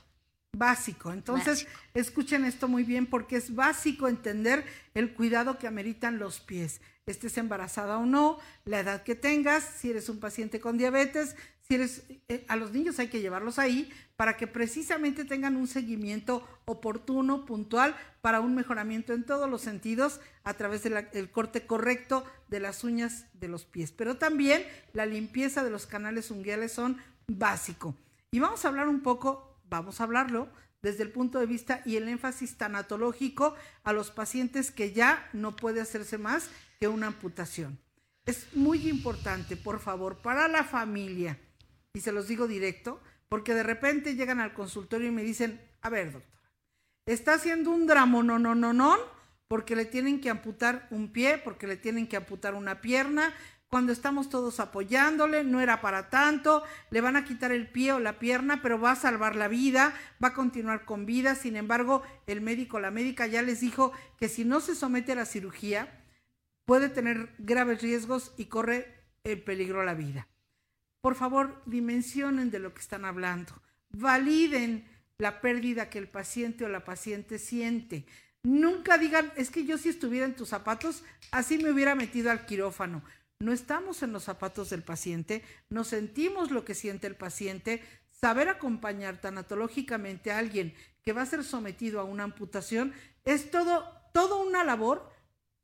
Básico. 0.55 1.11
Entonces, 1.11 1.65
escuchen 1.95 2.45
esto 2.45 2.67
muy 2.67 2.83
bien 2.83 3.07
porque 3.07 3.37
es 3.37 3.55
básico 3.55 4.07
entender 4.07 4.63
el 4.93 5.13
cuidado 5.13 5.57
que 5.57 5.65
ameritan 5.65 6.19
los 6.19 6.39
pies. 6.39 6.79
Estés 7.07 7.37
embarazada 7.37 7.97
o 7.97 8.05
no, 8.05 8.37
la 8.63 8.79
edad 8.79 9.03
que 9.03 9.15
tengas, 9.15 9.63
si 9.63 9.89
eres 9.89 10.09
un 10.09 10.19
paciente 10.19 10.61
con 10.61 10.77
diabetes, 10.77 11.35
eh, 11.69 12.45
a 12.47 12.55
los 12.55 12.71
niños 12.71 12.99
hay 12.99 13.07
que 13.07 13.21
llevarlos 13.21 13.57
ahí 13.57 13.91
para 14.15 14.37
que 14.37 14.47
precisamente 14.47 15.25
tengan 15.25 15.55
un 15.55 15.67
seguimiento 15.67 16.47
oportuno, 16.65 17.45
puntual, 17.45 17.95
para 18.21 18.41
un 18.41 18.55
mejoramiento 18.55 19.13
en 19.13 19.25
todos 19.25 19.49
los 19.49 19.61
sentidos 19.61 20.19
a 20.43 20.53
través 20.53 20.83
del 20.83 21.31
corte 21.31 21.65
correcto 21.65 22.23
de 22.47 22.59
las 22.59 22.83
uñas 22.83 23.25
de 23.33 23.47
los 23.47 23.65
pies. 23.65 23.91
Pero 23.91 24.17
también 24.17 24.65
la 24.93 25.05
limpieza 25.05 25.63
de 25.63 25.71
los 25.71 25.85
canales 25.87 26.31
unguiales 26.31 26.71
son 26.71 26.97
básico. 27.27 27.95
Y 28.31 28.39
vamos 28.39 28.63
a 28.63 28.67
hablar 28.67 28.87
un 28.87 29.01
poco, 29.01 29.59
vamos 29.69 29.99
a 29.99 30.03
hablarlo 30.03 30.49
desde 30.81 31.03
el 31.03 31.11
punto 31.11 31.39
de 31.39 31.45
vista 31.45 31.81
y 31.85 31.95
el 31.95 32.07
énfasis 32.07 32.57
tanatológico 32.57 33.55
a 33.83 33.93
los 33.93 34.11
pacientes 34.11 34.69
que 34.69 34.91
ya 34.91 35.27
no 35.33 35.55
puede 35.55 35.81
hacerse 35.81 36.17
más 36.17 36.49
que 36.79 36.87
una 36.87 37.07
amputación. 37.07 37.79
Es 38.25 38.53
muy 38.53 38.89
importante, 38.89 39.57
por 39.57 39.79
favor, 39.79 40.21
para 40.21 40.47
la 40.47 40.63
familia 40.63 41.37
y 41.93 42.01
se 42.01 42.11
los 42.11 42.27
digo 42.27 42.47
directo, 42.47 43.01
porque 43.29 43.53
de 43.53 43.63
repente 43.63 44.15
llegan 44.15 44.39
al 44.39 44.53
consultorio 44.53 45.09
y 45.09 45.11
me 45.11 45.23
dicen, 45.23 45.61
a 45.81 45.89
ver, 45.89 46.11
doctora, 46.11 46.51
está 47.05 47.35
haciendo 47.35 47.71
un 47.71 47.85
drama, 47.85 48.23
no, 48.23 48.39
no, 48.39 48.55
no, 48.55 48.73
no, 48.73 48.97
porque 49.47 49.75
le 49.75 49.85
tienen 49.85 50.19
que 50.19 50.29
amputar 50.29 50.87
un 50.89 51.11
pie, 51.11 51.37
porque 51.37 51.67
le 51.67 51.77
tienen 51.77 52.07
que 52.07 52.17
amputar 52.17 52.55
una 52.55 52.81
pierna, 52.81 53.33
cuando 53.73 53.91
estamos 53.91 54.29
todos 54.29 54.59
apoyándole, 54.59 55.43
no 55.43 55.59
era 55.59 55.81
para 55.81 56.11
tanto, 56.11 56.63
le 56.91 57.01
van 57.01 57.15
a 57.15 57.25
quitar 57.25 57.51
el 57.51 57.67
pie 57.67 57.93
o 57.93 57.99
la 57.99 58.19
pierna, 58.19 58.61
pero 58.61 58.79
va 58.79 58.91
a 58.91 58.95
salvar 58.95 59.35
la 59.35 59.47
vida, 59.47 59.95
va 60.23 60.27
a 60.27 60.33
continuar 60.35 60.85
con 60.85 61.07
vida. 61.07 61.33
Sin 61.33 61.55
embargo, 61.55 62.03
el 62.27 62.41
médico, 62.41 62.79
la 62.79 62.91
médica 62.91 63.25
ya 63.25 63.41
les 63.41 63.61
dijo 63.61 63.91
que 64.19 64.29
si 64.29 64.45
no 64.45 64.59
se 64.59 64.75
somete 64.75 65.13
a 65.13 65.15
la 65.15 65.25
cirugía, 65.25 66.05
puede 66.65 66.87
tener 66.87 67.33
graves 67.39 67.81
riesgos 67.81 68.35
y 68.37 68.45
corre 68.45 68.93
el 69.23 69.41
peligro 69.41 69.81
a 69.81 69.85
la 69.85 69.95
vida. 69.95 70.27
Por 71.03 71.15
favor, 71.15 71.61
dimensionen 71.67 72.49
de 72.49 72.59
lo 72.59 72.73
que 72.73 72.81
están 72.81 73.03
hablando, 73.03 73.53
validen 73.91 74.87
la 75.19 75.41
pérdida 75.41 75.89
que 75.89 75.99
el 75.99 76.07
paciente 76.07 76.65
o 76.65 76.69
la 76.69 76.83
paciente 76.83 77.37
siente. 77.37 78.05
Nunca 78.41 78.97
digan, 78.97 79.31
es 79.35 79.51
que 79.51 79.65
yo 79.65 79.77
si 79.77 79.89
estuviera 79.89 80.25
en 80.25 80.35
tus 80.35 80.49
zapatos, 80.49 81.03
así 81.31 81.57
me 81.57 81.71
hubiera 81.71 81.93
metido 81.93 82.31
al 82.31 82.45
quirófano 82.45 83.03
no 83.43 83.51
estamos 83.51 84.01
en 84.03 84.13
los 84.13 84.23
zapatos 84.23 84.69
del 84.69 84.83
paciente, 84.83 85.43
no 85.69 85.83
sentimos 85.83 86.49
lo 86.49 86.63
que 86.63 86.73
siente 86.73 87.07
el 87.07 87.15
paciente, 87.15 87.83
saber 88.09 88.47
acompañar 88.47 89.19
tanatológicamente 89.19 90.31
a 90.31 90.37
alguien 90.37 90.73
que 91.03 91.11
va 91.11 91.23
a 91.23 91.27
ser 91.27 91.43
sometido 91.43 91.99
a 91.99 92.05
una 92.05 92.23
amputación 92.23 92.93
es 93.25 93.51
todo, 93.51 93.85
todo 94.13 94.41
una 94.41 94.63
labor 94.63 95.11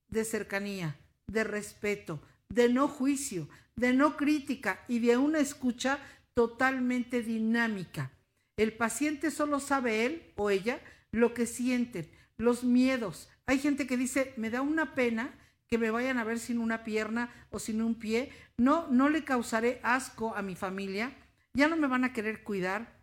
de 0.10 0.26
cercanía, 0.26 1.00
de 1.28 1.46
respeto, 1.46 2.22
de 2.50 2.70
no 2.70 2.88
juicio, 2.88 3.48
de 3.76 3.94
no 3.94 4.18
crítica 4.18 4.84
y 4.88 5.00
de 5.00 5.18
una 5.18 5.40
escucha 5.40 6.00
totalmente 6.34 7.22
dinámica. 7.22 8.12
El 8.58 8.74
paciente 8.74 9.32
solo 9.32 9.60
sabe 9.60 10.06
él 10.06 10.34
o 10.36 10.50
ella 10.50 10.80
lo 11.12 11.34
que 11.34 11.46
sienten, 11.46 12.10
los 12.38 12.64
miedos. 12.64 13.30
Hay 13.46 13.60
gente 13.60 13.88
que 13.88 13.98
dice, 13.98 14.34
me 14.38 14.50
da 14.50 14.62
una 14.62 14.96
pena 14.96 15.34
que 15.68 15.78
me 15.78 15.92
vayan 15.92 16.18
a 16.18 16.24
ver 16.24 16.40
sin 16.40 16.58
una 16.58 16.84
pierna 16.84 17.30
o 17.52 17.60
sin 17.60 17.82
un 17.82 17.96
pie, 17.96 18.32
no, 18.58 18.88
no 18.90 19.08
le 19.08 19.24
causaré 19.24 19.80
asco 19.84 20.36
a 20.36 20.42
mi 20.42 20.56
familia, 20.56 21.14
ya 21.54 21.68
no 21.68 21.78
me 21.78 21.88
van 21.88 22.04
a 22.04 22.12
querer 22.12 22.44
cuidar, 22.44 23.00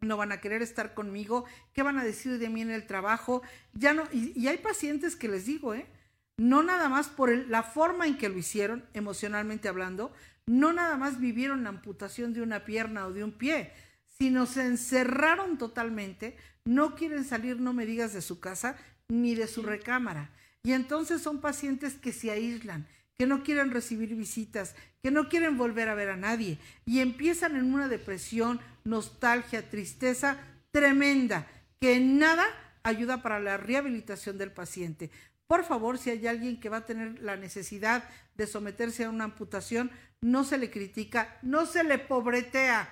no 0.00 0.16
van 0.16 0.30
a 0.30 0.40
querer 0.40 0.62
estar 0.62 0.94
conmigo, 0.94 1.44
qué 1.72 1.82
van 1.82 1.98
a 1.98 2.04
decir 2.04 2.38
de 2.38 2.48
mí 2.48 2.62
en 2.62 2.70
el 2.70 2.86
trabajo, 2.86 3.42
ya 3.72 3.94
no, 3.94 4.04
y, 4.12 4.46
hay 4.46 4.58
pacientes 4.58 5.16
que 5.16 5.28
les 5.28 5.46
digo, 5.46 5.74
¿eh? 5.74 5.86
No 6.36 6.62
nada 6.62 6.88
más 6.88 7.08
por 7.08 7.30
la 7.30 7.62
forma 7.62 8.06
en 8.06 8.18
que 8.18 8.28
lo 8.28 8.38
hicieron, 8.38 8.84
emocionalmente 8.92 9.68
hablando, 9.68 10.12
no 10.46 10.72
nada 10.72 10.96
más 10.96 11.20
vivieron 11.20 11.62
la 11.62 11.70
amputación 11.70 12.32
de 12.32 12.42
una 12.42 12.64
pierna 12.64 13.06
o 13.06 13.12
de 13.12 13.24
un 13.24 13.32
pie, 13.32 13.72
sino 14.18 14.46
se 14.46 14.66
encerraron 14.66 15.58
totalmente, 15.58 16.36
no 16.64 16.94
quieren 16.94 17.24
salir, 17.24 17.60
no 17.60 17.72
me 17.72 17.86
digas, 17.86 18.12
de 18.12 18.22
su 18.22 18.40
casa 18.40 18.76
ni 19.08 19.34
de 19.34 19.46
su 19.46 19.62
recámara. 19.62 20.30
Y 20.62 20.72
entonces 20.72 21.20
son 21.20 21.40
pacientes 21.40 21.94
que 21.94 22.12
se 22.12 22.30
aíslan, 22.30 22.86
que 23.16 23.26
no 23.26 23.42
quieren 23.42 23.70
recibir 23.70 24.14
visitas, 24.14 24.74
que 25.02 25.10
no 25.10 25.28
quieren 25.28 25.56
volver 25.56 25.88
a 25.88 25.94
ver 25.94 26.08
a 26.08 26.16
nadie 26.16 26.58
y 26.86 27.00
empiezan 27.00 27.56
en 27.56 27.72
una 27.72 27.88
depresión, 27.88 28.60
nostalgia, 28.84 29.68
tristeza 29.68 30.38
tremenda, 30.70 31.46
que 31.80 32.00
nada 32.00 32.44
ayuda 32.82 33.22
para 33.22 33.40
la 33.40 33.56
rehabilitación 33.56 34.38
del 34.38 34.50
paciente. 34.50 35.10
Por 35.46 35.64
favor, 35.64 35.98
si 35.98 36.10
hay 36.10 36.26
alguien 36.26 36.58
que 36.58 36.68
va 36.68 36.78
a 36.78 36.86
tener 36.86 37.20
la 37.20 37.36
necesidad 37.36 38.08
de 38.34 38.46
someterse 38.46 39.04
a 39.04 39.10
una 39.10 39.24
amputación, 39.24 39.90
no 40.20 40.44
se 40.44 40.58
le 40.58 40.70
critica, 40.70 41.38
no 41.42 41.66
se 41.66 41.84
le 41.84 41.98
pobretea. 41.98 42.88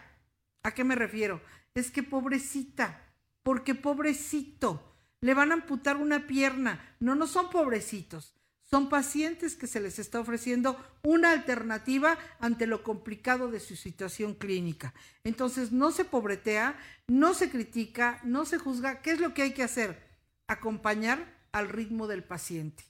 ¿A 0.62 0.74
qué 0.74 0.84
me 0.84 0.94
refiero? 0.94 1.40
Es 1.74 1.90
que 1.90 2.02
pobrecita, 2.02 3.02
porque 3.42 3.74
pobrecito 3.74 4.96
le 5.20 5.34
van 5.34 5.50
a 5.50 5.54
amputar 5.54 5.96
una 5.96 6.26
pierna. 6.26 6.94
No, 7.00 7.14
no 7.14 7.26
son 7.26 7.48
pobrecitos. 7.48 8.34
Son 8.72 8.88
pacientes 8.88 9.54
que 9.54 9.66
se 9.66 9.80
les 9.80 9.98
está 9.98 10.18
ofreciendo 10.20 10.82
una 11.02 11.30
alternativa 11.32 12.18
ante 12.40 12.66
lo 12.66 12.82
complicado 12.82 13.50
de 13.50 13.60
su 13.60 13.76
situación 13.76 14.34
clínica. 14.34 14.94
Entonces 15.24 15.72
no 15.72 15.90
se 15.90 16.04
pobretea, 16.04 16.78
no 17.06 17.34
se 17.34 17.50
critica, 17.50 18.20
no 18.24 18.46
se 18.46 18.58
juzga. 18.58 19.02
¿Qué 19.02 19.10
es 19.10 19.20
lo 19.20 19.34
que 19.34 19.42
hay 19.42 19.52
que 19.52 19.62
hacer? 19.62 20.02
Acompañar 20.48 21.41
al 21.52 21.68
ritmo 21.68 22.06
del 22.06 22.24
paciente. 22.24 22.84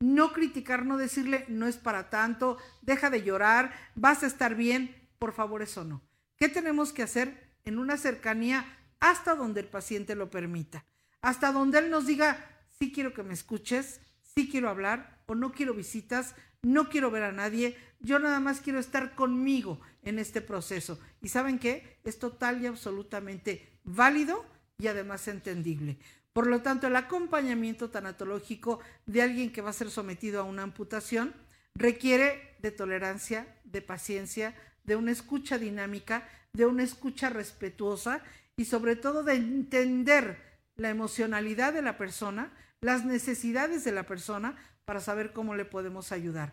No 0.00 0.32
criticar, 0.32 0.86
no 0.86 0.96
decirle, 0.96 1.44
no 1.48 1.66
es 1.66 1.76
para 1.76 2.10
tanto, 2.10 2.58
deja 2.82 3.10
de 3.10 3.22
llorar, 3.22 3.72
vas 3.94 4.22
a 4.22 4.26
estar 4.26 4.54
bien. 4.54 5.08
Por 5.18 5.32
favor, 5.32 5.62
eso 5.62 5.84
no. 5.84 6.02
¿Qué 6.36 6.48
tenemos 6.48 6.92
que 6.92 7.02
hacer? 7.02 7.56
En 7.64 7.78
una 7.78 7.96
cercanía 7.96 8.64
hasta 9.00 9.34
donde 9.34 9.60
el 9.60 9.68
paciente 9.68 10.14
lo 10.14 10.30
permita 10.30 10.84
hasta 11.24 11.52
donde 11.52 11.78
Él 11.78 11.88
nos 11.88 12.06
diga, 12.06 12.36
sí 12.78 12.92
quiero 12.92 13.14
que 13.14 13.22
me 13.22 13.32
escuches, 13.32 14.02
sí 14.20 14.46
quiero 14.46 14.68
hablar 14.68 15.22
o 15.24 15.34
no 15.34 15.52
quiero 15.52 15.72
visitas, 15.72 16.34
no 16.60 16.90
quiero 16.90 17.10
ver 17.10 17.22
a 17.22 17.32
nadie, 17.32 17.78
yo 17.98 18.18
nada 18.18 18.40
más 18.40 18.60
quiero 18.60 18.78
estar 18.78 19.14
conmigo 19.14 19.80
en 20.02 20.18
este 20.18 20.42
proceso. 20.42 21.00
Y 21.22 21.28
saben 21.28 21.58
qué? 21.58 21.98
Es 22.04 22.18
total 22.18 22.60
y 22.60 22.66
absolutamente 22.66 23.80
válido 23.84 24.44
y 24.76 24.88
además 24.88 25.26
entendible. 25.26 25.96
Por 26.34 26.48
lo 26.48 26.62
tanto, 26.62 26.88
el 26.88 26.96
acompañamiento 26.96 27.90
tanatológico 27.90 28.80
de 29.06 29.22
alguien 29.22 29.52
que 29.52 29.62
va 29.62 29.70
a 29.70 29.72
ser 29.72 29.88
sometido 29.88 30.40
a 30.40 30.44
una 30.44 30.64
amputación 30.64 31.32
requiere 31.76 32.56
de 32.58 32.72
tolerancia, 32.72 33.46
de 33.62 33.80
paciencia, 33.80 34.52
de 34.82 34.96
una 34.96 35.12
escucha 35.12 35.58
dinámica, 35.58 36.28
de 36.52 36.66
una 36.66 36.82
escucha 36.82 37.30
respetuosa 37.30 38.20
y 38.56 38.64
sobre 38.64 38.96
todo 38.96 39.22
de 39.22 39.34
entender 39.34 40.58
la 40.74 40.90
emocionalidad 40.90 41.72
de 41.72 41.82
la 41.82 41.96
persona, 41.96 42.52
las 42.80 43.04
necesidades 43.04 43.84
de 43.84 43.92
la 43.92 44.02
persona 44.02 44.56
para 44.84 44.98
saber 44.98 45.32
cómo 45.32 45.54
le 45.54 45.64
podemos 45.64 46.10
ayudar. 46.10 46.52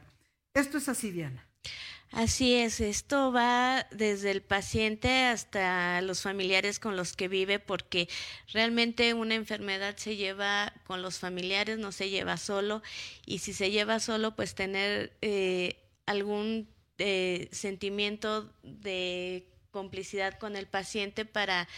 Esto 0.54 0.78
es 0.78 0.90
así, 0.90 1.10
Diana. 1.10 1.44
Así 2.12 2.56
es, 2.56 2.82
esto 2.82 3.32
va 3.32 3.88
desde 3.90 4.32
el 4.32 4.42
paciente 4.42 5.24
hasta 5.24 6.02
los 6.02 6.22
familiares 6.22 6.78
con 6.78 6.98
los 6.98 7.16
que 7.16 7.30
vive, 7.30 7.58
porque 7.58 8.10
realmente 8.52 9.14
una 9.14 9.36
enfermedad 9.36 9.96
se 9.96 10.18
lleva 10.18 10.74
con 10.86 11.02
los 11.02 11.20
familiares, 11.20 11.78
no 11.78 11.94
se 11.94 12.10
lleva 12.10 12.36
solo, 12.36 12.82
y 13.26 13.40
si 13.40 13.54
se 13.54 13.72
lleva 13.72 14.02
solo, 14.02 14.36
pues 14.36 14.56
tener 14.56 15.14
eh, 15.22 15.78
algún 16.06 16.68
eh, 16.98 17.48
sentimiento 17.54 18.54
de 18.62 19.48
complicidad 19.72 20.38
con 20.38 20.58
el 20.58 20.68
paciente 20.68 21.24
para 21.24 21.70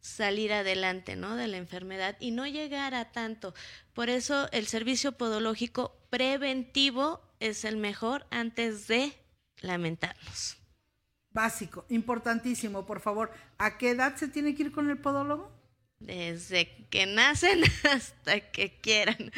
salir 0.00 0.54
adelante, 0.54 1.16
¿no? 1.16 1.36
De 1.36 1.48
la 1.48 1.58
enfermedad 1.58 2.16
y 2.18 2.30
no 2.30 2.46
llegar 2.46 2.94
a 2.94 3.12
tanto. 3.12 3.54
Por 3.92 4.08
eso 4.08 4.48
el 4.52 4.66
servicio 4.66 5.12
podológico 5.12 5.94
preventivo 6.08 7.20
es 7.40 7.66
el 7.66 7.76
mejor 7.76 8.26
antes 8.30 8.88
de 8.88 9.21
lamentarnos. 9.62 10.58
Básico, 11.30 11.86
importantísimo, 11.88 12.84
por 12.84 13.00
favor. 13.00 13.32
¿A 13.58 13.78
qué 13.78 13.90
edad 13.90 14.16
se 14.16 14.28
tiene 14.28 14.54
que 14.54 14.64
ir 14.64 14.72
con 14.72 14.90
el 14.90 14.98
podólogo? 14.98 15.50
Desde 15.98 16.86
que 16.90 17.06
nacen 17.06 17.62
hasta 17.90 18.40
que 18.40 18.78
quieran. 18.80 19.32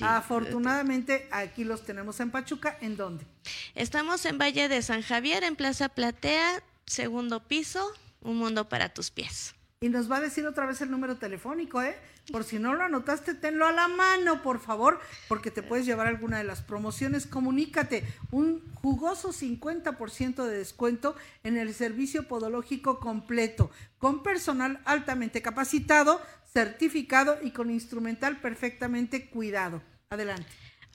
Afortunadamente 0.00 1.28
aquí 1.30 1.64
los 1.64 1.84
tenemos 1.84 2.18
en 2.20 2.30
Pachuca. 2.30 2.78
¿En 2.80 2.96
dónde? 2.96 3.26
Estamos 3.74 4.24
en 4.24 4.38
Valle 4.38 4.68
de 4.68 4.82
San 4.82 5.02
Javier, 5.02 5.44
en 5.44 5.56
Plaza 5.56 5.88
Platea, 5.88 6.62
segundo 6.86 7.46
piso, 7.46 7.92
un 8.20 8.38
mundo 8.38 8.68
para 8.68 8.88
tus 8.88 9.10
pies. 9.10 9.54
Y 9.84 9.90
nos 9.90 10.10
va 10.10 10.16
a 10.16 10.20
decir 10.20 10.46
otra 10.46 10.64
vez 10.64 10.80
el 10.80 10.90
número 10.90 11.18
telefónico, 11.18 11.82
¿eh? 11.82 11.94
Por 12.32 12.44
si 12.44 12.58
no 12.58 12.72
lo 12.72 12.84
anotaste, 12.84 13.34
tenlo 13.34 13.66
a 13.66 13.72
la 13.72 13.86
mano, 13.86 14.42
por 14.42 14.58
favor, 14.58 14.98
porque 15.28 15.50
te 15.50 15.62
puedes 15.62 15.84
llevar 15.84 16.06
alguna 16.06 16.38
de 16.38 16.44
las 16.44 16.62
promociones. 16.62 17.26
Comunícate, 17.26 18.02
un 18.30 18.62
jugoso 18.76 19.30
50% 19.30 20.46
de 20.46 20.56
descuento 20.56 21.14
en 21.42 21.58
el 21.58 21.74
servicio 21.74 22.26
podológico 22.26 22.98
completo, 22.98 23.70
con 23.98 24.22
personal 24.22 24.80
altamente 24.86 25.42
capacitado, 25.42 26.18
certificado 26.50 27.36
y 27.42 27.50
con 27.50 27.70
instrumental 27.70 28.40
perfectamente 28.40 29.28
cuidado. 29.28 29.82
Adelante. 30.08 30.46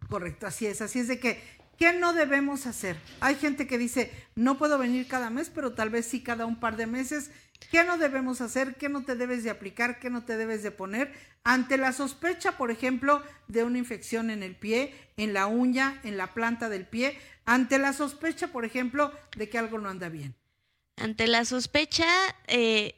Correcto, 0.09 0.47
así 0.47 0.67
es, 0.67 0.81
así 0.83 1.01
es 1.01 1.09
de 1.09 1.19
que 1.19 1.56
¿Qué 1.79 1.93
no 1.93 2.13
debemos 2.15 2.67
hacer? 2.67 2.97
Hay 3.21 3.35
gente 3.35 3.67
que 3.67 3.77
dice, 3.77 4.11
no 4.35 4.57
puedo 4.57 4.79
venir 4.79 5.07
cada 5.09 5.29
mes, 5.29 5.51
pero 5.55 5.73
tal 5.73 5.91
vez 5.91 6.07
sí 6.07 6.23
cada 6.23 6.47
un 6.47 6.59
par 6.59 6.77
de 6.77 6.87
meses. 6.87 7.31
¿Qué 7.71 7.85
no 7.85 7.99
debemos 7.99 8.41
hacer? 8.41 8.77
¿Qué 8.77 8.89
no 8.89 9.05
te 9.05 9.15
debes 9.15 9.45
de 9.45 9.51
aplicar? 9.51 9.99
¿Qué 9.99 10.09
no 10.09 10.25
te 10.25 10.37
debes 10.37 10.63
de 10.63 10.71
poner? 10.71 11.13
Ante 11.45 11.77
la 11.77 11.93
sospecha, 11.93 12.57
por 12.57 12.71
ejemplo, 12.71 13.23
de 13.49 13.63
una 13.63 13.79
infección 13.79 14.31
en 14.31 14.43
el 14.43 14.57
pie, 14.57 14.95
en 15.17 15.35
la 15.35 15.47
uña, 15.47 16.01
en 16.03 16.17
la 16.17 16.33
planta 16.33 16.69
del 16.69 16.87
pie, 16.87 17.19
ante 17.45 17.79
la 17.79 17.93
sospecha, 17.93 18.49
por 18.49 18.65
ejemplo, 18.65 19.13
de 19.37 19.49
que 19.49 19.59
algo 19.59 19.79
no 19.79 19.89
anda 19.89 20.09
bien. 20.09 20.35
Ante 20.97 21.27
la 21.27 21.45
sospecha, 21.45 22.07
eh, 22.47 22.95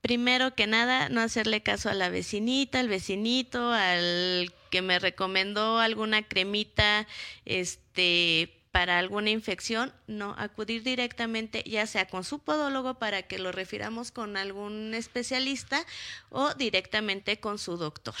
primero 0.00 0.54
que 0.54 0.66
nada, 0.66 1.08
no 1.08 1.20
hacerle 1.20 1.62
caso 1.62 1.88
a 1.90 1.94
la 1.94 2.08
vecinita, 2.08 2.80
al 2.80 2.88
vecinito, 2.88 3.72
al 3.72 4.52
que 4.70 4.82
me 4.82 4.98
recomendó 4.98 5.78
alguna 5.78 6.22
cremita, 6.22 7.06
este, 7.44 8.60
para 8.70 8.98
alguna 8.98 9.30
infección, 9.30 9.92
no 10.06 10.34
acudir 10.38 10.82
directamente 10.82 11.62
ya 11.66 11.86
sea 11.86 12.06
con 12.06 12.24
su 12.24 12.38
podólogo 12.38 12.98
para 12.98 13.22
que 13.22 13.38
lo 13.38 13.52
refiramos 13.52 14.12
con 14.12 14.36
algún 14.36 14.94
especialista 14.94 15.84
o 16.28 16.54
directamente 16.54 17.40
con 17.40 17.58
su 17.58 17.76
doctor. 17.76 18.14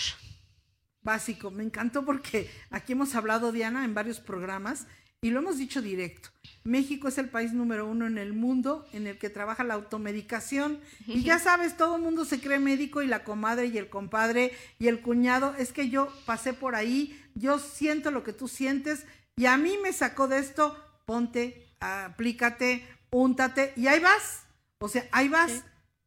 Básico, 1.02 1.50
me 1.50 1.62
encantó 1.62 2.04
porque 2.04 2.50
aquí 2.70 2.92
hemos 2.92 3.14
hablado, 3.14 3.52
Diana, 3.52 3.84
en 3.84 3.94
varios 3.94 4.20
programas 4.20 4.86
y 5.22 5.30
lo 5.30 5.40
hemos 5.40 5.56
dicho 5.56 5.80
directo. 5.80 6.30
México 6.64 7.08
es 7.08 7.16
el 7.16 7.30
país 7.30 7.52
número 7.52 7.86
uno 7.86 8.06
en 8.06 8.18
el 8.18 8.34
mundo 8.34 8.86
en 8.92 9.06
el 9.06 9.18
que 9.18 9.30
trabaja 9.30 9.64
la 9.64 9.74
automedicación. 9.74 10.78
Y 11.06 11.22
ya 11.24 11.38
sabes, 11.38 11.76
todo 11.76 11.96
el 11.96 12.02
mundo 12.02 12.24
se 12.24 12.40
cree 12.40 12.58
médico 12.58 13.02
y 13.02 13.06
la 13.06 13.24
comadre 13.24 13.66
y 13.66 13.78
el 13.78 13.88
compadre 13.88 14.52
y 14.78 14.88
el 14.88 15.00
cuñado. 15.00 15.54
Es 15.58 15.72
que 15.72 15.88
yo 15.88 16.12
pasé 16.26 16.52
por 16.52 16.74
ahí, 16.74 17.18
yo 17.34 17.58
siento 17.58 18.10
lo 18.10 18.24
que 18.24 18.32
tú 18.32 18.46
sientes 18.46 19.06
y 19.36 19.46
a 19.46 19.56
mí 19.56 19.78
me 19.82 19.92
sacó 19.92 20.28
de 20.28 20.38
esto, 20.38 20.76
ponte, 21.06 21.66
aplícate, 21.80 22.86
úntate 23.10 23.72
y 23.76 23.86
ahí 23.86 24.00
vas. 24.00 24.42
O 24.78 24.88
sea, 24.88 25.06
ahí 25.12 25.28
vas. 25.28 25.64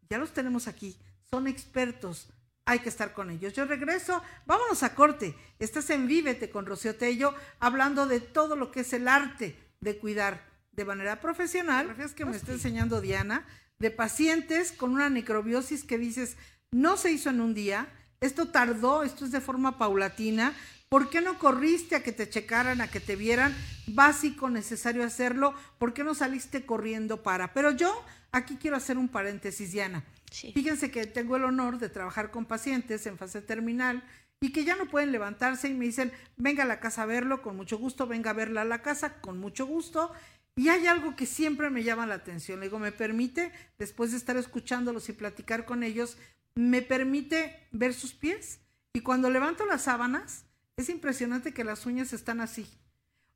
Ya 0.09 0.19
los 0.19 0.33
tenemos 0.33 0.67
aquí. 0.67 0.95
Son 1.29 1.47
expertos. 1.47 2.29
Hay 2.65 2.79
que 2.79 2.89
estar 2.89 3.13
con 3.13 3.31
ellos. 3.31 3.53
Yo 3.53 3.65
regreso. 3.65 4.21
Vámonos 4.45 4.83
a 4.83 4.93
corte. 4.93 5.35
Estás 5.57 5.89
en 5.89 6.07
Vívete 6.07 6.49
con 6.49 6.65
Rocío 6.65 6.95
Tello 6.95 7.33
hablando 7.59 8.05
de 8.05 8.19
todo 8.19 8.55
lo 8.55 8.71
que 8.71 8.81
es 8.81 8.93
el 8.93 9.07
arte 9.07 9.62
de 9.84 9.97
cuidar 9.97 10.43
de 10.71 10.86
manera 10.86 11.19
profesional, 11.19 11.95
es 11.99 12.13
que 12.13 12.25
me 12.25 12.36
está 12.36 12.53
enseñando 12.53 13.01
Diana, 13.01 13.45
de 13.79 13.91
pacientes 13.91 14.71
con 14.71 14.91
una 14.91 15.09
necrobiosis 15.09 15.84
que 15.84 15.97
dices, 15.97 16.38
no 16.71 16.97
se 16.97 17.11
hizo 17.11 17.29
en 17.29 17.41
un 17.41 17.53
día, 17.53 17.88
esto 18.21 18.47
tardó, 18.47 19.03
esto 19.03 19.25
es 19.25 19.31
de 19.31 19.41
forma 19.41 19.77
paulatina, 19.77 20.53
¿por 20.89 21.09
qué 21.09 21.21
no 21.21 21.38
corriste 21.38 21.95
a 21.95 22.03
que 22.03 22.11
te 22.11 22.29
checaran, 22.29 22.81
a 22.81 22.88
que 22.88 22.99
te 22.99 23.15
vieran? 23.15 23.53
Básico, 23.88 24.49
necesario 24.49 25.03
hacerlo, 25.03 25.53
¿por 25.77 25.93
qué 25.93 26.03
no 26.03 26.15
saliste 26.15 26.65
corriendo 26.65 27.21
para? 27.21 27.53
Pero 27.53 27.71
yo 27.71 27.93
aquí 28.31 28.57
quiero 28.59 28.77
hacer 28.77 28.97
un 28.97 29.09
paréntesis, 29.09 29.71
Diana. 29.71 30.03
Fíjense 30.31 30.89
que 30.89 31.05
tengo 31.05 31.36
el 31.36 31.43
honor 31.43 31.77
de 31.77 31.89
trabajar 31.89 32.31
con 32.31 32.45
pacientes 32.45 33.05
en 33.05 33.19
fase 33.19 33.41
terminal 33.41 34.03
y 34.43 34.51
que 34.51 34.65
ya 34.65 34.75
no 34.75 34.87
pueden 34.87 35.13
levantarse 35.13 35.69
y 35.69 35.73
me 35.73 35.85
dicen, 35.85 36.11
venga 36.35 36.63
a 36.63 36.67
la 36.67 36.81
casa 36.81 37.03
a 37.03 37.05
verlo, 37.05 37.41
con 37.41 37.55
mucho 37.55 37.77
gusto, 37.77 38.07
venga 38.07 38.31
a 38.31 38.33
verla 38.33 38.63
a 38.63 38.65
la 38.65 38.81
casa, 38.81 39.21
con 39.21 39.39
mucho 39.39 39.65
gusto. 39.65 40.11
Y 40.57 40.67
hay 40.67 40.85
algo 40.85 41.15
que 41.15 41.25
siempre 41.25 41.69
me 41.69 41.85
llama 41.85 42.05
la 42.07 42.15
atención. 42.15 42.59
Le 42.59 42.65
digo, 42.65 42.77
me 42.77 42.91
permite, 42.91 43.53
después 43.79 44.11
de 44.11 44.17
estar 44.17 44.35
escuchándolos 44.35 45.07
y 45.07 45.13
platicar 45.13 45.63
con 45.63 45.81
ellos, 45.81 46.17
me 46.55 46.81
permite 46.81 47.57
ver 47.71 47.93
sus 47.93 48.13
pies. 48.13 48.59
Y 48.91 48.99
cuando 48.99 49.29
levanto 49.29 49.65
las 49.65 49.83
sábanas, 49.83 50.43
es 50.75 50.89
impresionante 50.89 51.53
que 51.53 51.63
las 51.63 51.85
uñas 51.85 52.11
están 52.11 52.41
así. 52.41 52.67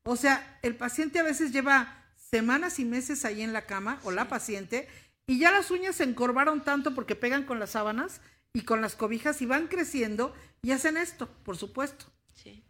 O 0.02 0.14
sea, 0.14 0.58
el 0.60 0.76
paciente 0.76 1.20
a 1.20 1.22
veces 1.22 1.52
lleva 1.52 2.04
semanas 2.16 2.78
y 2.80 2.84
meses 2.84 3.24
ahí 3.24 3.40
en 3.40 3.54
la 3.54 3.64
cama, 3.64 3.98
o 4.02 4.10
la 4.10 4.28
paciente, 4.28 4.86
y 5.26 5.38
ya 5.38 5.52
las 5.52 5.70
uñas 5.70 5.96
se 5.96 6.04
encorvaron 6.04 6.62
tanto 6.62 6.94
porque 6.94 7.16
pegan 7.16 7.44
con 7.44 7.58
las 7.58 7.70
sábanas 7.70 8.20
y 8.52 8.62
con 8.62 8.80
las 8.80 8.96
cobijas 8.96 9.40
y 9.42 9.46
van 9.46 9.68
creciendo 9.68 10.34
y 10.62 10.72
hacen 10.72 10.96
esto, 10.96 11.28
por 11.44 11.56
supuesto. 11.56 12.06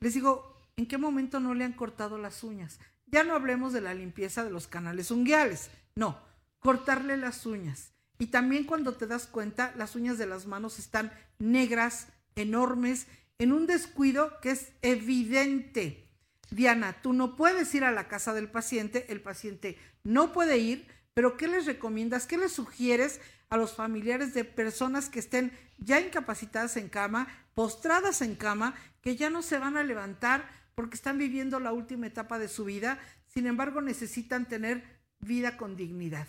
Les 0.01 0.15
digo, 0.15 0.57
¿en 0.77 0.87
qué 0.87 0.99
momento 0.99 1.41
no 1.41 1.55
le 1.55 1.65
han 1.65 1.73
cortado 1.73 2.19
las 2.19 2.43
uñas? 2.43 2.79
Ya 3.07 3.25
no 3.25 3.35
hablemos 3.35 3.73
de 3.73 3.81
la 3.81 3.95
limpieza 3.95 4.45
de 4.45 4.51
los 4.51 4.67
canales 4.67 5.11
unguiales, 5.11 5.71
no, 5.95 6.19
cortarle 6.59 7.17
las 7.17 7.47
uñas. 7.47 7.93
Y 8.19 8.27
también 8.27 8.65
cuando 8.65 8.95
te 8.95 9.07
das 9.07 9.27
cuenta, 9.27 9.73
las 9.77 9.95
uñas 9.95 10.19
de 10.19 10.27
las 10.27 10.47
manos 10.47 10.79
están 10.79 11.13
negras, 11.39 12.09
enormes, 12.35 13.07
en 13.39 13.53
un 13.53 13.67
descuido 13.67 14.41
que 14.41 14.51
es 14.51 14.73
evidente. 14.83 16.09
Diana, 16.51 16.97
tú 17.03 17.13
no 17.13 17.37
puedes 17.37 17.73
ir 17.75 17.85
a 17.85 17.93
la 17.93 18.09
casa 18.09 18.35
del 18.35 18.51
paciente, 18.51 19.07
el 19.13 19.21
paciente 19.21 19.79
no 20.03 20.33
puede 20.33 20.59
ir, 20.59 20.89
pero 21.19 21.37
¿qué 21.37 21.49
les 21.49 21.67
recomiendas? 21.67 22.29
¿Qué 22.29 22.39
les 22.39 22.53
sugieres 22.53 23.21
a 23.51 23.57
los 23.57 23.75
familiares 23.75 24.35
de 24.35 24.45
personas 24.45 25.09
que 25.09 25.19
estén 25.19 25.51
ya 25.77 26.01
incapacitadas 26.01 26.77
en 26.77 26.89
cama, 26.89 27.27
postradas 27.55 28.23
en 28.23 28.37
cama, 28.37 28.77
que 29.03 29.17
ya 29.17 29.29
no 29.29 29.43
se 29.43 29.59
van 29.59 29.77
a 29.77 29.83
levantar 29.83 30.49
porque 30.77 30.95
están 30.95 31.19
viviendo 31.19 31.59
la 31.59 31.73
última 31.73 32.07
etapa 32.07 32.39
de 32.39 32.47
su 32.47 32.65
vida, 32.67 33.01
sin 33.27 33.49
embargo 33.49 33.81
necesitan 33.81 34.47
tener 34.47 34.85
vida 35.19 35.57
con 35.57 35.75
dignidad. 35.75 36.29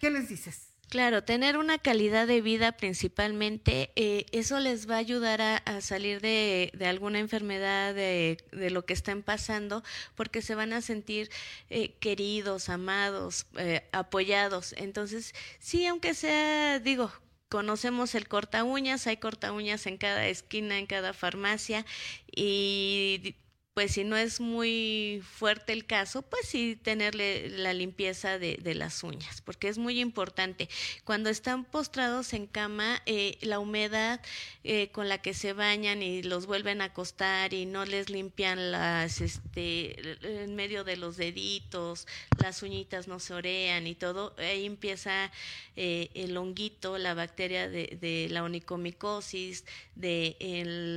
¿Qué 0.00 0.10
les 0.10 0.30
dices? 0.30 0.71
Claro, 0.92 1.24
tener 1.24 1.56
una 1.56 1.78
calidad 1.78 2.26
de 2.26 2.42
vida 2.42 2.72
principalmente, 2.72 3.92
eh, 3.96 4.26
eso 4.32 4.60
les 4.60 4.90
va 4.90 4.96
a 4.96 4.98
ayudar 4.98 5.40
a, 5.40 5.80
salir 5.80 6.20
de, 6.20 6.70
alguna 6.84 7.18
enfermedad, 7.18 7.94
de, 7.94 8.36
lo 8.52 8.84
que 8.84 8.92
están 8.92 9.22
pasando, 9.22 9.82
porque 10.14 10.42
se 10.42 10.54
van 10.54 10.74
a 10.74 10.82
sentir 10.82 11.30
eh, 11.70 11.94
queridos, 11.98 12.68
amados, 12.68 13.46
eh, 13.56 13.88
apoyados. 13.92 14.74
Entonces, 14.76 15.34
sí, 15.60 15.86
aunque 15.86 16.12
sea, 16.12 16.78
digo, 16.78 17.10
conocemos 17.48 18.14
el 18.14 18.28
corta 18.28 18.62
uñas, 18.62 19.06
hay 19.06 19.16
corta 19.16 19.52
uñas 19.52 19.86
en 19.86 19.96
cada 19.96 20.26
esquina, 20.26 20.78
en 20.78 20.84
cada 20.84 21.14
farmacia, 21.14 21.86
y 22.36 23.36
pues 23.74 23.92
si 23.92 24.04
no 24.04 24.16
es 24.16 24.38
muy 24.38 25.22
fuerte 25.24 25.72
el 25.72 25.86
caso, 25.86 26.20
pues 26.20 26.46
sí 26.46 26.76
tenerle 26.76 27.48
la 27.48 27.72
limpieza 27.72 28.38
de, 28.38 28.58
las 28.74 29.02
uñas, 29.02 29.40
porque 29.40 29.68
es 29.68 29.78
muy 29.78 30.00
importante. 30.00 30.68
Cuando 31.04 31.30
están 31.30 31.64
postrados 31.64 32.32
en 32.34 32.46
cama, 32.46 33.00
eh, 33.06 33.38
la 33.40 33.58
humedad 33.58 34.20
eh, 34.64 34.90
con 34.92 35.08
la 35.08 35.18
que 35.18 35.32
se 35.34 35.52
bañan 35.52 36.02
y 36.02 36.22
los 36.22 36.46
vuelven 36.46 36.82
a 36.82 36.86
acostar 36.86 37.54
y 37.54 37.64
no 37.64 37.84
les 37.84 38.10
limpian 38.10 38.72
las, 38.72 39.20
este, 39.20 40.18
en 40.42 40.54
medio 40.54 40.84
de 40.84 40.96
los 40.96 41.16
deditos, 41.16 42.06
las 42.42 42.62
uñitas 42.62 43.08
no 43.08 43.20
se 43.20 43.34
orean 43.34 43.86
y 43.86 43.94
todo, 43.94 44.34
ahí 44.38 44.66
empieza 44.66 45.30
eh, 45.76 46.10
el 46.14 46.36
honguito, 46.36 46.98
la 46.98 47.14
bacteria 47.14 47.68
de, 47.68 47.98
de 48.00 48.28
la 48.30 48.42
onicomicosis, 48.42 49.64
de 49.94 50.36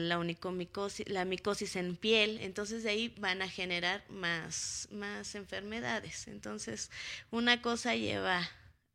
la 0.07 0.19
onicomicosis, 0.19 1.07
la 1.09 1.25
micosis 1.25 1.75
en 1.75 1.95
piel, 1.95 2.39
entonces 2.41 2.64
entonces 2.65 2.83
de 2.83 2.89
ahí 2.89 3.15
van 3.19 3.43
a 3.43 3.47
generar 3.47 4.03
más, 4.09 4.87
más 4.91 5.35
enfermedades. 5.35 6.27
Entonces, 6.27 6.89
una 7.29 7.61
cosa 7.61 7.95
lleva 7.95 8.41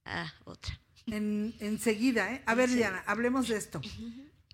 a 0.05 0.33
otra. 0.45 0.81
En, 1.07 1.55
enseguida, 1.61 2.35
¿eh? 2.35 2.43
A 2.47 2.57
ver, 2.57 2.69
Diana, 2.69 3.05
hablemos 3.07 3.47
de 3.47 3.57
esto. 3.57 3.81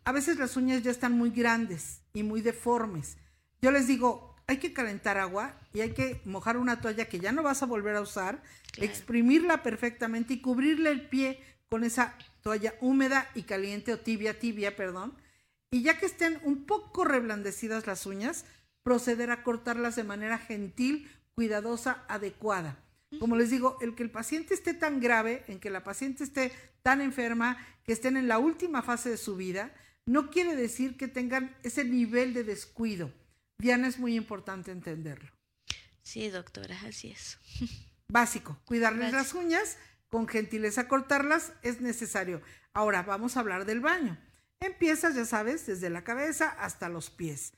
A 0.05 0.13
veces 0.13 0.37
las 0.37 0.55
uñas 0.59 0.83
ya 0.83 0.91
están 0.91 1.13
muy 1.13 1.31
grandes 1.31 2.03
y 2.13 2.25
muy 2.25 2.43
deformes. 2.43 3.17
Yo 3.63 3.71
les 3.71 3.87
digo, 3.87 4.37
hay 4.47 4.59
que 4.59 4.75
calentar 4.75 5.17
agua 5.17 5.59
y 5.73 5.81
hay 5.81 5.95
que 5.95 6.21
mojar 6.27 6.59
una 6.59 6.83
toalla 6.83 7.09
que 7.09 7.19
ya 7.19 7.33
no 7.33 7.43
vas 7.43 7.63
a 7.63 7.67
volver 7.67 7.97
a 7.97 8.03
usar, 8.03 8.43
exprimirla 8.77 9.63
perfectamente 9.63 10.35
y 10.35 10.43
cubrirle 10.43 10.91
el 10.91 11.09
pie 11.09 11.43
con 11.71 11.85
esa 11.85 12.19
toalla 12.43 12.75
húmeda 12.83 13.31
y 13.35 13.45
caliente 13.45 13.95
o 13.95 13.99
tibia, 13.99 14.39
tibia, 14.39 14.77
perdón. 14.77 15.15
Y 15.71 15.83
ya 15.83 15.99
que 15.99 16.05
estén 16.05 16.39
un 16.43 16.67
poco 16.67 17.05
reblandecidas 17.05 17.87
las 17.87 18.05
uñas, 18.05 18.45
proceder 18.87 19.33
a 19.33 19.43
cortarlas 19.43 19.97
de 19.97 20.05
manera 20.05 20.39
gentil, 20.39 21.11
cuidadosa, 21.35 22.05
adecuada. 22.07 22.79
Como 23.19 23.35
les 23.35 23.51
digo, 23.51 23.79
el 23.81 23.97
que 23.97 24.05
el 24.05 24.13
paciente 24.13 24.55
esté 24.55 24.75
tan 24.75 25.01
grave, 25.01 25.43
en 25.49 25.59
que 25.59 25.71
la 25.71 25.83
paciente 25.83 26.23
esté 26.23 26.53
tan 26.85 27.01
enferma, 27.01 27.59
que 27.83 27.93
estén 27.93 28.17
en 28.17 28.29
la 28.29 28.39
última 28.39 28.83
fase 28.83 29.11
de 29.11 29.17
su 29.17 29.35
vida, 29.35 29.75
no 30.05 30.31
quiere 30.31 30.55
decir 30.55 30.97
que 30.97 31.09
tengan 31.09 31.53
ese 31.65 31.83
nivel 31.83 32.33
de 32.33 32.45
descuido. 32.45 33.13
Diana, 33.59 33.89
es 33.89 33.99
muy 33.99 34.15
importante 34.15 34.71
entenderlo. 34.71 35.33
Sí, 36.05 36.29
doctora, 36.29 36.79
así 36.87 37.11
es. 37.11 37.39
Básico, 38.09 38.57
cuidarles 38.67 39.13
las 39.13 39.35
uñas, 39.35 39.79
con 40.11 40.29
gentileza 40.29 40.87
cortarlas 40.87 41.55
es 41.63 41.81
necesario. 41.81 42.41
Ahora 42.73 43.03
vamos 43.03 43.37
a 43.37 43.41
hablar 43.41 43.65
del 43.65 43.81
baño. 43.81 44.17
Empiezas, 44.61 45.17
ya 45.17 45.25
sabes, 45.25 45.67
desde 45.67 45.91
la 45.91 46.05
cabeza 46.05 46.51
hasta 46.51 46.89
los 46.89 47.11
pies 47.11 47.53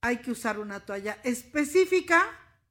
hay 0.00 0.18
que 0.18 0.30
usar 0.30 0.58
una 0.58 0.80
toalla 0.80 1.18
específica 1.24 2.26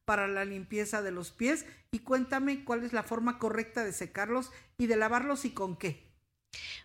para 0.06 0.28
la 0.28 0.46
limpieza 0.46 1.02
de 1.02 1.12
los 1.12 1.32
pies 1.32 1.66
y 1.92 2.00
cuéntame 2.00 2.64
cuál 2.64 2.84
es 2.84 2.94
la 2.94 3.04
forma 3.04 3.40
correcta 3.40 3.84
de 3.84 3.94
secarlos 3.94 4.52
y 4.78 4.88
de 4.88 4.96
lavarlos 4.96 5.46
y 5.46 5.52
con 5.52 5.78
qué. 5.78 6.08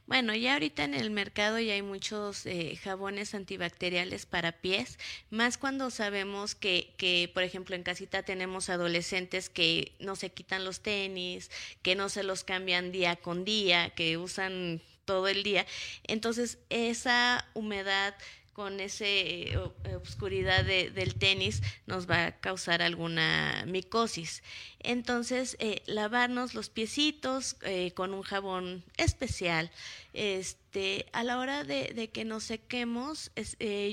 Bueno, 0.07 0.34
ya 0.34 0.55
ahorita 0.55 0.84
en 0.84 0.95
el 0.95 1.11
mercado 1.11 1.61
ya 1.61 1.74
hay 1.74 1.82
muchos 1.82 2.45
eh, 2.47 2.76
jabones 2.82 3.34
antibacteriales 3.34 4.26
para 4.26 4.61
pies, 4.61 4.99
más 5.30 5.57
cuando 5.57 5.90
sabemos 5.90 6.55
que, 6.55 6.95
que, 6.99 7.30
por 7.32 7.45
ejemplo, 7.45 7.76
en 7.76 7.84
casita 7.84 8.24
tenemos 8.24 8.68
adolescentes 8.68 9.49
que 9.49 9.95
no 10.01 10.16
se 10.16 10.30
quitan 10.30 10.64
los 10.64 10.80
tenis, 10.80 11.51
que 11.82 11.95
no 11.95 12.09
se 12.09 12.24
los 12.24 12.43
cambian 12.43 12.90
día 12.90 13.16
con 13.16 13.45
día, 13.45 13.90
que 13.90 14.18
usan 14.18 14.82
todo 15.05 15.28
el 15.28 15.45
día. 15.45 15.66
Entonces, 16.05 16.59
esa 16.68 17.49
humedad 17.55 18.14
con 18.53 18.81
esa 18.81 19.05
eh, 19.07 19.59
oscuridad 20.03 20.65
del 20.65 21.15
tenis 21.15 21.63
nos 21.87 22.09
va 22.09 22.27
a 22.27 22.41
causar 22.41 22.83
alguna 22.83 23.65
micosis. 23.67 24.43
Entonces, 24.81 25.57
eh, 25.59 25.83
lavarnos 25.87 26.55
los 26.55 26.69
piecitos 26.69 27.57
eh, 27.63 27.93
con 27.93 28.15
un 28.15 28.23
jabón 28.23 28.85
especial. 28.97 29.71
Este, 30.13 31.07
a 31.13 31.25
la 31.25 31.39
hora 31.39 31.65
de, 31.65 32.11
que 32.13 32.25
nos 32.25 32.45
sequemos, 32.45 33.31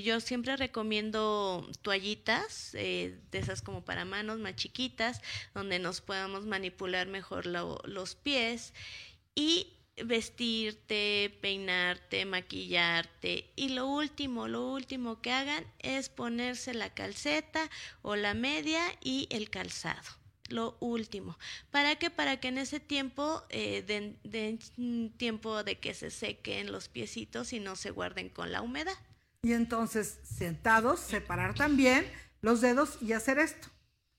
yo 0.04 0.20
siempre 0.20 0.56
recomiendo 0.56 1.66
toallitas, 1.80 2.72
de 2.72 3.18
esas 3.32 3.62
como 3.62 3.82
para 3.84 4.04
manos 4.04 4.38
más 4.38 4.56
chiquitas, 4.56 5.22
donde 5.54 5.78
nos 5.78 6.02
podamos 6.02 6.44
manipular 6.44 7.06
mejor 7.06 7.46
los 7.46 8.14
pies. 8.16 8.74
Y 9.34 9.79
vestirte, 10.04 11.36
peinarte, 11.40 12.24
maquillarte 12.24 13.50
y 13.56 13.70
lo 13.70 13.86
último, 13.86 14.48
lo 14.48 14.72
último 14.72 15.20
que 15.20 15.32
hagan 15.32 15.64
es 15.78 16.08
ponerse 16.08 16.74
la 16.74 16.92
calceta 16.94 17.70
o 18.02 18.16
la 18.16 18.34
media 18.34 18.82
y 19.02 19.28
el 19.30 19.50
calzado. 19.50 20.20
Lo 20.48 20.76
último. 20.80 21.38
¿Para 21.70 21.94
qué? 21.96 22.10
Para 22.10 22.40
que 22.40 22.48
en 22.48 22.58
ese 22.58 22.80
tiempo 22.80 23.44
eh, 23.50 23.84
den, 23.86 24.58
tiempo 25.16 25.62
de 25.62 25.78
que 25.78 25.94
se 25.94 26.10
sequen 26.10 26.72
los 26.72 26.88
piecitos 26.88 27.52
y 27.52 27.60
no 27.60 27.76
se 27.76 27.90
guarden 27.90 28.28
con 28.30 28.50
la 28.50 28.60
humedad. 28.60 28.98
Y 29.42 29.52
entonces, 29.52 30.18
sentados, 30.24 30.98
separar 30.98 31.54
también 31.54 32.04
los 32.42 32.60
dedos 32.60 32.98
y 33.00 33.12
hacer 33.12 33.38
esto. 33.38 33.68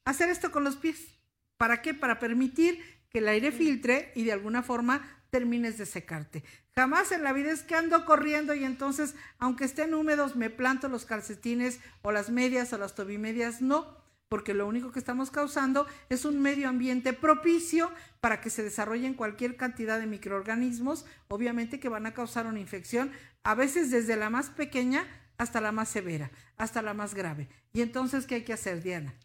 Hacer 0.06 0.30
esto 0.30 0.52
con 0.52 0.64
los 0.64 0.78
pies. 0.78 1.20
¿Para 1.58 1.82
qué? 1.82 1.94
Para 1.94 2.18
permitir 2.18 2.82
que 3.10 3.20
el 3.20 3.28
aire 3.28 3.52
filtre 3.52 4.14
y 4.16 4.24
de 4.24 4.32
alguna 4.32 4.64
forma 4.64 5.21
termines 5.32 5.78
de 5.78 5.88
secarte. 5.88 6.44
Jamás 6.76 7.12
en 7.12 7.24
la 7.24 7.34
vida 7.34 7.52
es 7.52 7.64
que 7.64 7.76
ando 7.76 8.06
corriendo 8.06 8.54
y 8.54 8.64
entonces, 8.64 9.16
aunque 9.40 9.66
estén 9.66 9.94
húmedos, 9.94 10.36
me 10.36 10.50
planto 10.50 10.88
los 10.90 11.06
calcetines 11.06 11.80
o 12.04 12.12
las 12.12 12.30
medias 12.30 12.72
o 12.74 12.78
las 12.78 12.94
tobimedias. 12.94 13.62
No, 13.62 13.98
porque 14.30 14.54
lo 14.54 14.68
único 14.68 14.92
que 14.92 15.00
estamos 15.00 15.32
causando 15.32 15.88
es 16.10 16.24
un 16.24 16.42
medio 16.42 16.70
ambiente 16.70 17.14
propicio 17.14 17.92
para 18.20 18.40
que 18.40 18.50
se 18.50 18.64
desarrollen 18.64 19.14
cualquier 19.14 19.58
cantidad 19.58 20.00
de 20.00 20.06
microorganismos, 20.06 21.06
obviamente 21.28 21.80
que 21.80 21.90
van 21.90 22.06
a 22.06 22.14
causar 22.14 22.46
una 22.46 22.60
infección, 22.60 23.12
a 23.44 23.56
veces 23.56 23.90
desde 23.90 24.16
la 24.16 24.30
más 24.30 24.50
pequeña 24.50 25.06
hasta 25.38 25.60
la 25.60 25.72
más 25.72 25.90
severa, 25.90 26.30
hasta 26.58 26.82
la 26.82 26.94
más 26.94 27.16
grave. 27.16 27.50
Y 27.74 27.82
entonces, 27.82 28.26
¿qué 28.28 28.36
hay 28.36 28.44
que 28.44 28.54
hacer, 28.54 28.84
Diana? 28.84 29.16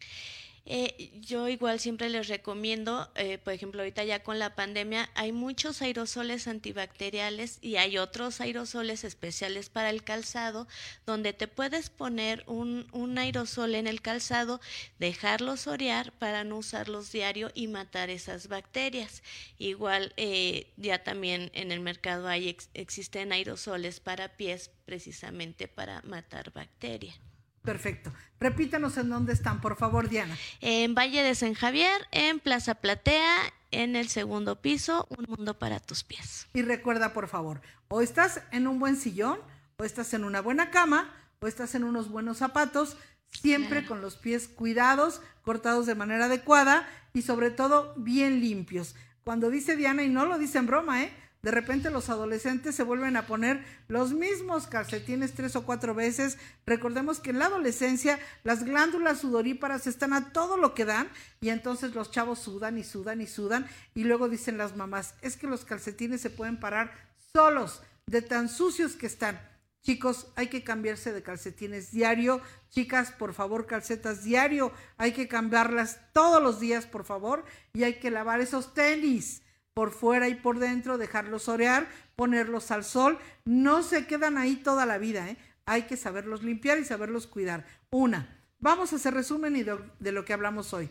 Eh, 0.69 1.11
yo 1.21 1.47
igual 1.47 1.79
siempre 1.79 2.09
les 2.09 2.27
recomiendo, 2.27 3.09
eh, 3.15 3.37
por 3.37 3.53
ejemplo, 3.53 3.79
ahorita 3.81 4.03
ya 4.03 4.21
con 4.21 4.37
la 4.37 4.53
pandemia 4.53 5.09
hay 5.15 5.31
muchos 5.31 5.81
aerosoles 5.81 6.45
antibacteriales 6.45 7.59
y 7.61 7.77
hay 7.77 7.97
otros 7.97 8.41
aerosoles 8.41 9.05
especiales 9.05 9.69
para 9.69 9.89
el 9.89 10.03
calzado, 10.03 10.67
donde 11.05 11.31
te 11.31 11.47
puedes 11.47 11.89
poner 11.89 12.43
un, 12.47 12.85
un 12.91 13.17
aerosol 13.17 13.75
en 13.75 13.87
el 13.87 14.01
calzado, 14.01 14.59
dejarlos 14.99 15.67
orear 15.67 16.11
para 16.11 16.43
no 16.43 16.57
usarlos 16.57 17.13
diario 17.13 17.49
y 17.55 17.67
matar 17.67 18.09
esas 18.09 18.49
bacterias. 18.49 19.23
Igual 19.57 20.11
eh, 20.17 20.73
ya 20.75 21.01
también 21.01 21.49
en 21.53 21.71
el 21.71 21.79
mercado 21.79 22.27
hay 22.27 22.57
existen 22.73 23.31
aerosoles 23.31 24.01
para 24.01 24.35
pies 24.35 24.69
precisamente 24.85 25.69
para 25.69 26.01
matar 26.01 26.51
bacterias. 26.51 27.26
Perfecto. 27.67 28.13
Repítanos 28.39 28.95
en 28.95 29.09
dónde 29.09 29.33
están, 29.33 29.59
por 29.59 29.75
favor, 29.75 30.07
Diana. 30.07 30.37
En 30.61 30.95
Valle 30.95 31.21
de 31.21 31.35
San 31.35 31.53
Javier, 31.53 32.07
en 32.11 32.39
Plaza 32.39 32.75
Platea, 32.75 33.35
en 33.71 33.97
el 33.97 34.07
segundo 34.07 34.61
piso, 34.61 35.05
un 35.09 35.25
mundo 35.27 35.59
para 35.59 35.81
tus 35.81 36.05
pies. 36.05 36.47
Y 36.53 36.61
recuerda, 36.61 37.11
por 37.11 37.27
favor, 37.27 37.59
o 37.89 37.99
estás 37.99 38.41
en 38.53 38.67
un 38.67 38.79
buen 38.79 38.95
sillón, 38.95 39.37
o 39.75 39.83
estás 39.83 40.13
en 40.13 40.23
una 40.23 40.39
buena 40.39 40.71
cama, 40.71 41.13
o 41.41 41.47
estás 41.47 41.75
en 41.75 41.83
unos 41.83 42.09
buenos 42.09 42.37
zapatos, 42.37 42.95
siempre 43.31 43.85
con 43.85 43.99
los 43.99 44.15
pies 44.15 44.47
cuidados, 44.47 45.21
cortados 45.41 45.85
de 45.87 45.95
manera 45.95 46.27
adecuada 46.27 46.87
y 47.13 47.23
sobre 47.23 47.51
todo 47.51 47.93
bien 47.97 48.39
limpios. 48.39 48.95
Cuando 49.25 49.49
dice 49.49 49.75
Diana, 49.75 50.03
y 50.03 50.07
no 50.07 50.25
lo 50.25 50.37
dice 50.37 50.57
en 50.57 50.67
broma, 50.67 51.03
¿eh? 51.03 51.11
De 51.41 51.51
repente 51.51 51.91
los 51.91 52.09
adolescentes 52.09 52.75
se 52.75 52.83
vuelven 52.83 53.15
a 53.15 53.27
poner 53.27 53.63
los 53.87 54.11
mismos 54.11 54.67
calcetines 54.67 55.33
tres 55.33 55.55
o 55.55 55.65
cuatro 55.65 55.93
veces. 55.93 56.37
Recordemos 56.65 57.19
que 57.19 57.29
en 57.29 57.39
la 57.39 57.45
adolescencia 57.45 58.19
las 58.43 58.63
glándulas 58.63 59.19
sudoríparas 59.19 59.87
están 59.87 60.13
a 60.13 60.33
todo 60.33 60.57
lo 60.57 60.73
que 60.73 60.85
dan 60.85 61.07
y 61.39 61.49
entonces 61.49 61.93
los 61.93 62.11
chavos 62.11 62.39
sudan 62.39 62.77
y 62.77 62.83
sudan 62.83 63.21
y 63.21 63.27
sudan 63.27 63.67
y 63.93 64.03
luego 64.03 64.29
dicen 64.29 64.57
las 64.57 64.75
mamás, 64.75 65.13
es 65.21 65.37
que 65.37 65.47
los 65.47 65.63
calcetines 65.63 66.21
se 66.21 66.31
pueden 66.31 66.59
parar 66.59 66.91
solos 67.33 67.81
de 68.07 68.21
tan 68.21 68.49
sucios 68.49 68.95
que 68.95 69.07
están. 69.07 69.39
Chicos, 69.83 70.27
hay 70.35 70.47
que 70.47 70.63
cambiarse 70.63 71.13
de 71.13 71.23
calcetines 71.23 71.91
diario. 71.91 72.41
Chicas, 72.69 73.11
por 73.11 73.33
favor, 73.33 73.67
calcetas 73.67 74.23
diario. 74.23 74.73
Hay 74.97 75.13
que 75.13 75.29
cambiarlas 75.29 76.01
todos 76.11 76.43
los 76.43 76.59
días, 76.59 76.85
por 76.85 77.05
favor. 77.05 77.45
Y 77.73 77.83
hay 77.83 77.99
que 77.99 78.11
lavar 78.11 78.41
esos 78.41 78.73
tenis 78.73 79.43
por 79.77 79.91
fuera 79.91 80.27
y 80.27 80.33
por 80.33 80.57
dentro, 80.57 80.97
dejarlos 80.97 81.47
orear, 81.47 81.87
ponerlos 82.15 82.71
al 82.71 82.83
sol. 82.83 83.19
No 83.45 83.83
se 83.83 84.07
quedan 84.07 84.39
ahí 84.39 84.55
toda 84.55 84.87
la 84.87 84.97
vida, 84.97 85.29
¿eh? 85.29 85.37
Hay 85.67 85.83
que 85.83 85.97
saberlos 85.97 86.41
limpiar 86.41 86.79
y 86.79 86.83
saberlos 86.83 87.27
cuidar. 87.27 87.63
Una, 87.91 88.41
vamos 88.57 88.91
a 88.91 88.95
hacer 88.95 89.13
resumen 89.13 89.53
de, 89.53 89.77
de 89.99 90.11
lo 90.11 90.25
que 90.25 90.33
hablamos 90.33 90.73
hoy. 90.73 90.89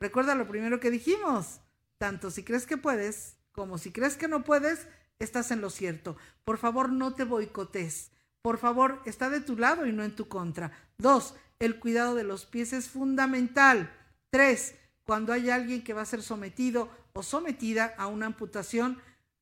Recuerda 0.00 0.34
lo 0.34 0.48
primero 0.48 0.80
que 0.80 0.90
dijimos. 0.90 1.60
Tanto 1.96 2.32
si 2.32 2.42
crees 2.42 2.66
que 2.66 2.76
puedes 2.76 3.36
como 3.52 3.78
si 3.78 3.92
crees 3.92 4.16
que 4.16 4.26
no 4.26 4.42
puedes, 4.42 4.88
estás 5.20 5.52
en 5.52 5.60
lo 5.60 5.70
cierto. 5.70 6.16
Por 6.44 6.58
favor, 6.58 6.90
no 6.90 7.14
te 7.14 7.22
boicotes. 7.22 8.10
Por 8.42 8.58
favor, 8.58 9.00
está 9.04 9.30
de 9.30 9.42
tu 9.42 9.56
lado 9.56 9.86
y 9.86 9.92
no 9.92 10.02
en 10.02 10.16
tu 10.16 10.26
contra. 10.26 10.72
Dos, 10.98 11.36
el 11.60 11.78
cuidado 11.78 12.16
de 12.16 12.24
los 12.24 12.46
pies 12.46 12.72
es 12.72 12.88
fundamental. 12.88 13.92
Tres, 14.30 14.74
cuando 15.04 15.32
hay 15.32 15.50
alguien 15.50 15.84
que 15.84 15.92
va 15.92 16.02
a 16.02 16.06
ser 16.06 16.20
sometido 16.20 16.90
o 17.14 17.22
sometida 17.22 17.94
a 17.96 18.08
una 18.08 18.26
amputación, 18.26 18.98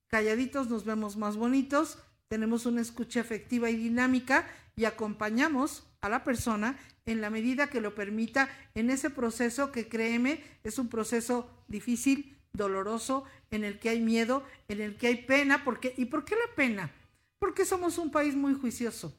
calladitos 0.07 0.69
nos 0.69 0.85
vemos 0.85 1.17
más 1.17 1.37
bonitos, 1.37 1.99
tenemos 2.29 2.67
una 2.67 2.83
escucha 2.83 3.21
efectiva 3.21 3.71
y 3.71 3.77
dinámica 3.77 4.47
y 4.77 4.85
acompañamos 4.85 5.85
a 6.03 6.11
la 6.11 6.23
persona 6.23 6.79
en 7.07 7.21
la 7.21 7.31
medida 7.31 7.69
que 7.69 7.81
lo 7.81 7.95
permita 7.95 8.49
en 8.75 8.91
ese 8.91 9.09
proceso 9.09 9.73
que 9.73 9.89
créeme 9.89 10.45
es 10.65 10.79
un 10.79 10.89
proceso 10.89 11.49
difícil, 11.67 12.37
doloroso, 12.53 13.25
en 13.51 13.65
el 13.65 13.79
que 13.79 13.89
hay 13.89 14.01
miedo, 14.01 14.45
en 14.69 14.83
el 14.83 14.97
que 14.97 15.07
hay 15.07 15.17
pena, 15.25 15.65
porque 15.65 15.95
¿y 15.97 16.05
por 16.05 16.27
qué 16.27 16.35
la 16.35 16.55
pena? 16.55 16.91
Porque 17.39 17.65
somos 17.65 17.97
un 17.97 18.11
país 18.11 18.35
muy 18.35 18.55
juicioso 18.55 19.17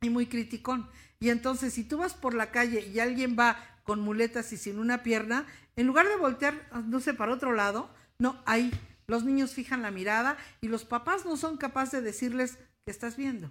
y 0.00 0.10
muy 0.10 0.26
criticón. 0.26 0.88
Y 1.18 1.30
entonces 1.30 1.74
si 1.74 1.84
tú 1.84 1.98
vas 1.98 2.14
por 2.14 2.34
la 2.34 2.52
calle 2.52 2.86
y 2.86 3.00
alguien 3.00 3.36
va 3.38 3.69
con 3.82 4.00
muletas 4.00 4.52
y 4.52 4.56
sin 4.56 4.78
una 4.78 5.02
pierna, 5.02 5.46
en 5.76 5.86
lugar 5.86 6.08
de 6.08 6.16
voltear, 6.16 6.54
no 6.86 7.00
sé, 7.00 7.14
para 7.14 7.32
otro 7.32 7.52
lado, 7.52 7.90
no, 8.18 8.42
ahí 8.46 8.70
los 9.06 9.24
niños 9.24 9.52
fijan 9.52 9.82
la 9.82 9.90
mirada 9.90 10.36
y 10.60 10.68
los 10.68 10.84
papás 10.84 11.24
no 11.24 11.36
son 11.36 11.56
capaces 11.56 11.92
de 11.92 12.02
decirles, 12.02 12.58
¿qué 12.84 12.90
estás 12.90 13.16
viendo? 13.16 13.50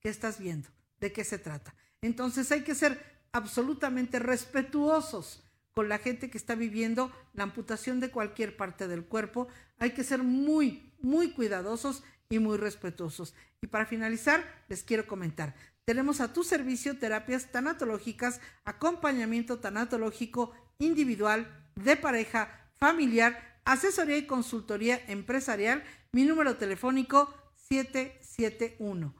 ¿Qué 0.00 0.08
estás 0.08 0.38
viendo? 0.38 0.68
¿De 0.98 1.12
qué 1.12 1.24
se 1.24 1.38
trata? 1.38 1.74
Entonces 2.00 2.50
hay 2.52 2.62
que 2.62 2.74
ser 2.74 3.02
absolutamente 3.32 4.18
respetuosos 4.18 5.42
con 5.72 5.88
la 5.88 5.98
gente 5.98 6.30
que 6.30 6.38
está 6.38 6.54
viviendo 6.54 7.12
la 7.34 7.42
amputación 7.42 8.00
de 8.00 8.10
cualquier 8.10 8.56
parte 8.56 8.86
del 8.88 9.04
cuerpo. 9.04 9.48
Hay 9.78 9.90
que 9.90 10.04
ser 10.04 10.22
muy, 10.22 10.92
muy 11.00 11.32
cuidadosos 11.32 12.04
y 12.28 12.38
muy 12.38 12.56
respetuosos. 12.56 13.34
Y 13.60 13.66
para 13.66 13.86
finalizar, 13.86 14.44
les 14.68 14.84
quiero 14.84 15.06
comentar, 15.06 15.54
tenemos 15.84 16.20
a 16.20 16.32
tu 16.32 16.44
servicio 16.44 16.98
terapias 16.98 17.50
tanatológicas, 17.52 18.40
acompañamiento 18.64 19.58
tanatológico 19.58 20.52
individual, 20.78 21.64
de 21.76 21.96
pareja, 21.96 22.70
familiar, 22.76 23.60
asesoría 23.64 24.16
y 24.16 24.26
consultoría 24.26 25.00
empresarial. 25.08 25.82
Mi 26.12 26.24
número 26.24 26.56
telefónico 26.56 27.34
771 27.56 29.14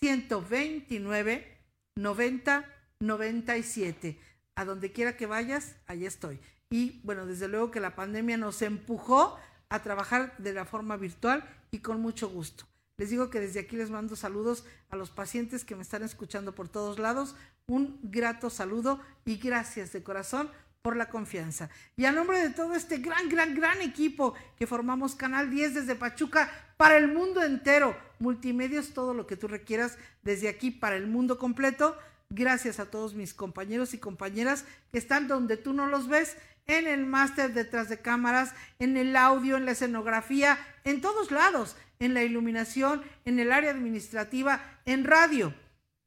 129 0.00 1.64
90 1.96 2.64
97. 3.00 4.20
A 4.56 4.64
donde 4.64 4.92
quiera 4.92 5.16
que 5.16 5.26
vayas, 5.26 5.76
ahí 5.86 6.04
estoy. 6.04 6.38
Y 6.68 7.00
bueno, 7.02 7.26
desde 7.26 7.48
luego 7.48 7.70
que 7.70 7.80
la 7.80 7.94
pandemia 7.94 8.36
nos 8.36 8.62
empujó 8.62 9.38
a 9.68 9.82
trabajar 9.82 10.36
de 10.38 10.52
la 10.52 10.64
forma 10.64 10.96
virtual 10.96 11.44
y 11.70 11.78
con 11.78 12.00
mucho 12.00 12.28
gusto. 12.28 12.66
Les 13.00 13.08
digo 13.08 13.30
que 13.30 13.40
desde 13.40 13.60
aquí 13.60 13.76
les 13.76 13.88
mando 13.88 14.14
saludos 14.14 14.66
a 14.90 14.96
los 14.96 15.08
pacientes 15.08 15.64
que 15.64 15.74
me 15.74 15.80
están 15.80 16.02
escuchando 16.02 16.54
por 16.54 16.68
todos 16.68 16.98
lados. 16.98 17.34
Un 17.66 17.98
grato 18.02 18.50
saludo 18.50 19.00
y 19.24 19.38
gracias 19.38 19.90
de 19.94 20.02
corazón 20.02 20.50
por 20.82 20.96
la 20.96 21.08
confianza. 21.08 21.70
Y 21.96 22.04
a 22.04 22.12
nombre 22.12 22.42
de 22.42 22.50
todo 22.50 22.74
este 22.74 22.98
gran, 22.98 23.30
gran, 23.30 23.54
gran 23.54 23.80
equipo 23.80 24.34
que 24.58 24.66
formamos 24.66 25.14
Canal 25.14 25.48
10 25.48 25.76
desde 25.76 25.94
Pachuca 25.94 26.50
para 26.76 26.98
el 26.98 27.08
mundo 27.08 27.42
entero, 27.42 27.96
multimedios, 28.18 28.92
todo 28.92 29.14
lo 29.14 29.26
que 29.26 29.38
tú 29.38 29.48
requieras 29.48 29.96
desde 30.20 30.50
aquí 30.50 30.70
para 30.70 30.96
el 30.96 31.06
mundo 31.06 31.38
completo. 31.38 31.96
Gracias 32.28 32.80
a 32.80 32.90
todos 32.90 33.14
mis 33.14 33.32
compañeros 33.32 33.94
y 33.94 33.98
compañeras 33.98 34.66
que 34.92 34.98
están 34.98 35.26
donde 35.26 35.56
tú 35.56 35.72
no 35.72 35.86
los 35.86 36.06
ves, 36.06 36.36
en 36.70 36.86
el 36.86 37.06
máster 37.06 37.52
detrás 37.52 37.88
de 37.88 37.98
cámaras, 37.98 38.54
en 38.78 38.96
el 38.96 39.16
audio, 39.16 39.56
en 39.56 39.66
la 39.66 39.72
escenografía, 39.72 40.58
en 40.84 41.00
todos 41.00 41.30
lados 41.30 41.76
en 42.00 42.14
la 42.14 42.24
iluminación, 42.24 43.02
en 43.24 43.38
el 43.38 43.52
área 43.52 43.70
administrativa, 43.70 44.60
en 44.86 45.04
radio. 45.04 45.54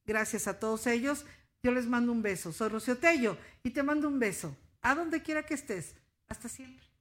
Gracias 0.05 0.47
a 0.47 0.59
todos 0.59 0.87
ellos. 0.87 1.25
Yo 1.61 1.71
les 1.71 1.85
mando 1.85 2.11
un 2.11 2.21
beso. 2.21 2.51
Soy 2.51 2.67
Rocío 2.67 2.97
Tello 2.97 3.37
y 3.63 3.69
te 3.69 3.83
mando 3.83 4.09
un 4.09 4.19
beso. 4.19 4.57
A 4.81 4.95
donde 4.95 5.21
quiera 5.21 5.45
que 5.45 5.53
estés. 5.53 5.95
Hasta 6.27 6.49
siempre. 6.49 6.92